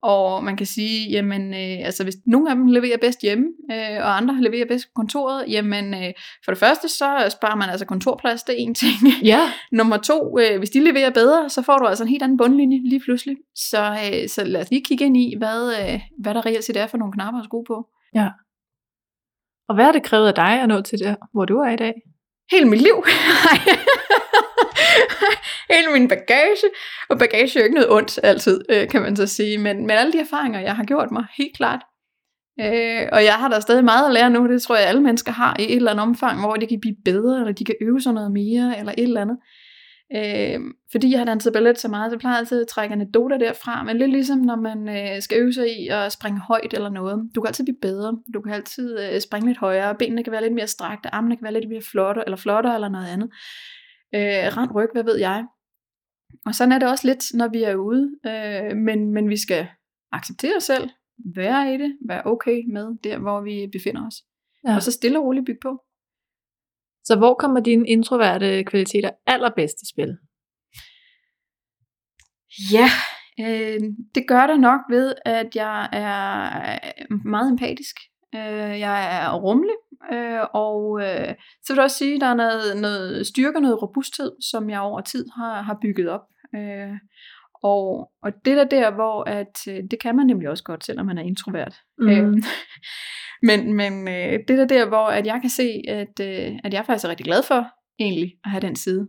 Og 0.03 0.45
man 0.45 0.57
kan 0.57 0.67
sige, 0.67 1.11
jamen, 1.11 1.55
øh, 1.55 1.87
altså 1.87 2.05
hvis 2.05 2.17
nogle 2.27 2.51
af 2.51 2.57
dem 2.57 2.67
leverer 2.67 2.99
bedst 3.01 3.23
hjemme, 3.23 3.47
øh, 3.73 3.97
og 4.05 4.17
andre 4.17 4.41
leverer 4.41 4.67
bedst 4.67 4.87
på 4.87 4.93
kontoret, 4.97 5.45
jamen 5.49 5.95
øh, 5.95 6.13
for 6.45 6.53
det 6.53 6.59
første, 6.59 6.89
så 6.89 7.29
sparer 7.31 7.57
man 7.57 7.71
altså 7.71 7.87
kontorplads, 7.87 8.43
det 8.43 8.53
er 8.53 8.59
en 8.59 8.75
ting. 8.75 8.93
Ja, 9.23 9.53
Nummer 9.79 9.97
to, 9.97 10.39
øh, 10.39 10.59
hvis 10.59 10.71
de 10.71 10.85
leverer 10.85 11.11
bedre, 11.11 11.51
så 11.51 11.63
får 11.63 11.79
du 11.79 11.87
altså 11.87 12.05
en 12.05 12.11
helt 12.11 12.23
anden 12.23 12.39
bundlinje 12.39 12.81
lige 12.89 13.01
pludselig. 13.01 13.37
Så, 13.55 13.91
øh, 13.91 14.29
så 14.29 14.45
lad 14.45 14.61
os 14.61 14.71
lige 14.71 14.85
kigge 14.85 15.05
ind 15.05 15.17
i, 15.17 15.35
hvad, 15.39 15.73
øh, 15.81 16.01
hvad 16.19 16.35
der 16.35 16.47
reelt 16.47 16.65
set 16.65 16.77
er 16.77 16.87
for 16.87 16.99
nogle 16.99 17.13
knapper 17.13 17.39
at 17.41 17.45
skrue 17.45 17.65
på. 17.65 17.87
og 19.69 19.75
hvad 19.75 19.85
har 19.85 19.93
det 19.93 20.03
krævet 20.03 20.27
af 20.29 20.35
dig 20.35 20.63
at 20.63 20.69
nå 20.69 20.81
til 20.81 20.99
der, 20.99 21.15
hvor 21.33 21.45
du 21.45 21.59
er 21.59 21.71
i 21.71 21.77
dag? 21.77 21.95
Hele 22.51 22.69
mit 22.71 22.81
liv. 22.81 22.95
Hele 25.71 25.93
min 25.93 26.09
bagage. 26.09 26.69
Og 27.09 27.19
bagage 27.19 27.59
er 27.59 27.63
jo 27.63 27.65
ikke 27.65 27.75
noget 27.75 27.91
ondt 27.91 28.19
altid, 28.23 28.61
øh, 28.69 28.89
kan 28.89 29.03
man 29.03 29.17
så 29.17 29.27
sige. 29.27 29.59
Men, 29.59 29.81
men 29.81 29.91
alle 29.91 30.13
de 30.13 30.21
erfaringer, 30.21 30.61
jeg 30.61 30.77
har 30.77 30.85
gjort 30.85 31.11
mig, 31.11 31.25
helt 31.37 31.57
klart. 31.57 31.81
Øh, 32.61 33.09
og 33.13 33.25
jeg 33.25 33.35
har 33.35 33.49
da 33.49 33.61
stadig 33.61 33.85
meget 33.85 34.07
at 34.07 34.13
lære 34.13 34.31
nu. 34.31 34.53
Det 34.53 34.63
tror 34.63 34.77
jeg, 34.77 34.87
alle 34.87 35.03
mennesker 35.03 35.33
har 35.33 35.57
i 35.59 35.63
et 35.63 35.77
eller 35.77 35.91
andet 35.91 36.03
omfang, 36.03 36.41
hvor 36.41 36.55
de 36.55 36.67
kan 36.67 36.81
blive 36.81 36.97
bedre, 37.05 37.39
eller 37.41 37.53
de 37.53 37.65
kan 37.65 37.75
øve 37.81 38.01
sig 38.01 38.13
noget 38.13 38.33
mere, 38.33 38.79
eller 38.79 38.93
et 38.99 39.03
eller 39.03 39.21
andet. 39.21 39.39
Øh, 40.17 40.61
fordi 40.93 41.11
jeg 41.11 41.21
har 41.21 41.25
danset 41.25 41.53
ballet 41.53 41.79
så 41.79 41.89
meget, 41.89 42.13
så 42.13 42.19
plejer 42.19 42.35
jeg 42.35 42.41
altid 42.41 42.63
at 42.63 42.69
trække 42.69 42.93
anekdoter 42.93 43.39
derfra, 43.39 43.85
men 43.85 43.99
lidt 43.99 44.11
ligesom 44.11 44.39
når 44.39 44.57
man 44.57 44.89
øh, 44.89 45.23
skal 45.23 45.39
øve 45.39 45.53
sig 45.53 45.81
i 45.81 45.89
at 45.89 46.13
springe 46.13 46.41
højt 46.41 46.75
eller 46.75 46.89
noget. 46.89 47.31
Du 47.35 47.41
kan 47.41 47.49
altid 47.49 47.65
blive 47.65 47.77
bedre, 47.83 48.19
du 48.35 48.41
kan 48.41 48.53
altid 48.53 48.99
øh, 49.01 49.21
springe 49.21 49.49
lidt 49.49 49.59
højere, 49.59 49.95
benene 49.95 50.25
kan 50.25 50.33
være 50.33 50.43
lidt 50.43 50.55
mere 50.55 50.67
strakte, 50.67 51.15
armene 51.15 51.37
kan 51.37 51.45
være 51.45 51.53
lidt 51.53 51.69
mere 51.69 51.83
flotte, 51.83 52.23
eller 52.27 52.37
flottere 52.37 52.75
eller 52.75 52.89
noget 52.89 53.09
andet. 53.09 53.31
Øh, 54.15 54.57
rand 54.57 54.75
ryg, 54.75 54.89
hvad 54.93 55.05
ved 55.05 55.19
jeg. 55.19 55.47
Og 56.47 56.55
sådan 56.55 56.73
er 56.73 56.79
det 56.79 56.91
også 56.91 57.07
lidt, 57.07 57.35
når 57.35 57.49
vi 57.49 57.63
er 57.63 57.75
ude, 57.75 58.05
øh, 58.27 58.77
men, 58.77 59.13
men 59.13 59.29
vi 59.29 59.37
skal 59.37 59.69
acceptere 60.13 60.57
os 60.57 60.65
selv, 60.65 60.91
være 61.35 61.75
i 61.75 61.79
det, 61.79 61.99
være 62.09 62.23
okay 62.27 62.63
med 62.73 62.99
der, 63.05 63.19
hvor 63.19 63.41
vi 63.41 63.69
befinder 63.73 64.07
os. 64.07 64.15
Ja. 64.67 64.77
Og 64.77 64.83
så 64.83 64.93
stille 64.93 65.19
og 65.19 65.25
roligt 65.25 65.47
bygge 65.47 65.61
på. 65.63 65.85
Så 67.05 67.17
hvor 67.17 67.35
kommer 67.35 67.61
dine 67.61 67.89
introverte 67.89 68.65
kvaliteter 68.65 69.11
allerbedst 69.27 69.77
i 69.83 69.87
spil? 69.93 70.17
Ja, 72.73 72.89
øh, 73.41 73.81
det 74.15 74.29
gør 74.29 74.47
det 74.47 74.61
nok 74.61 74.81
ved, 74.91 75.15
at 75.25 75.57
jeg 75.57 75.89
er 75.93 76.79
meget 77.29 77.51
empatisk. 77.51 77.97
Øh, 78.35 78.81
jeg 78.87 78.99
er 79.17 79.35
rummelig, 79.35 79.77
øh, 80.13 80.41
og 80.55 81.01
øh, 81.03 81.35
så 81.63 81.73
vil 81.73 81.77
jeg 81.77 81.85
også 81.85 81.97
sige, 81.97 82.15
at 82.15 82.21
der 82.21 82.27
er 82.27 82.35
noget, 82.35 82.81
noget 82.81 83.27
styrke, 83.27 83.61
noget 83.61 83.83
robusthed, 83.83 84.33
som 84.51 84.71
jeg 84.71 84.81
over 84.81 85.01
tid 85.01 85.27
har, 85.37 85.63
har 85.63 85.79
bygget 85.83 86.09
op. 86.09 86.21
Øh, 86.55 86.95
og, 87.63 88.11
og 88.23 88.33
det 88.45 88.53
er 88.53 88.65
der, 88.65 88.91
hvor 88.91 89.25
at, 89.25 89.57
øh, 89.69 89.83
det 89.91 90.01
kan 90.01 90.17
man 90.17 90.27
nemlig 90.27 90.49
også 90.49 90.65
godt, 90.65 90.85
selvom 90.85 91.07
man 91.07 91.19
er 91.19 91.23
introvert. 91.23 91.75
Mm. 91.99 92.09
Øh, 92.09 92.43
men 93.49 93.75
men 93.75 94.09
øh, 94.09 94.39
det 94.49 94.61
er 94.61 94.65
der, 94.65 94.89
hvor 94.89 95.07
at 95.07 95.27
jeg 95.27 95.39
kan 95.41 95.51
se, 95.51 95.83
at, 95.89 96.21
øh, 96.21 96.59
at 96.65 96.75
jeg 96.75 96.87
faktisk 96.87 97.05
er 97.05 97.09
rigtig 97.09 97.27
glad 97.27 97.43
for 97.43 97.67
egentlig 97.99 98.33
at 98.45 98.51
have 98.51 98.61
den 98.61 98.77
side. 98.77 99.09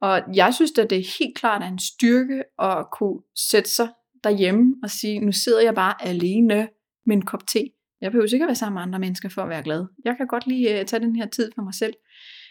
Og 0.00 0.22
jeg 0.34 0.54
synes, 0.54 0.78
at 0.78 0.90
det 0.90 0.98
er 0.98 1.18
helt 1.18 1.36
klart 1.36 1.62
er 1.62 1.66
en 1.66 1.78
styrke 1.78 2.42
at 2.58 2.86
kunne 2.92 3.20
sætte 3.50 3.70
sig 3.70 3.88
derhjemme 4.24 4.74
og 4.82 4.90
sige, 4.90 5.20
nu 5.20 5.32
sidder 5.32 5.60
jeg 5.60 5.74
bare 5.74 5.94
alene 6.06 6.68
med 7.06 7.16
en 7.16 7.24
kop 7.24 7.46
te. 7.46 7.64
Jeg 8.02 8.10
behøver 8.10 8.34
ikke 8.34 8.44
at 8.44 8.48
være 8.48 8.54
sammen 8.54 8.74
med 8.74 8.82
andre 8.82 8.98
mennesker 8.98 9.28
for 9.28 9.42
at 9.42 9.48
være 9.48 9.62
glad. 9.62 9.86
Jeg 10.04 10.16
kan 10.16 10.26
godt 10.26 10.46
lige 10.46 10.80
uh, 10.80 10.86
tage 10.86 11.00
den 11.00 11.16
her 11.16 11.26
tid 11.26 11.50
for 11.54 11.62
mig 11.62 11.74
selv. 11.74 11.94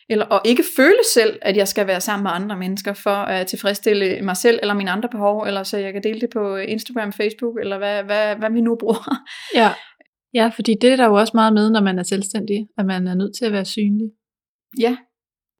Eller, 0.09 0.25
og 0.25 0.41
ikke 0.45 0.63
føle 0.77 1.03
selv, 1.13 1.39
at 1.41 1.57
jeg 1.57 1.67
skal 1.67 1.87
være 1.87 2.01
sammen 2.01 2.23
med 2.23 2.31
andre 2.33 2.57
mennesker 2.57 2.93
for 2.93 3.09
at 3.09 3.47
tilfredsstille 3.47 4.21
mig 4.21 4.37
selv 4.37 4.59
eller 4.61 4.73
mine 4.73 4.91
andre 4.91 5.09
behov, 5.09 5.43
eller 5.43 5.63
så 5.63 5.77
jeg 5.77 5.93
kan 5.93 6.03
dele 6.03 6.21
det 6.21 6.29
på 6.33 6.55
Instagram, 6.55 7.13
Facebook, 7.13 7.59
eller 7.61 7.77
hvad, 7.77 8.03
hvad, 8.03 8.35
hvad 8.35 8.51
vi 8.51 8.61
nu 8.61 8.77
bruger. 8.79 9.15
Ja. 9.55 9.71
ja, 10.33 10.51
fordi 10.55 10.75
det 10.81 10.91
er 10.91 10.95
der 10.95 11.05
jo 11.05 11.13
også 11.13 11.31
meget 11.33 11.53
med, 11.53 11.71
når 11.71 11.81
man 11.81 11.99
er 11.99 12.03
selvstændig, 12.03 12.67
at 12.77 12.85
man 12.85 13.07
er 13.07 13.15
nødt 13.15 13.35
til 13.35 13.45
at 13.45 13.51
være 13.51 13.65
synlig. 13.65 14.09
Ja, 14.79 14.97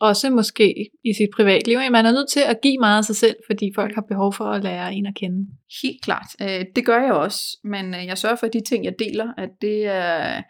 Også 0.01 0.29
måske 0.29 0.89
i 1.05 1.13
sit 1.13 1.29
privatliv. 1.35 1.77
Man 1.91 2.05
er 2.05 2.11
nødt 2.11 2.29
til 2.29 2.39
at 2.39 2.61
give 2.61 2.77
meget 2.79 2.97
af 2.97 3.05
sig 3.05 3.15
selv, 3.15 3.35
fordi 3.49 3.71
folk 3.75 3.95
har 3.95 4.01
behov 4.01 4.33
for 4.33 4.45
at 4.45 4.63
lære 4.63 4.93
en 4.93 5.05
at 5.05 5.15
kende. 5.15 5.47
Helt 5.83 6.01
klart. 6.03 6.27
Øh, 6.41 6.65
det 6.75 6.85
gør 6.85 7.01
jeg 7.01 7.13
også, 7.13 7.57
men 7.63 7.93
øh, 7.93 8.05
jeg 8.05 8.17
sørger 8.17 8.35
for, 8.35 8.47
at 8.47 8.53
de 8.53 8.61
ting, 8.61 8.85
jeg 8.85 8.93
deler, 8.99 9.33
at 9.37 9.49
det 9.61 9.85
er... 9.85 10.41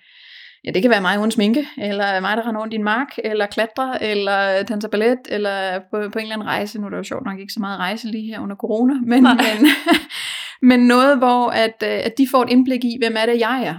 Ja, 0.66 0.72
det 0.72 0.82
kan 0.82 0.92
være 0.92 1.02
mig 1.02 1.20
uden 1.20 1.32
sminke, 1.32 1.68
eller 1.78 2.20
mig, 2.20 2.38
der 2.38 2.48
render 2.48 2.62
rundt 2.62 2.74
i 2.74 2.78
en 2.78 2.84
mark, 2.84 3.08
eller 3.24 3.46
klatrer, 3.46 3.98
eller 4.02 4.64
danser 4.64 4.90
ballet, 4.90 5.20
eller 5.30 5.80
på, 5.80 6.10
på 6.14 6.20
en 6.20 6.24
eller 6.24 6.36
anden 6.36 6.48
rejse. 6.48 6.80
Nu 6.80 6.86
er 6.86 6.90
der 6.90 6.98
jo 6.98 7.04
sjovt 7.04 7.26
nok 7.26 7.40
ikke 7.40 7.54
så 7.54 7.60
meget 7.60 7.80
rejse 7.80 8.08
lige 8.08 8.28
her 8.28 8.40
under 8.40 8.56
corona, 8.56 8.94
men, 9.12 9.24
Nej. 9.24 9.34
men, 9.34 9.70
men 10.70 10.88
noget, 10.88 11.18
hvor 11.18 11.50
at, 11.50 11.84
øh, 11.84 12.00
at 12.06 12.14
de 12.18 12.28
får 12.32 12.44
et 12.44 12.50
indblik 12.50 12.84
i, 12.84 12.98
hvem 13.02 13.16
er 13.18 13.26
det, 13.26 13.40
jeg 13.40 13.64
er. 13.66 13.76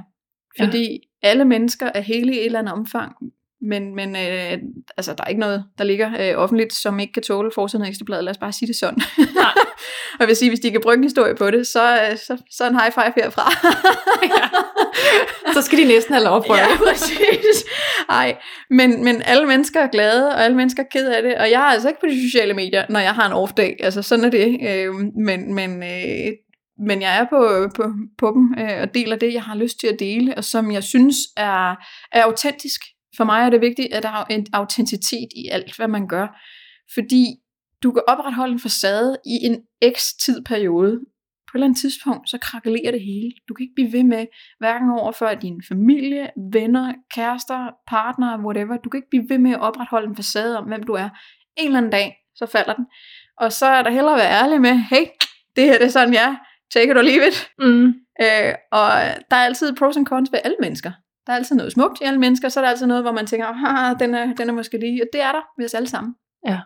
Ja. 0.58 0.64
Fordi 0.64 1.00
alle 1.22 1.44
mennesker 1.44 1.90
er 1.94 2.00
hele 2.00 2.34
i 2.34 2.38
et 2.38 2.46
eller 2.46 2.58
andet 2.58 2.74
omfang, 2.74 3.12
men, 3.62 3.94
men 3.94 4.16
øh, 4.16 4.58
altså, 4.96 5.14
der 5.18 5.24
er 5.24 5.28
ikke 5.28 5.40
noget, 5.40 5.64
der 5.78 5.84
ligger 5.84 6.10
øh, 6.20 6.42
offentligt, 6.42 6.74
som 6.74 7.00
ikke 7.00 7.12
kan 7.12 7.22
tåle 7.22 7.50
forsiden 7.54 7.84
af 7.84 7.88
Ekstrabladet. 7.88 8.24
Lad 8.24 8.30
os 8.30 8.38
bare 8.38 8.52
sige 8.52 8.66
det 8.66 8.76
sådan. 8.76 8.98
Nej. 9.18 9.52
og 10.14 10.20
jeg 10.20 10.28
vil 10.28 10.36
sige, 10.36 10.50
hvis 10.50 10.60
de 10.60 10.70
kan 10.70 10.80
brygge 10.82 10.98
en 10.98 11.04
historie 11.04 11.34
på 11.34 11.50
det, 11.50 11.66
så, 11.66 11.94
øh, 11.94 12.18
så, 12.18 12.42
så 12.50 12.68
en 12.68 12.80
high 12.80 12.92
five 12.92 13.12
herfra. 13.16 13.46
ja. 14.22 14.48
Så 15.54 15.62
skal 15.62 15.78
de 15.78 15.84
næsten 15.84 16.14
have 16.14 16.24
lov 16.24 16.44
prøve. 16.44 16.58
Ja, 16.58 16.76
præcis. 16.86 17.64
Ej, 18.08 18.36
men, 18.70 19.04
men 19.04 19.22
alle 19.24 19.46
mennesker 19.46 19.80
er 19.80 19.86
glade, 19.86 20.28
og 20.28 20.44
alle 20.44 20.56
mennesker 20.56 20.82
er 20.82 20.86
ked 20.90 21.08
af 21.08 21.22
det, 21.22 21.34
og 21.34 21.50
jeg 21.50 21.60
er 21.60 21.72
altså 21.72 21.88
ikke 21.88 22.00
på 22.00 22.06
de 22.06 22.30
sociale 22.30 22.54
medier, 22.54 22.84
når 22.88 23.00
jeg 23.00 23.14
har 23.14 23.26
en 23.26 23.32
off-dag. 23.32 23.76
Altså, 23.80 24.02
sådan 24.02 24.24
er 24.24 24.30
det. 24.30 24.58
Øh, 24.68 24.94
men, 25.16 25.54
men, 25.54 25.82
øh, 25.82 26.32
men 26.86 27.02
jeg 27.02 27.18
er 27.18 27.24
på, 27.24 27.68
på, 27.76 27.92
på 28.18 28.32
dem 28.34 28.54
øh, 28.58 28.82
og 28.82 28.94
deler 28.94 29.16
det, 29.16 29.34
jeg 29.34 29.42
har 29.42 29.56
lyst 29.56 29.80
til 29.80 29.86
at 29.86 29.98
dele, 29.98 30.34
og 30.36 30.44
som 30.44 30.72
jeg 30.72 30.82
synes 30.82 31.16
er, 31.36 31.70
er 32.12 32.22
autentisk. 32.22 32.80
For 33.16 33.24
mig 33.24 33.46
er 33.46 33.50
det 33.50 33.60
vigtigt, 33.60 33.94
at 33.94 34.02
der 34.02 34.08
er 34.08 34.24
en 34.24 34.46
autenticitet 34.52 35.28
i 35.36 35.48
alt, 35.48 35.76
hvad 35.76 35.88
man 35.88 36.08
gør. 36.08 36.26
Fordi 36.94 37.24
du 37.82 37.92
kan 37.92 38.02
opretholde 38.08 38.52
en 38.52 38.60
facade 38.60 39.16
i 39.26 39.46
en 39.46 39.62
x 39.96 40.02
tid 40.24 40.44
periode. 40.44 41.00
På 41.46 41.56
et 41.56 41.58
eller 41.58 41.66
andet 41.66 41.80
tidspunkt, 41.80 42.30
så 42.30 42.38
krakelerer 42.38 42.90
det 42.90 43.00
hele. 43.00 43.32
Du 43.48 43.54
kan 43.54 43.64
ikke 43.64 43.74
blive 43.74 43.92
ved 43.92 44.04
med, 44.04 44.26
hverken 44.58 44.90
over 44.90 45.12
for 45.12 45.34
din 45.34 45.62
familie, 45.68 46.30
venner, 46.52 46.94
kærester, 47.14 47.70
partner, 47.88 48.38
whatever. 48.44 48.76
Du 48.76 48.90
kan 48.90 48.98
ikke 48.98 49.10
blive 49.10 49.28
ved 49.28 49.38
med 49.38 49.50
at 49.50 49.60
opretholde 49.60 50.08
en 50.08 50.16
facade 50.16 50.58
om, 50.58 50.64
hvem 50.64 50.82
du 50.82 50.92
er. 50.92 51.08
En 51.56 51.66
eller 51.66 51.78
anden 51.78 51.92
dag, 51.92 52.16
så 52.34 52.46
falder 52.46 52.74
den. 52.74 52.86
Og 53.38 53.52
så 53.52 53.66
er 53.66 53.82
der 53.82 53.90
hellere 53.90 54.14
at 54.14 54.18
være 54.18 54.42
ærlig 54.42 54.60
med, 54.60 54.74
hey, 54.74 55.04
det 55.56 55.64
her 55.64 55.78
det 55.78 55.86
er 55.86 55.90
sådan, 55.90 56.14
jeg 56.14 56.28
er 56.30 56.36
take 56.74 56.90
it 56.90 56.96
or 56.96 57.02
leave 57.02 57.26
it. 57.28 57.50
Mm. 57.58 57.86
Øh, 58.22 58.54
og 58.72 58.88
der 59.30 59.36
er 59.36 59.44
altid 59.44 59.76
pros 59.76 59.96
and 59.96 60.06
cons 60.06 60.32
ved 60.32 60.40
alle 60.44 60.56
mennesker. 60.60 60.92
Der 61.26 61.32
er 61.32 61.36
altid 61.36 61.56
noget 61.56 61.72
smukt 61.72 62.00
i 62.00 62.04
alle 62.04 62.20
mennesker, 62.20 62.48
så 62.48 62.60
er 62.60 62.64
der 62.64 62.70
altid 62.70 62.86
noget, 62.86 63.02
hvor 63.02 63.12
man 63.12 63.26
tænker, 63.26 63.46
ah, 63.46 63.98
den 64.00 64.14
er, 64.14 64.34
den 64.34 64.48
er 64.48 64.52
måske 64.52 64.78
lige, 64.78 65.02
og 65.02 65.08
det 65.12 65.20
er 65.20 65.32
der 65.32 65.42
ved 65.58 65.64
os 65.64 65.74
alle 65.74 65.88
sammen. 65.88 66.14
Ja. 66.46 66.60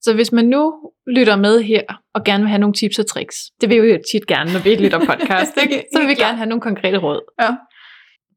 Så 0.00 0.14
hvis 0.14 0.32
man 0.32 0.44
nu 0.44 0.92
lytter 1.06 1.36
med 1.36 1.62
her, 1.62 1.82
og 2.14 2.24
gerne 2.24 2.42
vil 2.42 2.48
have 2.48 2.58
nogle 2.58 2.74
tips 2.74 2.98
og 2.98 3.06
tricks, 3.06 3.36
det 3.60 3.68
vil 3.68 3.82
vi 3.82 3.88
jo 3.88 3.98
tit 4.12 4.26
gerne, 4.26 4.52
når 4.52 4.60
vi 4.60 4.74
lytter 4.74 4.98
podcast, 4.98 5.56
ikke? 5.62 5.84
så 5.92 5.98
vil 6.00 6.08
vi 6.08 6.14
gerne 6.14 6.36
have 6.36 6.48
nogle 6.48 6.60
konkrete 6.60 6.98
råd. 6.98 7.20
Ja. 7.42 7.50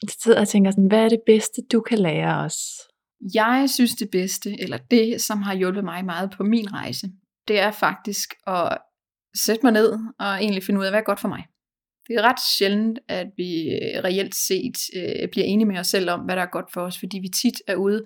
Jeg 0.01 0.09
sidder 0.23 0.41
og 0.41 0.47
tænker 0.47 0.71
sådan, 0.71 0.87
hvad 0.87 1.03
er 1.05 1.09
det 1.09 1.21
bedste, 1.25 1.61
du 1.71 1.81
kan 1.81 1.99
lære 1.99 2.35
os? 2.45 2.57
Jeg 3.33 3.67
synes 3.75 3.91
det 3.91 4.09
bedste, 4.11 4.61
eller 4.61 4.77
det, 4.77 5.21
som 5.21 5.41
har 5.41 5.55
hjulpet 5.55 5.83
mig 5.83 6.05
meget 6.05 6.31
på 6.37 6.43
min 6.43 6.73
rejse, 6.73 7.07
det 7.47 7.59
er 7.59 7.71
faktisk 7.71 8.29
at 8.47 8.77
sætte 9.45 9.61
mig 9.63 9.71
ned 9.71 9.91
og 10.19 10.27
egentlig 10.43 10.63
finde 10.63 10.79
ud 10.79 10.85
af, 10.85 10.91
hvad 10.91 10.99
er 10.99 11.03
godt 11.03 11.19
for 11.19 11.27
mig. 11.27 11.43
Det 12.09 12.17
er 12.17 12.21
ret 12.21 12.39
sjældent, 12.57 12.99
at 13.07 13.27
vi 13.37 13.69
øh, 13.69 14.03
reelt 14.03 14.35
set 14.35 14.77
øh, 14.95 15.29
bliver 15.31 15.45
enige 15.45 15.67
med 15.67 15.79
os 15.79 15.87
selv 15.87 16.09
om, 16.09 16.19
hvad 16.19 16.35
der 16.35 16.41
er 16.41 16.51
godt 16.51 16.73
for 16.73 16.81
os, 16.81 16.99
fordi 16.99 17.19
vi 17.19 17.27
tit 17.27 17.61
er 17.67 17.75
ude 17.75 18.03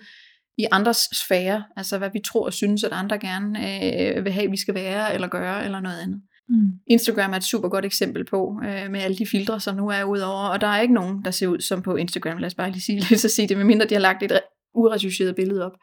i 0.57 0.65
andres 0.71 0.97
sfære, 0.97 1.63
altså 1.77 1.97
hvad 1.97 2.09
vi 2.13 2.19
tror 2.25 2.45
og 2.45 2.53
synes, 2.53 2.83
at 2.83 2.91
andre 2.91 3.19
gerne 3.19 3.59
øh, 3.59 4.25
vil 4.25 4.31
have, 4.31 4.51
vi 4.51 4.57
skal 4.57 4.75
være 4.75 5.13
eller 5.13 5.27
gøre, 5.27 5.65
eller 5.65 5.79
noget 5.79 5.99
andet. 5.99 6.21
Mm. 6.49 6.67
Instagram 6.87 7.31
er 7.33 7.37
et 7.37 7.43
super 7.43 7.69
godt 7.69 7.85
eksempel 7.85 8.25
på, 8.25 8.61
øh, 8.63 8.91
med 8.91 8.99
alle 8.99 9.17
de 9.17 9.27
filtre, 9.27 9.59
som 9.59 9.75
nu 9.75 9.87
er 9.87 10.03
udover, 10.03 10.47
og 10.47 10.61
der 10.61 10.67
er 10.67 10.81
ikke 10.81 10.93
nogen, 10.93 11.25
der 11.25 11.31
ser 11.31 11.47
ud 11.47 11.59
som 11.59 11.81
på 11.81 11.95
Instagram, 11.95 12.37
lad 12.37 12.47
os 12.47 12.55
bare 12.55 12.71
lige 12.71 12.81
sige, 12.81 13.17
så 13.17 13.29
sige 13.29 13.47
det, 13.47 13.57
medmindre 13.57 13.85
de 13.85 13.93
har 13.93 14.01
lagt 14.01 14.23
et 14.23 14.39
uretuseret 14.75 15.35
billede 15.35 15.65
op. 15.65 15.77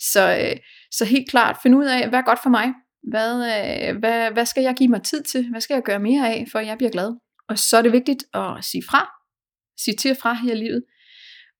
Så, 0.00 0.38
øh, 0.40 0.56
så 0.90 1.04
helt 1.04 1.30
klart, 1.30 1.56
find 1.62 1.74
ud 1.74 1.84
af, 1.84 2.08
hvad 2.08 2.18
er 2.18 2.24
godt 2.24 2.42
for 2.42 2.50
mig, 2.50 2.72
hvad, 3.10 3.32
øh, 3.34 3.98
hvad, 3.98 4.30
hvad 4.32 4.46
skal 4.46 4.62
jeg 4.62 4.74
give 4.74 4.88
mig 4.88 5.02
tid 5.02 5.22
til? 5.22 5.50
Hvad 5.50 5.60
skal 5.60 5.74
jeg 5.74 5.82
gøre 5.82 5.98
mere 5.98 6.34
af, 6.34 6.46
for 6.52 6.58
at 6.58 6.66
jeg 6.66 6.78
bliver 6.78 6.90
glad? 6.90 7.14
Og 7.48 7.58
så 7.58 7.76
er 7.76 7.82
det 7.82 7.92
vigtigt 7.92 8.24
at 8.34 8.64
sige 8.64 8.82
fra. 8.90 9.10
Sige 9.84 9.96
til 9.96 10.14
fra 10.14 10.32
her 10.32 10.52
i 10.52 10.56
livet. 10.56 10.84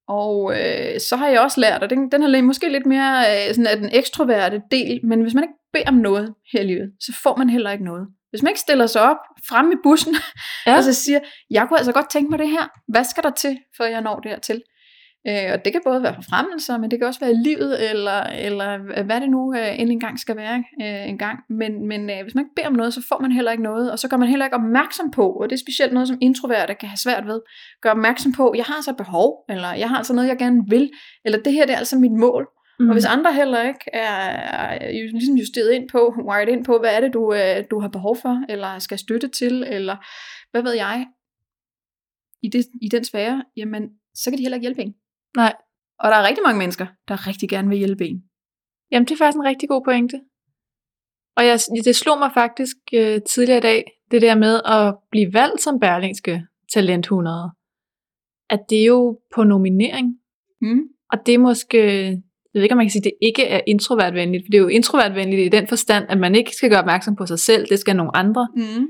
Og 0.08 0.52
øh, 0.60 1.00
så 1.00 1.16
har 1.16 1.28
jeg 1.28 1.40
også 1.40 1.60
lært, 1.60 1.82
og 1.82 1.90
den, 1.90 2.12
den 2.12 2.22
har 2.22 2.42
måske 2.42 2.68
lidt 2.68 2.86
mere 2.86 3.24
øh, 3.30 3.54
sådan, 3.54 3.66
af 3.66 3.76
den 3.76 3.90
ekstroverte 3.92 4.62
del, 4.70 5.00
men 5.06 5.22
hvis 5.22 5.34
man 5.34 5.44
ikke 5.44 5.54
beder 5.72 5.88
om 5.88 5.94
noget 5.94 6.34
her 6.52 6.60
i 6.60 6.66
livet, 6.66 6.92
så 7.00 7.12
får 7.22 7.36
man 7.36 7.50
heller 7.50 7.70
ikke 7.70 7.84
noget. 7.84 8.08
Hvis 8.30 8.42
man 8.42 8.50
ikke 8.50 8.60
stiller 8.60 8.86
sig 8.86 9.02
op 9.02 9.16
frem 9.48 9.72
i 9.72 9.74
bussen, 9.82 10.14
ja. 10.66 10.76
og 10.76 10.84
så 10.84 10.92
siger, 10.92 11.20
jeg 11.50 11.68
kunne 11.68 11.78
altså 11.78 11.92
godt 11.92 12.10
tænke 12.10 12.30
mig 12.30 12.38
det 12.38 12.50
her, 12.50 12.68
hvad 12.88 13.04
skal 13.04 13.22
der 13.22 13.30
til, 13.30 13.58
for 13.76 13.84
jeg 13.84 14.00
når 14.00 14.20
dertil? 14.20 14.62
Øh, 15.28 15.52
og 15.52 15.64
det 15.64 15.72
kan 15.72 15.80
både 15.84 16.02
være 16.02 16.14
forfremmelser, 16.14 16.78
men 16.78 16.90
det 16.90 16.98
kan 16.98 17.08
også 17.08 17.20
være 17.20 17.34
livet, 17.34 17.90
eller, 17.90 18.22
eller 18.22 19.02
hvad 19.02 19.20
det 19.20 19.30
nu 19.30 19.54
øh, 19.54 19.80
en 19.80 20.00
gang 20.00 20.20
skal 20.20 20.36
være 20.36 20.64
øh, 20.82 21.08
en 21.08 21.18
gang. 21.18 21.38
Men, 21.48 21.88
men 21.88 22.10
øh, 22.10 22.22
hvis 22.22 22.34
man 22.34 22.44
ikke 22.44 22.54
beder 22.56 22.68
om 22.68 22.72
noget, 22.72 22.94
så 22.94 23.02
får 23.08 23.20
man 23.20 23.32
heller 23.32 23.52
ikke 23.52 23.64
noget, 23.64 23.92
og 23.92 23.98
så 23.98 24.08
gør 24.08 24.16
man 24.16 24.28
heller 24.28 24.44
ikke 24.44 24.56
opmærksom 24.56 25.10
på, 25.10 25.32
og 25.32 25.50
det 25.50 25.56
er 25.56 25.60
specielt 25.60 25.92
noget, 25.92 26.08
som 26.08 26.18
introverte 26.20 26.74
kan 26.74 26.88
have 26.88 26.96
svært 26.96 27.26
ved, 27.26 27.40
gør 27.82 27.90
opmærksom 27.90 28.32
på, 28.32 28.54
jeg 28.56 28.64
har 28.64 28.74
altså 28.74 28.92
behov, 28.92 29.44
eller 29.48 29.74
jeg 29.74 29.88
har 29.88 29.96
altså 29.96 30.14
noget, 30.14 30.28
jeg 30.28 30.38
gerne 30.38 30.62
vil, 30.68 30.90
eller 31.24 31.38
det 31.38 31.52
her 31.52 31.66
det 31.66 31.74
er 31.74 31.78
altså 31.78 31.98
mit 31.98 32.12
mål. 32.12 32.48
Mm. 32.78 32.88
Og 32.88 32.92
hvis 32.92 33.04
andre 33.04 33.34
heller 33.34 33.62
ikke 33.62 33.84
er, 33.92 34.16
er 34.76 34.92
ligesom 34.92 35.36
justeret 35.36 35.72
ind 35.72 35.88
på, 35.88 36.14
wired 36.28 36.48
ind 36.48 36.64
på, 36.64 36.78
hvad 36.78 36.96
er 36.96 37.00
det, 37.00 37.12
du, 37.12 37.34
øh, 37.34 37.64
du 37.70 37.80
har 37.80 37.88
behov 37.88 38.16
for, 38.16 38.44
eller 38.48 38.78
skal 38.78 38.98
støtte 38.98 39.28
til, 39.28 39.64
eller 39.68 39.96
hvad 40.50 40.62
ved 40.62 40.72
jeg, 40.72 41.06
i, 42.42 42.48
det, 42.48 42.66
i 42.82 42.88
den 42.88 43.04
sfære, 43.04 43.44
jamen, 43.56 43.82
så 44.14 44.30
kan 44.30 44.38
de 44.38 44.42
heller 44.42 44.56
ikke 44.56 44.64
hjælpe 44.64 44.82
en. 44.82 44.94
Nej. 45.36 45.54
Og 45.98 46.10
der 46.10 46.16
er 46.16 46.28
rigtig 46.28 46.42
mange 46.46 46.58
mennesker, 46.58 46.86
der 47.08 47.26
rigtig 47.26 47.48
gerne 47.48 47.68
vil 47.68 47.78
hjælpe 47.78 48.06
en. 48.06 48.24
Jamen, 48.90 49.06
det 49.06 49.14
er 49.14 49.18
faktisk 49.18 49.36
en 49.36 49.44
rigtig 49.44 49.68
god 49.68 49.84
pointe. 49.84 50.20
Og 51.36 51.46
jeg, 51.46 51.58
det 51.84 51.96
slog 51.96 52.18
mig 52.18 52.30
faktisk 52.34 52.76
øh, 52.94 53.20
tidligere 53.22 53.58
i 53.58 53.62
dag, 53.62 53.84
det 54.10 54.22
der 54.22 54.34
med 54.34 54.60
at 54.64 54.94
blive 55.10 55.32
valgt 55.32 55.60
som 55.62 55.80
Berlingske 55.80 56.46
Talent 56.74 57.04
100. 57.04 57.50
At 58.50 58.60
det 58.70 58.80
er 58.80 58.84
jo 58.84 59.20
på 59.34 59.44
nominering. 59.44 60.18
Mm. 60.60 60.80
Og 61.12 61.26
det 61.26 61.34
er 61.34 61.38
måske, 61.38 61.78
jeg 62.54 62.58
ved 62.58 62.62
ikke 62.62 62.72
om 62.72 62.76
man 62.76 62.86
kan 62.86 62.90
sige, 62.90 63.00
at 63.00 63.04
det 63.04 63.14
ikke 63.22 63.44
er 63.44 63.60
introvertvenligt, 63.66 64.44
for 64.44 64.50
det 64.50 64.58
er 64.58 64.62
jo 64.62 64.68
introvertvenligt 64.68 65.46
i 65.46 65.56
den 65.56 65.66
forstand, 65.66 66.04
at 66.08 66.18
man 66.18 66.34
ikke 66.34 66.56
skal 66.56 66.70
gøre 66.70 66.78
opmærksom 66.78 67.16
på 67.16 67.26
sig 67.26 67.38
selv, 67.38 67.66
det 67.66 67.78
skal 67.78 67.96
nogle 67.96 68.16
andre. 68.16 68.48
Mm. 68.56 68.86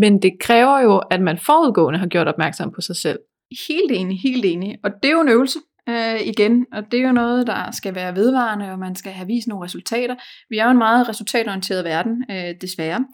Men 0.00 0.22
det 0.22 0.32
kræver 0.40 0.80
jo, 0.80 0.98
at 0.98 1.20
man 1.20 1.38
forudgående 1.38 1.98
har 1.98 2.06
gjort 2.06 2.28
opmærksom 2.28 2.72
på 2.72 2.80
sig 2.80 2.96
selv. 2.96 3.18
Helt 3.68 3.92
enig, 3.92 4.20
helt 4.20 4.44
enig. 4.44 4.78
Og 4.84 4.90
det 5.02 5.08
er 5.08 5.12
jo 5.12 5.20
en 5.20 5.28
øvelse 5.28 5.58
øh, 5.88 6.20
igen, 6.26 6.66
og 6.72 6.82
det 6.90 7.00
er 7.00 7.06
jo 7.06 7.12
noget, 7.12 7.46
der 7.46 7.70
skal 7.70 7.94
være 7.94 8.16
vedvarende, 8.16 8.72
og 8.72 8.78
man 8.78 8.96
skal 8.96 9.12
have 9.12 9.26
vist 9.26 9.48
nogle 9.48 9.64
resultater. 9.64 10.14
Vi 10.50 10.58
er 10.58 10.64
jo 10.64 10.70
en 10.70 10.78
meget 10.78 11.08
resultatorienteret 11.08 11.84
verden, 11.84 12.24
øh, 12.30 12.54
desværre, 12.60 13.04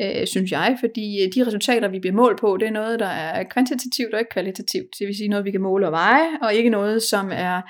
øh, 0.00 0.26
synes 0.26 0.52
jeg, 0.52 0.76
fordi 0.80 1.22
øh, 1.22 1.32
de 1.34 1.46
resultater, 1.46 1.88
vi 1.88 1.98
bliver 1.98 2.14
målt 2.14 2.40
på, 2.40 2.56
det 2.60 2.68
er 2.68 2.72
noget, 2.72 3.00
der 3.00 3.06
er 3.06 3.44
kvantitativt 3.44 4.14
og 4.14 4.20
ikke 4.20 4.30
kvalitativt. 4.30 4.88
Det 4.98 5.06
vil 5.06 5.16
sige 5.16 5.28
noget, 5.28 5.44
vi 5.44 5.50
kan 5.50 5.60
måle 5.60 5.86
og 5.86 5.92
veje, 5.92 6.28
og 6.42 6.54
ikke 6.54 6.70
noget, 6.70 7.02
som 7.02 7.30
er, 7.32 7.62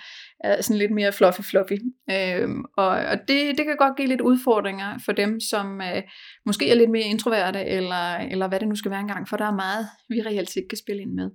er 0.45 0.63
sådan 0.63 0.79
lidt 0.79 0.93
mere 0.93 1.13
fluffy-fluffy. 1.13 1.79
Øh, 2.11 2.49
og 2.77 2.89
og 2.89 3.19
det, 3.29 3.59
det 3.59 3.65
kan 3.67 3.77
godt 3.79 3.97
give 3.97 4.09
lidt 4.09 4.21
udfordringer 4.21 4.99
for 5.05 5.13
dem, 5.13 5.41
som 5.41 5.81
øh, 5.81 6.03
måske 6.47 6.71
er 6.71 6.75
lidt 6.75 6.91
mere 6.91 7.03
introverte, 7.03 7.65
eller, 7.65 8.17
eller 8.17 8.49
hvad 8.49 8.61
det 8.61 8.69
nu 8.69 8.77
skal 8.77 8.91
være 8.91 9.01
engang, 9.01 9.29
for 9.29 9.37
der 9.37 9.45
er 9.45 9.55
meget, 9.55 9.87
vi 10.09 10.23
reelt 10.27 10.57
ikke 10.57 10.69
kan 10.69 10.79
spille 10.79 11.03
ind 11.03 11.13
med. 11.13 11.31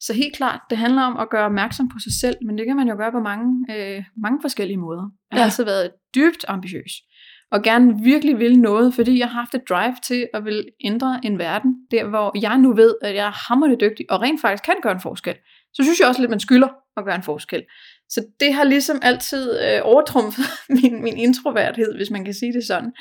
Så 0.00 0.12
helt 0.12 0.36
klart, 0.36 0.60
det 0.70 0.78
handler 0.78 1.02
om 1.02 1.16
at 1.16 1.30
gøre 1.30 1.44
opmærksom 1.44 1.88
på 1.88 1.98
sig 1.98 2.12
selv, 2.20 2.36
men 2.46 2.58
det 2.58 2.66
kan 2.66 2.76
man 2.76 2.88
jo 2.88 2.96
gøre 2.96 3.12
på 3.12 3.20
mange, 3.20 3.66
øh, 3.70 4.04
mange 4.16 4.38
forskellige 4.42 4.76
måder. 4.76 5.10
Jeg 5.30 5.36
har 5.36 5.40
ja. 5.40 5.44
altid 5.44 5.64
været 5.64 5.90
dybt 6.14 6.44
ambitiøs, 6.48 6.92
og 7.50 7.62
gerne 7.62 8.02
virkelig 8.02 8.38
vil 8.38 8.60
noget, 8.60 8.94
fordi 8.94 9.18
jeg 9.18 9.28
har 9.28 9.40
haft 9.40 9.54
et 9.54 9.68
drive 9.68 9.96
til 10.06 10.28
at 10.34 10.44
vil 10.44 10.64
ændre 10.84 11.20
en 11.22 11.38
verden, 11.38 11.74
der 11.90 12.04
hvor 12.08 12.38
jeg 12.42 12.58
nu 12.58 12.74
ved, 12.74 12.94
at 13.02 13.14
jeg 13.14 13.26
er 13.26 13.48
hammerende 13.48 13.76
dygtig, 13.80 14.06
og 14.10 14.20
rent 14.20 14.40
faktisk 14.40 14.64
kan 14.64 14.76
gøre 14.82 14.92
en 14.92 15.00
forskel. 15.00 15.34
Så 15.74 15.82
synes 15.82 16.00
jeg 16.00 16.08
også 16.08 16.20
lidt, 16.20 16.30
man 16.30 16.40
skylder 16.40 16.68
at 16.96 17.04
gøre 17.04 17.14
en 17.14 17.22
forskel. 17.22 17.62
Så 18.08 18.26
det 18.40 18.54
har 18.54 18.64
ligesom 18.64 18.98
altid 19.02 19.60
øh, 19.60 19.80
overtrumfet 19.82 20.44
min, 20.82 21.02
min 21.02 21.16
introverthed, 21.16 21.96
hvis 21.96 22.10
man 22.10 22.24
kan 22.24 22.34
sige 22.34 22.52
det 22.52 22.66
sådan, 22.66 22.92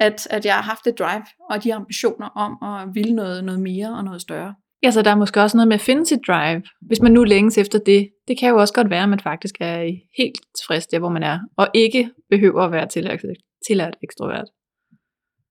at, 0.00 0.26
at 0.30 0.44
jeg 0.44 0.54
har 0.54 0.62
haft 0.62 0.86
et 0.86 0.98
drive 0.98 1.24
og 1.50 1.64
de 1.64 1.74
ambitioner 1.74 2.26
om 2.26 2.52
at 2.70 2.94
ville 2.94 3.14
noget, 3.14 3.44
noget 3.44 3.60
mere 3.60 3.96
og 3.96 4.04
noget 4.04 4.20
større. 4.20 4.54
Ja, 4.84 4.90
så 4.90 5.02
der 5.02 5.10
er 5.10 5.16
måske 5.16 5.42
også 5.42 5.56
noget 5.56 5.68
med 5.68 5.74
at 5.74 5.80
finde 5.80 6.06
sit 6.06 6.20
drive. 6.26 6.62
Hvis 6.80 7.00
man 7.00 7.12
nu 7.12 7.24
længes 7.24 7.58
efter 7.58 7.78
det, 7.78 8.10
det 8.28 8.38
kan 8.38 8.48
jo 8.48 8.56
også 8.56 8.74
godt 8.74 8.90
være, 8.90 9.02
at 9.02 9.08
man 9.08 9.20
faktisk 9.20 9.54
er 9.60 9.76
helt 10.18 10.40
tilfreds 10.58 10.86
der, 10.86 10.98
hvor 10.98 11.08
man 11.08 11.22
er, 11.22 11.38
og 11.56 11.68
ikke 11.74 12.10
behøver 12.30 12.62
at 12.62 12.72
være 12.72 12.88
tillært, 12.88 13.20
tillært 13.66 13.96
ekstrovert. 14.02 14.44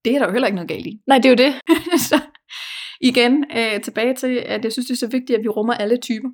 Det 0.04 0.14
er 0.14 0.18
der 0.18 0.26
jo 0.26 0.32
heller 0.32 0.46
ikke 0.46 0.54
noget 0.54 0.68
galt 0.68 0.86
i. 0.86 1.00
Nej, 1.06 1.18
det 1.18 1.24
er 1.24 1.30
jo 1.30 1.36
det. 1.36 1.54
så 2.10 2.20
igen, 3.00 3.44
øh, 3.56 3.80
tilbage 3.80 4.14
til, 4.14 4.42
at 4.46 4.64
jeg 4.64 4.72
synes, 4.72 4.86
det 4.86 4.94
er 4.94 5.06
så 5.06 5.06
vigtigt, 5.06 5.38
at 5.38 5.42
vi 5.42 5.48
rummer 5.48 5.74
alle 5.74 5.96
typer. 5.96 6.28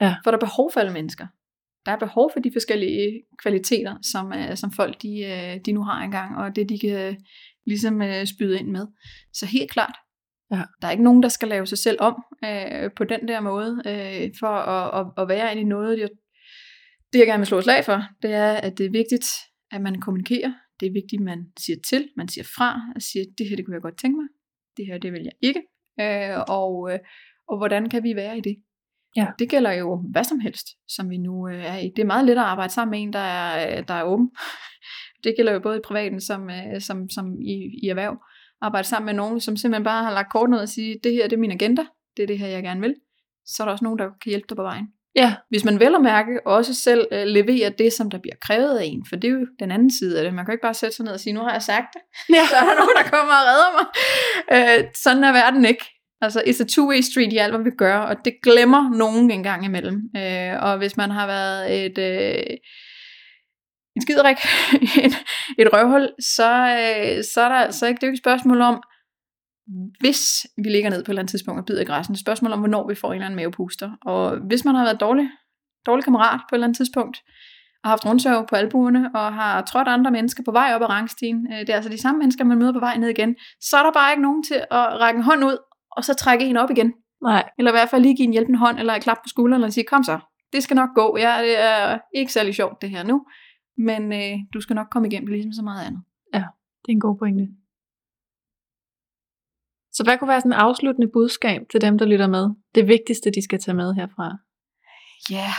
Ja. 0.00 0.14
For 0.24 0.30
der 0.30 0.38
er 0.38 0.46
behov 0.46 0.70
for 0.72 0.80
alle 0.80 0.92
mennesker. 0.92 1.26
Der 1.86 1.92
er 1.92 1.98
behov 1.98 2.30
for 2.32 2.40
de 2.40 2.50
forskellige 2.52 3.22
kvaliteter, 3.42 3.94
som, 4.12 4.32
øh, 4.32 4.56
som 4.56 4.72
folk 4.72 5.02
de, 5.02 5.24
øh, 5.24 5.60
de 5.66 5.72
nu 5.72 5.82
har 5.82 6.02
engang, 6.02 6.36
og 6.36 6.56
det 6.56 6.68
de 6.68 6.78
kan 6.78 7.16
ligesom 7.66 8.02
øh, 8.02 8.26
spyde 8.26 8.58
ind 8.58 8.70
med. 8.70 8.86
Så 9.32 9.46
helt 9.46 9.70
klart, 9.70 9.94
Ja. 10.52 10.62
Der 10.80 10.86
er 10.86 10.90
ikke 10.90 11.04
nogen, 11.04 11.22
der 11.22 11.28
skal 11.28 11.48
lave 11.48 11.66
sig 11.66 11.78
selv 11.78 11.96
om 12.00 12.14
øh, 12.44 12.90
på 12.96 13.04
den 13.04 13.28
der 13.28 13.40
måde, 13.40 13.82
øh, 13.86 14.30
for 14.40 14.46
at, 14.46 15.00
at, 15.00 15.22
at 15.22 15.28
være 15.28 15.52
ind 15.52 15.60
i 15.60 15.64
noget. 15.64 15.98
Det, 15.98 16.10
det 17.12 17.18
jeg 17.18 17.26
gerne 17.26 17.40
vil 17.40 17.46
slå 17.46 17.60
slag 17.60 17.84
for, 17.84 18.02
det 18.22 18.32
er, 18.32 18.52
at 18.52 18.78
det 18.78 18.86
er 18.86 18.90
vigtigt, 18.90 19.26
at 19.70 19.80
man 19.80 20.00
kommunikerer. 20.00 20.52
Det 20.80 20.86
er 20.86 20.92
vigtigt, 20.92 21.20
at 21.20 21.24
man 21.24 21.46
siger 21.58 21.76
til, 21.88 22.08
man 22.16 22.28
siger 22.28 22.44
fra, 22.56 22.80
og 22.94 23.02
siger, 23.02 23.24
det 23.38 23.48
her 23.48 23.56
det 23.56 23.66
kunne 23.66 23.74
jeg 23.74 23.82
godt 23.82 23.98
tænke 23.98 24.16
mig, 24.16 24.28
det 24.76 24.86
her 24.86 24.98
det 24.98 25.12
vil 25.12 25.22
jeg 25.22 25.32
ikke, 25.40 25.62
øh, 26.00 26.44
og, 26.48 26.92
øh, 26.92 26.98
og 27.48 27.58
hvordan 27.58 27.88
kan 27.88 28.02
vi 28.02 28.16
være 28.16 28.38
i 28.38 28.40
det? 28.40 28.56
Ja. 29.16 29.26
Det 29.38 29.50
gælder 29.50 29.72
jo 29.72 30.04
hvad 30.12 30.24
som 30.24 30.40
helst, 30.40 30.66
som 30.88 31.10
vi 31.10 31.18
nu 31.18 31.48
øh, 31.48 31.64
er 31.64 31.78
i. 31.78 31.92
Det 31.96 32.02
er 32.02 32.06
meget 32.06 32.26
let 32.26 32.32
at 32.32 32.38
arbejde 32.38 32.72
sammen 32.72 32.90
med 32.90 33.02
en, 33.02 33.12
der 33.12 33.18
er, 33.18 33.82
der 33.82 33.94
er 33.94 34.02
åben. 34.02 34.30
Det 35.24 35.34
gælder 35.36 35.52
jo 35.52 35.60
både 35.60 35.76
i 35.76 35.80
privaten 35.84 36.20
som, 36.20 36.50
øh, 36.50 36.80
som, 36.80 37.10
som 37.10 37.40
i, 37.40 37.54
i 37.82 37.88
erhverv. 37.88 38.22
Arbejde 38.62 38.88
sammen 38.88 39.06
med 39.06 39.14
nogen, 39.14 39.40
som 39.40 39.56
simpelthen 39.56 39.84
bare 39.84 40.04
har 40.04 40.12
lagt 40.12 40.32
kort 40.32 40.50
ned 40.50 40.58
og 40.58 40.68
sige, 40.68 41.00
det 41.04 41.12
her 41.12 41.28
det 41.28 41.36
er 41.36 41.40
min 41.40 41.50
agenda, 41.50 41.82
det 42.16 42.22
er 42.22 42.26
det 42.26 42.38
her, 42.38 42.46
jeg 42.46 42.62
gerne 42.62 42.80
vil. 42.80 42.94
Så 43.46 43.62
er 43.62 43.64
der 43.64 43.72
også 43.72 43.84
nogen, 43.84 43.98
der 43.98 44.04
kan 44.04 44.30
hjælpe 44.30 44.46
dig 44.48 44.56
på 44.56 44.62
vejen. 44.62 44.86
Ja, 45.16 45.34
Hvis 45.48 45.64
man 45.64 45.80
vel 45.80 45.94
at 45.94 46.02
mærke 46.02 46.46
også 46.46 46.74
selv 46.74 47.06
øh, 47.12 47.26
leverer 47.26 47.70
det, 47.70 47.92
som 47.92 48.10
der 48.10 48.18
bliver 48.18 48.36
krævet 48.42 48.78
af 48.78 48.84
en, 48.84 49.06
for 49.08 49.16
det 49.16 49.28
er 49.28 49.32
jo 49.32 49.46
den 49.60 49.70
anden 49.70 49.90
side 49.90 50.18
af 50.18 50.24
det. 50.24 50.34
Man 50.34 50.44
kan 50.44 50.52
jo 50.52 50.54
ikke 50.54 50.62
bare 50.62 50.74
sætte 50.74 50.96
sig 50.96 51.04
ned 51.04 51.12
og 51.12 51.20
sige, 51.20 51.32
nu 51.32 51.40
har 51.40 51.52
jeg 51.52 51.62
sagt 51.62 51.86
det, 51.94 52.34
ja. 52.36 52.46
så 52.50 52.56
er 52.56 52.64
der 52.64 52.74
nogen, 52.74 52.96
der 52.96 53.10
kommer 53.10 53.34
og 53.40 53.46
redder 53.50 53.70
mig. 53.78 53.86
Øh, 54.54 54.84
sådan 54.94 55.24
er 55.24 55.32
verden 55.32 55.64
ikke. 55.64 55.84
Altså, 56.20 56.40
it's 56.40 56.62
a 56.62 56.66
two-way 56.74 57.00
street 57.00 57.32
i 57.32 57.36
alt, 57.36 57.54
hvad 57.54 57.64
vi 57.64 57.70
gør, 57.78 57.98
og 57.98 58.16
det 58.24 58.34
glemmer 58.42 58.96
nogen 58.96 59.30
en 59.30 59.42
gang 59.42 59.64
imellem. 59.64 60.10
Øh, 60.16 60.62
og 60.62 60.78
hvis 60.78 60.96
man 60.96 61.10
har 61.10 61.26
været 61.26 61.84
et, 61.84 61.98
øh, 61.98 62.56
en 64.00 64.06
skiderik, 64.06 64.36
et, 65.06 65.14
et 65.58 65.68
røvhul, 65.72 66.08
så, 66.36 66.50
øh, 66.78 67.24
så 67.34 67.40
er 67.40 67.48
der 67.48 67.70
så 67.70 67.86
er 67.86 67.92
det 67.92 68.02
jo 68.02 68.06
ikke 68.06 68.16
et 68.16 68.24
spørgsmål 68.26 68.60
om, 68.60 68.82
hvis 70.00 70.46
vi 70.64 70.68
ligger 70.70 70.90
ned 70.90 71.04
på 71.04 71.08
et 71.08 71.08
eller 71.08 71.22
andet 71.22 71.30
tidspunkt 71.30 71.60
og 71.60 71.66
bider 71.66 71.82
i 71.82 71.84
er 71.84 72.10
et 72.10 72.18
spørgsmål 72.18 72.52
om, 72.52 72.58
hvornår 72.58 72.88
vi 72.88 72.94
får 72.94 73.08
en 73.08 73.14
eller 73.14 73.26
anden 73.26 73.36
mavepuster. 73.36 73.90
Og 74.06 74.36
hvis 74.48 74.64
man 74.64 74.74
har 74.74 74.84
været 74.84 75.00
dårlig, 75.00 75.28
dårlig 75.86 76.04
kammerat 76.04 76.40
på 76.48 76.54
et 76.54 76.56
eller 76.56 76.66
andet 76.66 76.76
tidspunkt, 76.76 77.16
og 77.84 77.90
haft 77.90 78.06
rundsøv 78.06 78.46
på 78.48 78.56
albuerne, 78.56 79.10
og 79.14 79.34
har 79.34 79.62
trådt 79.62 79.88
andre 79.88 80.10
mennesker 80.10 80.42
på 80.44 80.52
vej 80.52 80.72
op 80.74 80.82
ad 80.82 80.88
rangstigen, 80.88 81.46
øh, 81.52 81.58
det 81.58 81.70
er 81.70 81.74
altså 81.74 81.90
de 81.90 82.00
samme 82.00 82.18
mennesker, 82.18 82.44
man 82.44 82.58
møder 82.58 82.72
på 82.72 82.78
vej 82.78 82.96
ned 82.96 83.08
igen, 83.08 83.36
så 83.60 83.76
er 83.76 83.82
der 83.82 83.92
bare 83.92 84.12
ikke 84.12 84.22
nogen 84.22 84.42
til 84.42 84.60
at 84.70 85.00
række 85.00 85.18
en 85.18 85.24
hånd 85.24 85.44
ud, 85.44 85.56
og 85.96 86.04
så 86.04 86.14
trække 86.14 86.44
en 86.44 86.56
op 86.56 86.70
igen. 86.70 86.92
Nej, 87.22 87.44
Eller 87.58 87.70
i 87.70 87.74
hvert 87.74 87.90
fald 87.90 88.02
lige 88.02 88.16
give 88.16 88.26
en 88.26 88.32
hjælpende 88.32 88.58
hånd, 88.58 88.78
eller 88.78 88.94
et 88.94 89.02
klap 89.02 89.16
på 89.16 89.28
skulderen, 89.28 89.62
og 89.62 89.72
sige, 89.72 89.84
kom 89.84 90.04
så, 90.04 90.18
det 90.52 90.62
skal 90.62 90.74
nok 90.74 90.90
gå. 90.94 91.16
Ja, 91.18 91.38
det 91.42 91.60
er 91.60 91.98
ikke 92.14 92.32
særlig 92.32 92.54
sjovt 92.54 92.82
det 92.82 92.90
her 92.90 93.02
nu, 93.02 93.24
men 93.88 94.12
øh, 94.12 94.38
du 94.54 94.60
skal 94.60 94.74
nok 94.74 94.86
komme 94.90 95.08
igennem 95.08 95.26
det, 95.26 95.34
ligesom 95.34 95.52
så 95.52 95.62
meget 95.62 95.86
andet. 95.86 96.02
det 96.82 96.88
er 96.88 96.96
en 96.96 97.00
god 97.00 97.18
pointe. 97.18 97.48
Så 99.92 100.04
hvad 100.04 100.18
kunne 100.18 100.28
være 100.28 100.40
sådan 100.40 100.52
en 100.52 100.58
afsluttende 100.58 101.10
budskab 101.12 101.60
til 101.70 101.80
dem, 101.80 101.98
der 101.98 102.06
lytter 102.06 102.26
med? 102.26 102.50
Det 102.74 102.88
vigtigste, 102.88 103.30
de 103.30 103.44
skal 103.44 103.60
tage 103.60 103.76
med 103.76 103.94
herfra. 103.94 104.36
Ja, 105.30 105.36
yeah. 105.36 105.54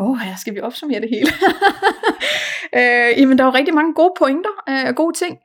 åh, 0.00 0.10
oh, 0.10 0.18
her 0.18 0.36
skal 0.36 0.54
vi 0.54 0.60
opsummere 0.60 1.00
det 1.00 1.08
hele. 1.10 1.30
øh, 2.78 3.20
jamen, 3.20 3.38
der 3.38 3.44
er 3.44 3.48
jo 3.48 3.54
rigtig 3.54 3.74
mange 3.74 3.94
gode 3.94 4.14
pointer 4.18 4.54
øh, 4.68 4.84
og 4.88 4.94
gode 4.96 5.16
ting. 5.18 5.38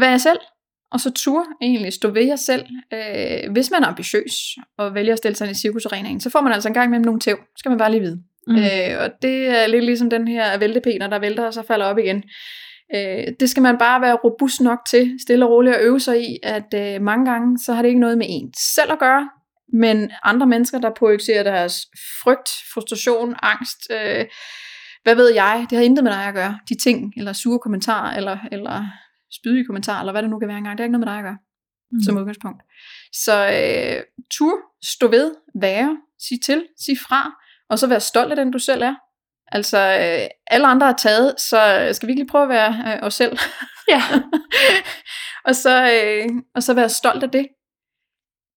Vær 0.00 0.10
jer 0.10 0.18
selv, 0.18 0.40
og 0.92 1.00
så 1.00 1.10
tur 1.12 1.44
egentlig 1.62 1.92
stå 1.92 2.10
ved 2.10 2.24
jer 2.24 2.36
selv. 2.36 2.66
Øh, 2.92 3.52
hvis 3.52 3.70
man 3.70 3.82
er 3.82 3.86
ambitiøs 3.86 4.34
og 4.78 4.94
vælger 4.94 5.12
at 5.12 5.18
stille 5.18 5.36
sig 5.36 5.46
ind 5.46 5.56
i 5.56 5.60
cirkusarenaen, 5.60 6.20
så 6.20 6.30
får 6.30 6.40
man 6.40 6.52
altså 6.52 6.68
en 6.68 6.74
gang 6.74 6.86
imellem 6.86 7.04
nogle 7.04 7.20
tæv, 7.20 7.38
skal 7.56 7.68
man 7.68 7.78
bare 7.78 7.90
lige 7.90 8.00
vide. 8.00 8.22
Mm. 8.50 8.56
Øh, 8.56 9.02
og 9.04 9.10
det 9.22 9.62
er 9.62 9.66
lidt 9.66 9.84
ligesom 9.84 10.10
den 10.10 10.28
her 10.28 10.58
væltepener, 10.58 11.06
der 11.06 11.18
vælter 11.18 11.46
og 11.46 11.54
så 11.54 11.62
falder 11.62 11.86
op 11.86 11.98
igen. 11.98 12.22
Øh, 12.94 13.24
det 13.40 13.50
skal 13.50 13.62
man 13.62 13.78
bare 13.78 14.00
være 14.00 14.14
robust 14.14 14.60
nok 14.60 14.78
til, 14.90 15.16
stille 15.22 15.44
og 15.46 15.50
roligt 15.50 15.74
at 15.74 15.82
øve 15.84 16.00
sig 16.00 16.30
i, 16.30 16.38
at 16.42 16.74
øh, 16.74 17.02
mange 17.02 17.30
gange, 17.30 17.58
så 17.58 17.72
har 17.72 17.82
det 17.82 17.88
ikke 17.88 18.00
noget 18.00 18.18
med 18.18 18.26
en 18.28 18.52
selv 18.74 18.92
at 18.92 18.98
gøre, 18.98 19.30
men 19.72 20.10
andre 20.22 20.46
mennesker, 20.46 20.78
der 20.78 20.90
projicerer 20.96 21.42
deres 21.42 21.86
frygt, 22.22 22.50
frustration, 22.74 23.36
angst, 23.42 23.78
øh, 23.90 24.26
hvad 25.02 25.14
ved 25.14 25.34
jeg, 25.34 25.66
det 25.70 25.78
har 25.78 25.84
intet 25.84 26.04
med 26.04 26.12
dig 26.12 26.24
at 26.24 26.34
gøre. 26.34 26.58
De 26.68 26.74
ting, 26.78 27.12
eller 27.16 27.32
sure 27.32 27.58
kommentarer, 27.58 28.16
eller, 28.16 28.38
eller 28.52 28.86
spydige 29.32 29.64
kommentarer, 29.64 30.00
eller 30.00 30.12
hvad 30.12 30.22
det 30.22 30.30
nu 30.30 30.38
kan 30.38 30.48
være 30.48 30.58
engang, 30.58 30.78
det 30.78 30.82
har 30.82 30.84
ikke 30.84 30.98
noget 30.98 31.06
med 31.06 31.12
dig 31.12 31.18
at 31.18 31.24
gøre, 31.24 31.38
mm. 31.92 32.00
som 32.00 32.16
udgangspunkt. 32.16 32.62
Så 33.12 33.34
øh, 33.58 34.02
tur, 34.30 34.54
stå 34.84 35.08
ved, 35.08 35.34
være, 35.60 35.96
sig 36.28 36.38
til, 36.44 36.64
sig 36.78 36.94
fra, 37.08 37.30
og 37.70 37.78
så 37.78 37.86
være 37.86 38.00
stolt 38.00 38.30
af 38.30 38.36
den, 38.36 38.50
du 38.50 38.58
selv 38.58 38.82
er. 38.82 38.94
Altså, 39.52 39.78
øh, 39.78 40.28
alle 40.46 40.66
andre 40.66 40.88
er 40.88 40.96
taget, 40.96 41.40
så 41.40 41.88
skal 41.92 42.06
vi 42.06 42.12
ikke 42.12 42.22
lige 42.22 42.30
prøve 42.30 42.42
at 42.42 42.48
være 42.48 42.96
øh, 42.96 43.06
os 43.06 43.14
selv? 43.14 43.38
Ja. 43.88 44.02
og, 45.48 45.54
så, 45.54 45.92
øh, 45.92 46.28
og 46.54 46.62
så 46.62 46.74
være 46.74 46.88
stolt 46.88 47.22
af 47.22 47.30
det. 47.30 47.46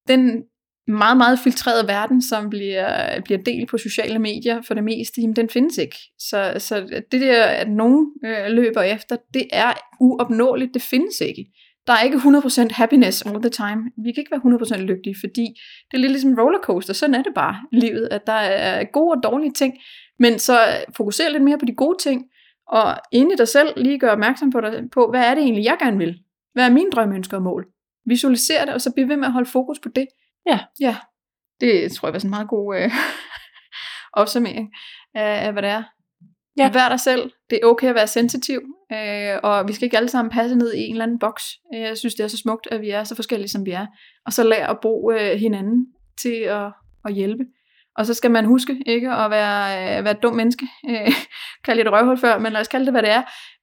Den 0.07 0.43
meget, 0.87 1.17
meget 1.17 1.39
filtrerede 1.39 1.87
verden, 1.87 2.21
som 2.21 2.49
bliver, 2.49 3.21
bliver 3.21 3.43
delt 3.43 3.69
på 3.69 3.77
sociale 3.77 4.19
medier 4.19 4.61
for 4.61 4.73
det 4.73 4.83
meste, 4.83 5.21
jamen, 5.21 5.35
den 5.35 5.49
findes 5.49 5.77
ikke. 5.77 5.97
Så, 6.19 6.55
så 6.57 7.03
det 7.11 7.21
der, 7.21 7.43
at 7.45 7.69
nogen 7.69 8.13
øh, 8.25 8.45
løber 8.47 8.81
efter, 8.81 9.17
det 9.33 9.47
er 9.53 9.73
uopnåeligt, 9.99 10.73
det 10.73 10.81
findes 10.81 11.21
ikke. 11.21 11.45
Der 11.87 11.93
er 11.93 12.01
ikke 12.01 12.17
100% 12.17 12.73
happiness 12.73 13.25
all 13.25 13.41
the 13.41 13.49
time. 13.49 13.81
Vi 14.03 14.11
kan 14.11 14.21
ikke 14.21 14.31
være 14.31 14.77
100% 14.79 14.81
lykkelige, 14.81 15.15
fordi 15.23 15.45
det 15.91 15.97
er 15.97 16.01
lidt 16.01 16.11
ligesom 16.11 16.33
rollercoaster. 16.39 16.93
Sådan 16.93 17.15
er 17.15 17.23
det 17.23 17.33
bare 17.35 17.55
livet, 17.71 18.07
at 18.11 18.27
der 18.27 18.33
er 18.33 18.83
gode 18.83 19.11
og 19.11 19.23
dårlige 19.23 19.53
ting. 19.53 19.73
Men 20.19 20.39
så 20.39 20.57
fokuser 20.97 21.29
lidt 21.29 21.43
mere 21.43 21.57
på 21.57 21.65
de 21.65 21.75
gode 21.75 21.97
ting, 22.03 22.25
og 22.67 22.97
inde 23.11 23.33
i 23.33 23.37
dig 23.37 23.47
selv 23.47 23.73
lige 23.77 23.99
gør 23.99 24.11
opmærksom 24.11 24.51
på, 24.51 24.61
dig, 24.61 24.83
på, 24.91 25.09
hvad 25.09 25.25
er 25.25 25.35
det 25.35 25.43
egentlig, 25.43 25.65
jeg 25.65 25.77
gerne 25.79 25.97
vil? 25.97 26.19
Hvad 26.53 26.65
er 26.65 26.69
mine 26.69 26.91
drømme, 26.91 27.15
ønsker 27.15 27.37
og 27.37 27.43
mål? 27.43 27.65
Visualiser 28.05 28.65
det, 28.65 28.73
og 28.73 28.81
så 28.81 28.91
bliv 28.93 29.07
ved 29.07 29.17
med 29.17 29.25
at 29.25 29.31
holde 29.31 29.49
fokus 29.49 29.79
på 29.79 29.89
det. 29.89 30.07
Ja. 30.45 30.59
Ja, 30.79 30.95
det 31.61 31.91
tror 31.91 32.07
jeg 32.07 32.13
var 32.13 32.19
sådan 32.19 32.27
en 32.27 32.35
meget 32.35 32.49
god 32.49 32.77
øh, 32.77 32.91
opsummering 34.21 34.69
af, 35.15 35.45
af, 35.45 35.51
hvad 35.53 35.61
det 35.61 35.71
er. 35.71 35.83
Ja. 36.57 36.71
Vær 36.73 36.89
dig 36.89 36.99
selv. 36.99 37.31
Det 37.49 37.59
er 37.63 37.67
okay 37.67 37.89
at 37.89 37.95
være 37.95 38.07
sensitiv, 38.07 38.61
øh, 38.91 39.39
og 39.43 39.67
vi 39.67 39.73
skal 39.73 39.85
ikke 39.85 39.97
alle 39.97 40.09
sammen 40.09 40.31
passe 40.31 40.55
ned 40.55 40.73
i 40.73 40.79
en 40.79 40.91
eller 40.91 41.03
anden 41.03 41.19
boks. 41.19 41.43
Jeg 41.73 41.97
synes, 41.97 42.15
det 42.15 42.23
er 42.23 42.27
så 42.27 42.37
smukt, 42.37 42.67
at 42.71 42.81
vi 42.81 42.89
er 42.89 43.03
så 43.03 43.15
forskellige, 43.15 43.49
som 43.49 43.65
vi 43.65 43.71
er. 43.71 43.85
Og 44.25 44.33
så 44.33 44.43
lær 44.43 44.67
at 44.67 44.77
bruge 44.81 45.21
øh, 45.21 45.39
hinanden 45.39 45.85
til 46.21 46.35
at, 46.35 46.71
at 47.05 47.13
hjælpe. 47.13 47.43
Og 47.97 48.05
så 48.05 48.13
skal 48.13 48.31
man 48.31 48.45
huske 48.45 48.83
ikke 48.85 49.11
at 49.11 49.31
være, 49.31 49.97
øh, 49.97 50.03
være 50.03 50.13
et 50.13 50.23
dumt 50.23 50.35
menneske. 50.35 50.67
Øh, 50.89 51.11
kald 51.65 51.77
det 51.77 51.87
et 51.87 51.93
røvhul 51.93 52.17
før, 52.17 52.39
men 52.39 52.53
lad 52.53 52.61
os 52.61 52.67
kalde 52.67 52.85
det, 52.85 52.93
hvad 52.93 53.01
det 53.01 53.11
er. 53.11 53.21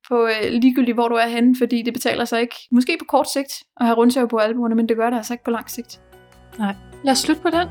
På 0.08 0.26
øh, 0.26 0.52
ligegyldigt, 0.52 0.96
hvor 0.96 1.08
du 1.08 1.14
er 1.14 1.26
henne, 1.26 1.54
fordi 1.58 1.82
det 1.82 1.92
betaler 1.92 2.24
sig 2.24 2.40
ikke. 2.40 2.56
Måske 2.70 2.96
på 2.98 3.04
kort 3.04 3.30
sigt 3.32 3.62
at 3.80 3.86
have 3.86 3.96
rundsav 3.96 4.28
på 4.28 4.36
albuerne, 4.36 4.74
men 4.74 4.88
det 4.88 4.96
gør 4.96 5.10
det 5.10 5.16
altså 5.16 5.34
ikke 5.34 5.44
på 5.44 5.50
lang 5.50 5.70
sigt. 5.70 6.00
Nej. 6.58 6.74
Lad 7.04 7.12
os 7.12 7.18
slutte 7.18 7.42
på 7.42 7.50
den. 7.50 7.68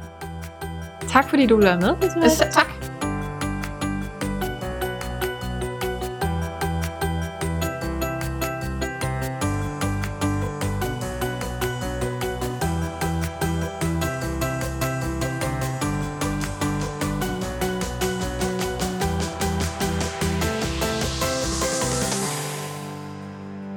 Tak 1.09 1.29
fordi 1.29 1.45
du 1.45 1.61
være 1.61 1.79
med. 1.79 1.95
Altså, 2.23 2.45
tak. 2.51 3.08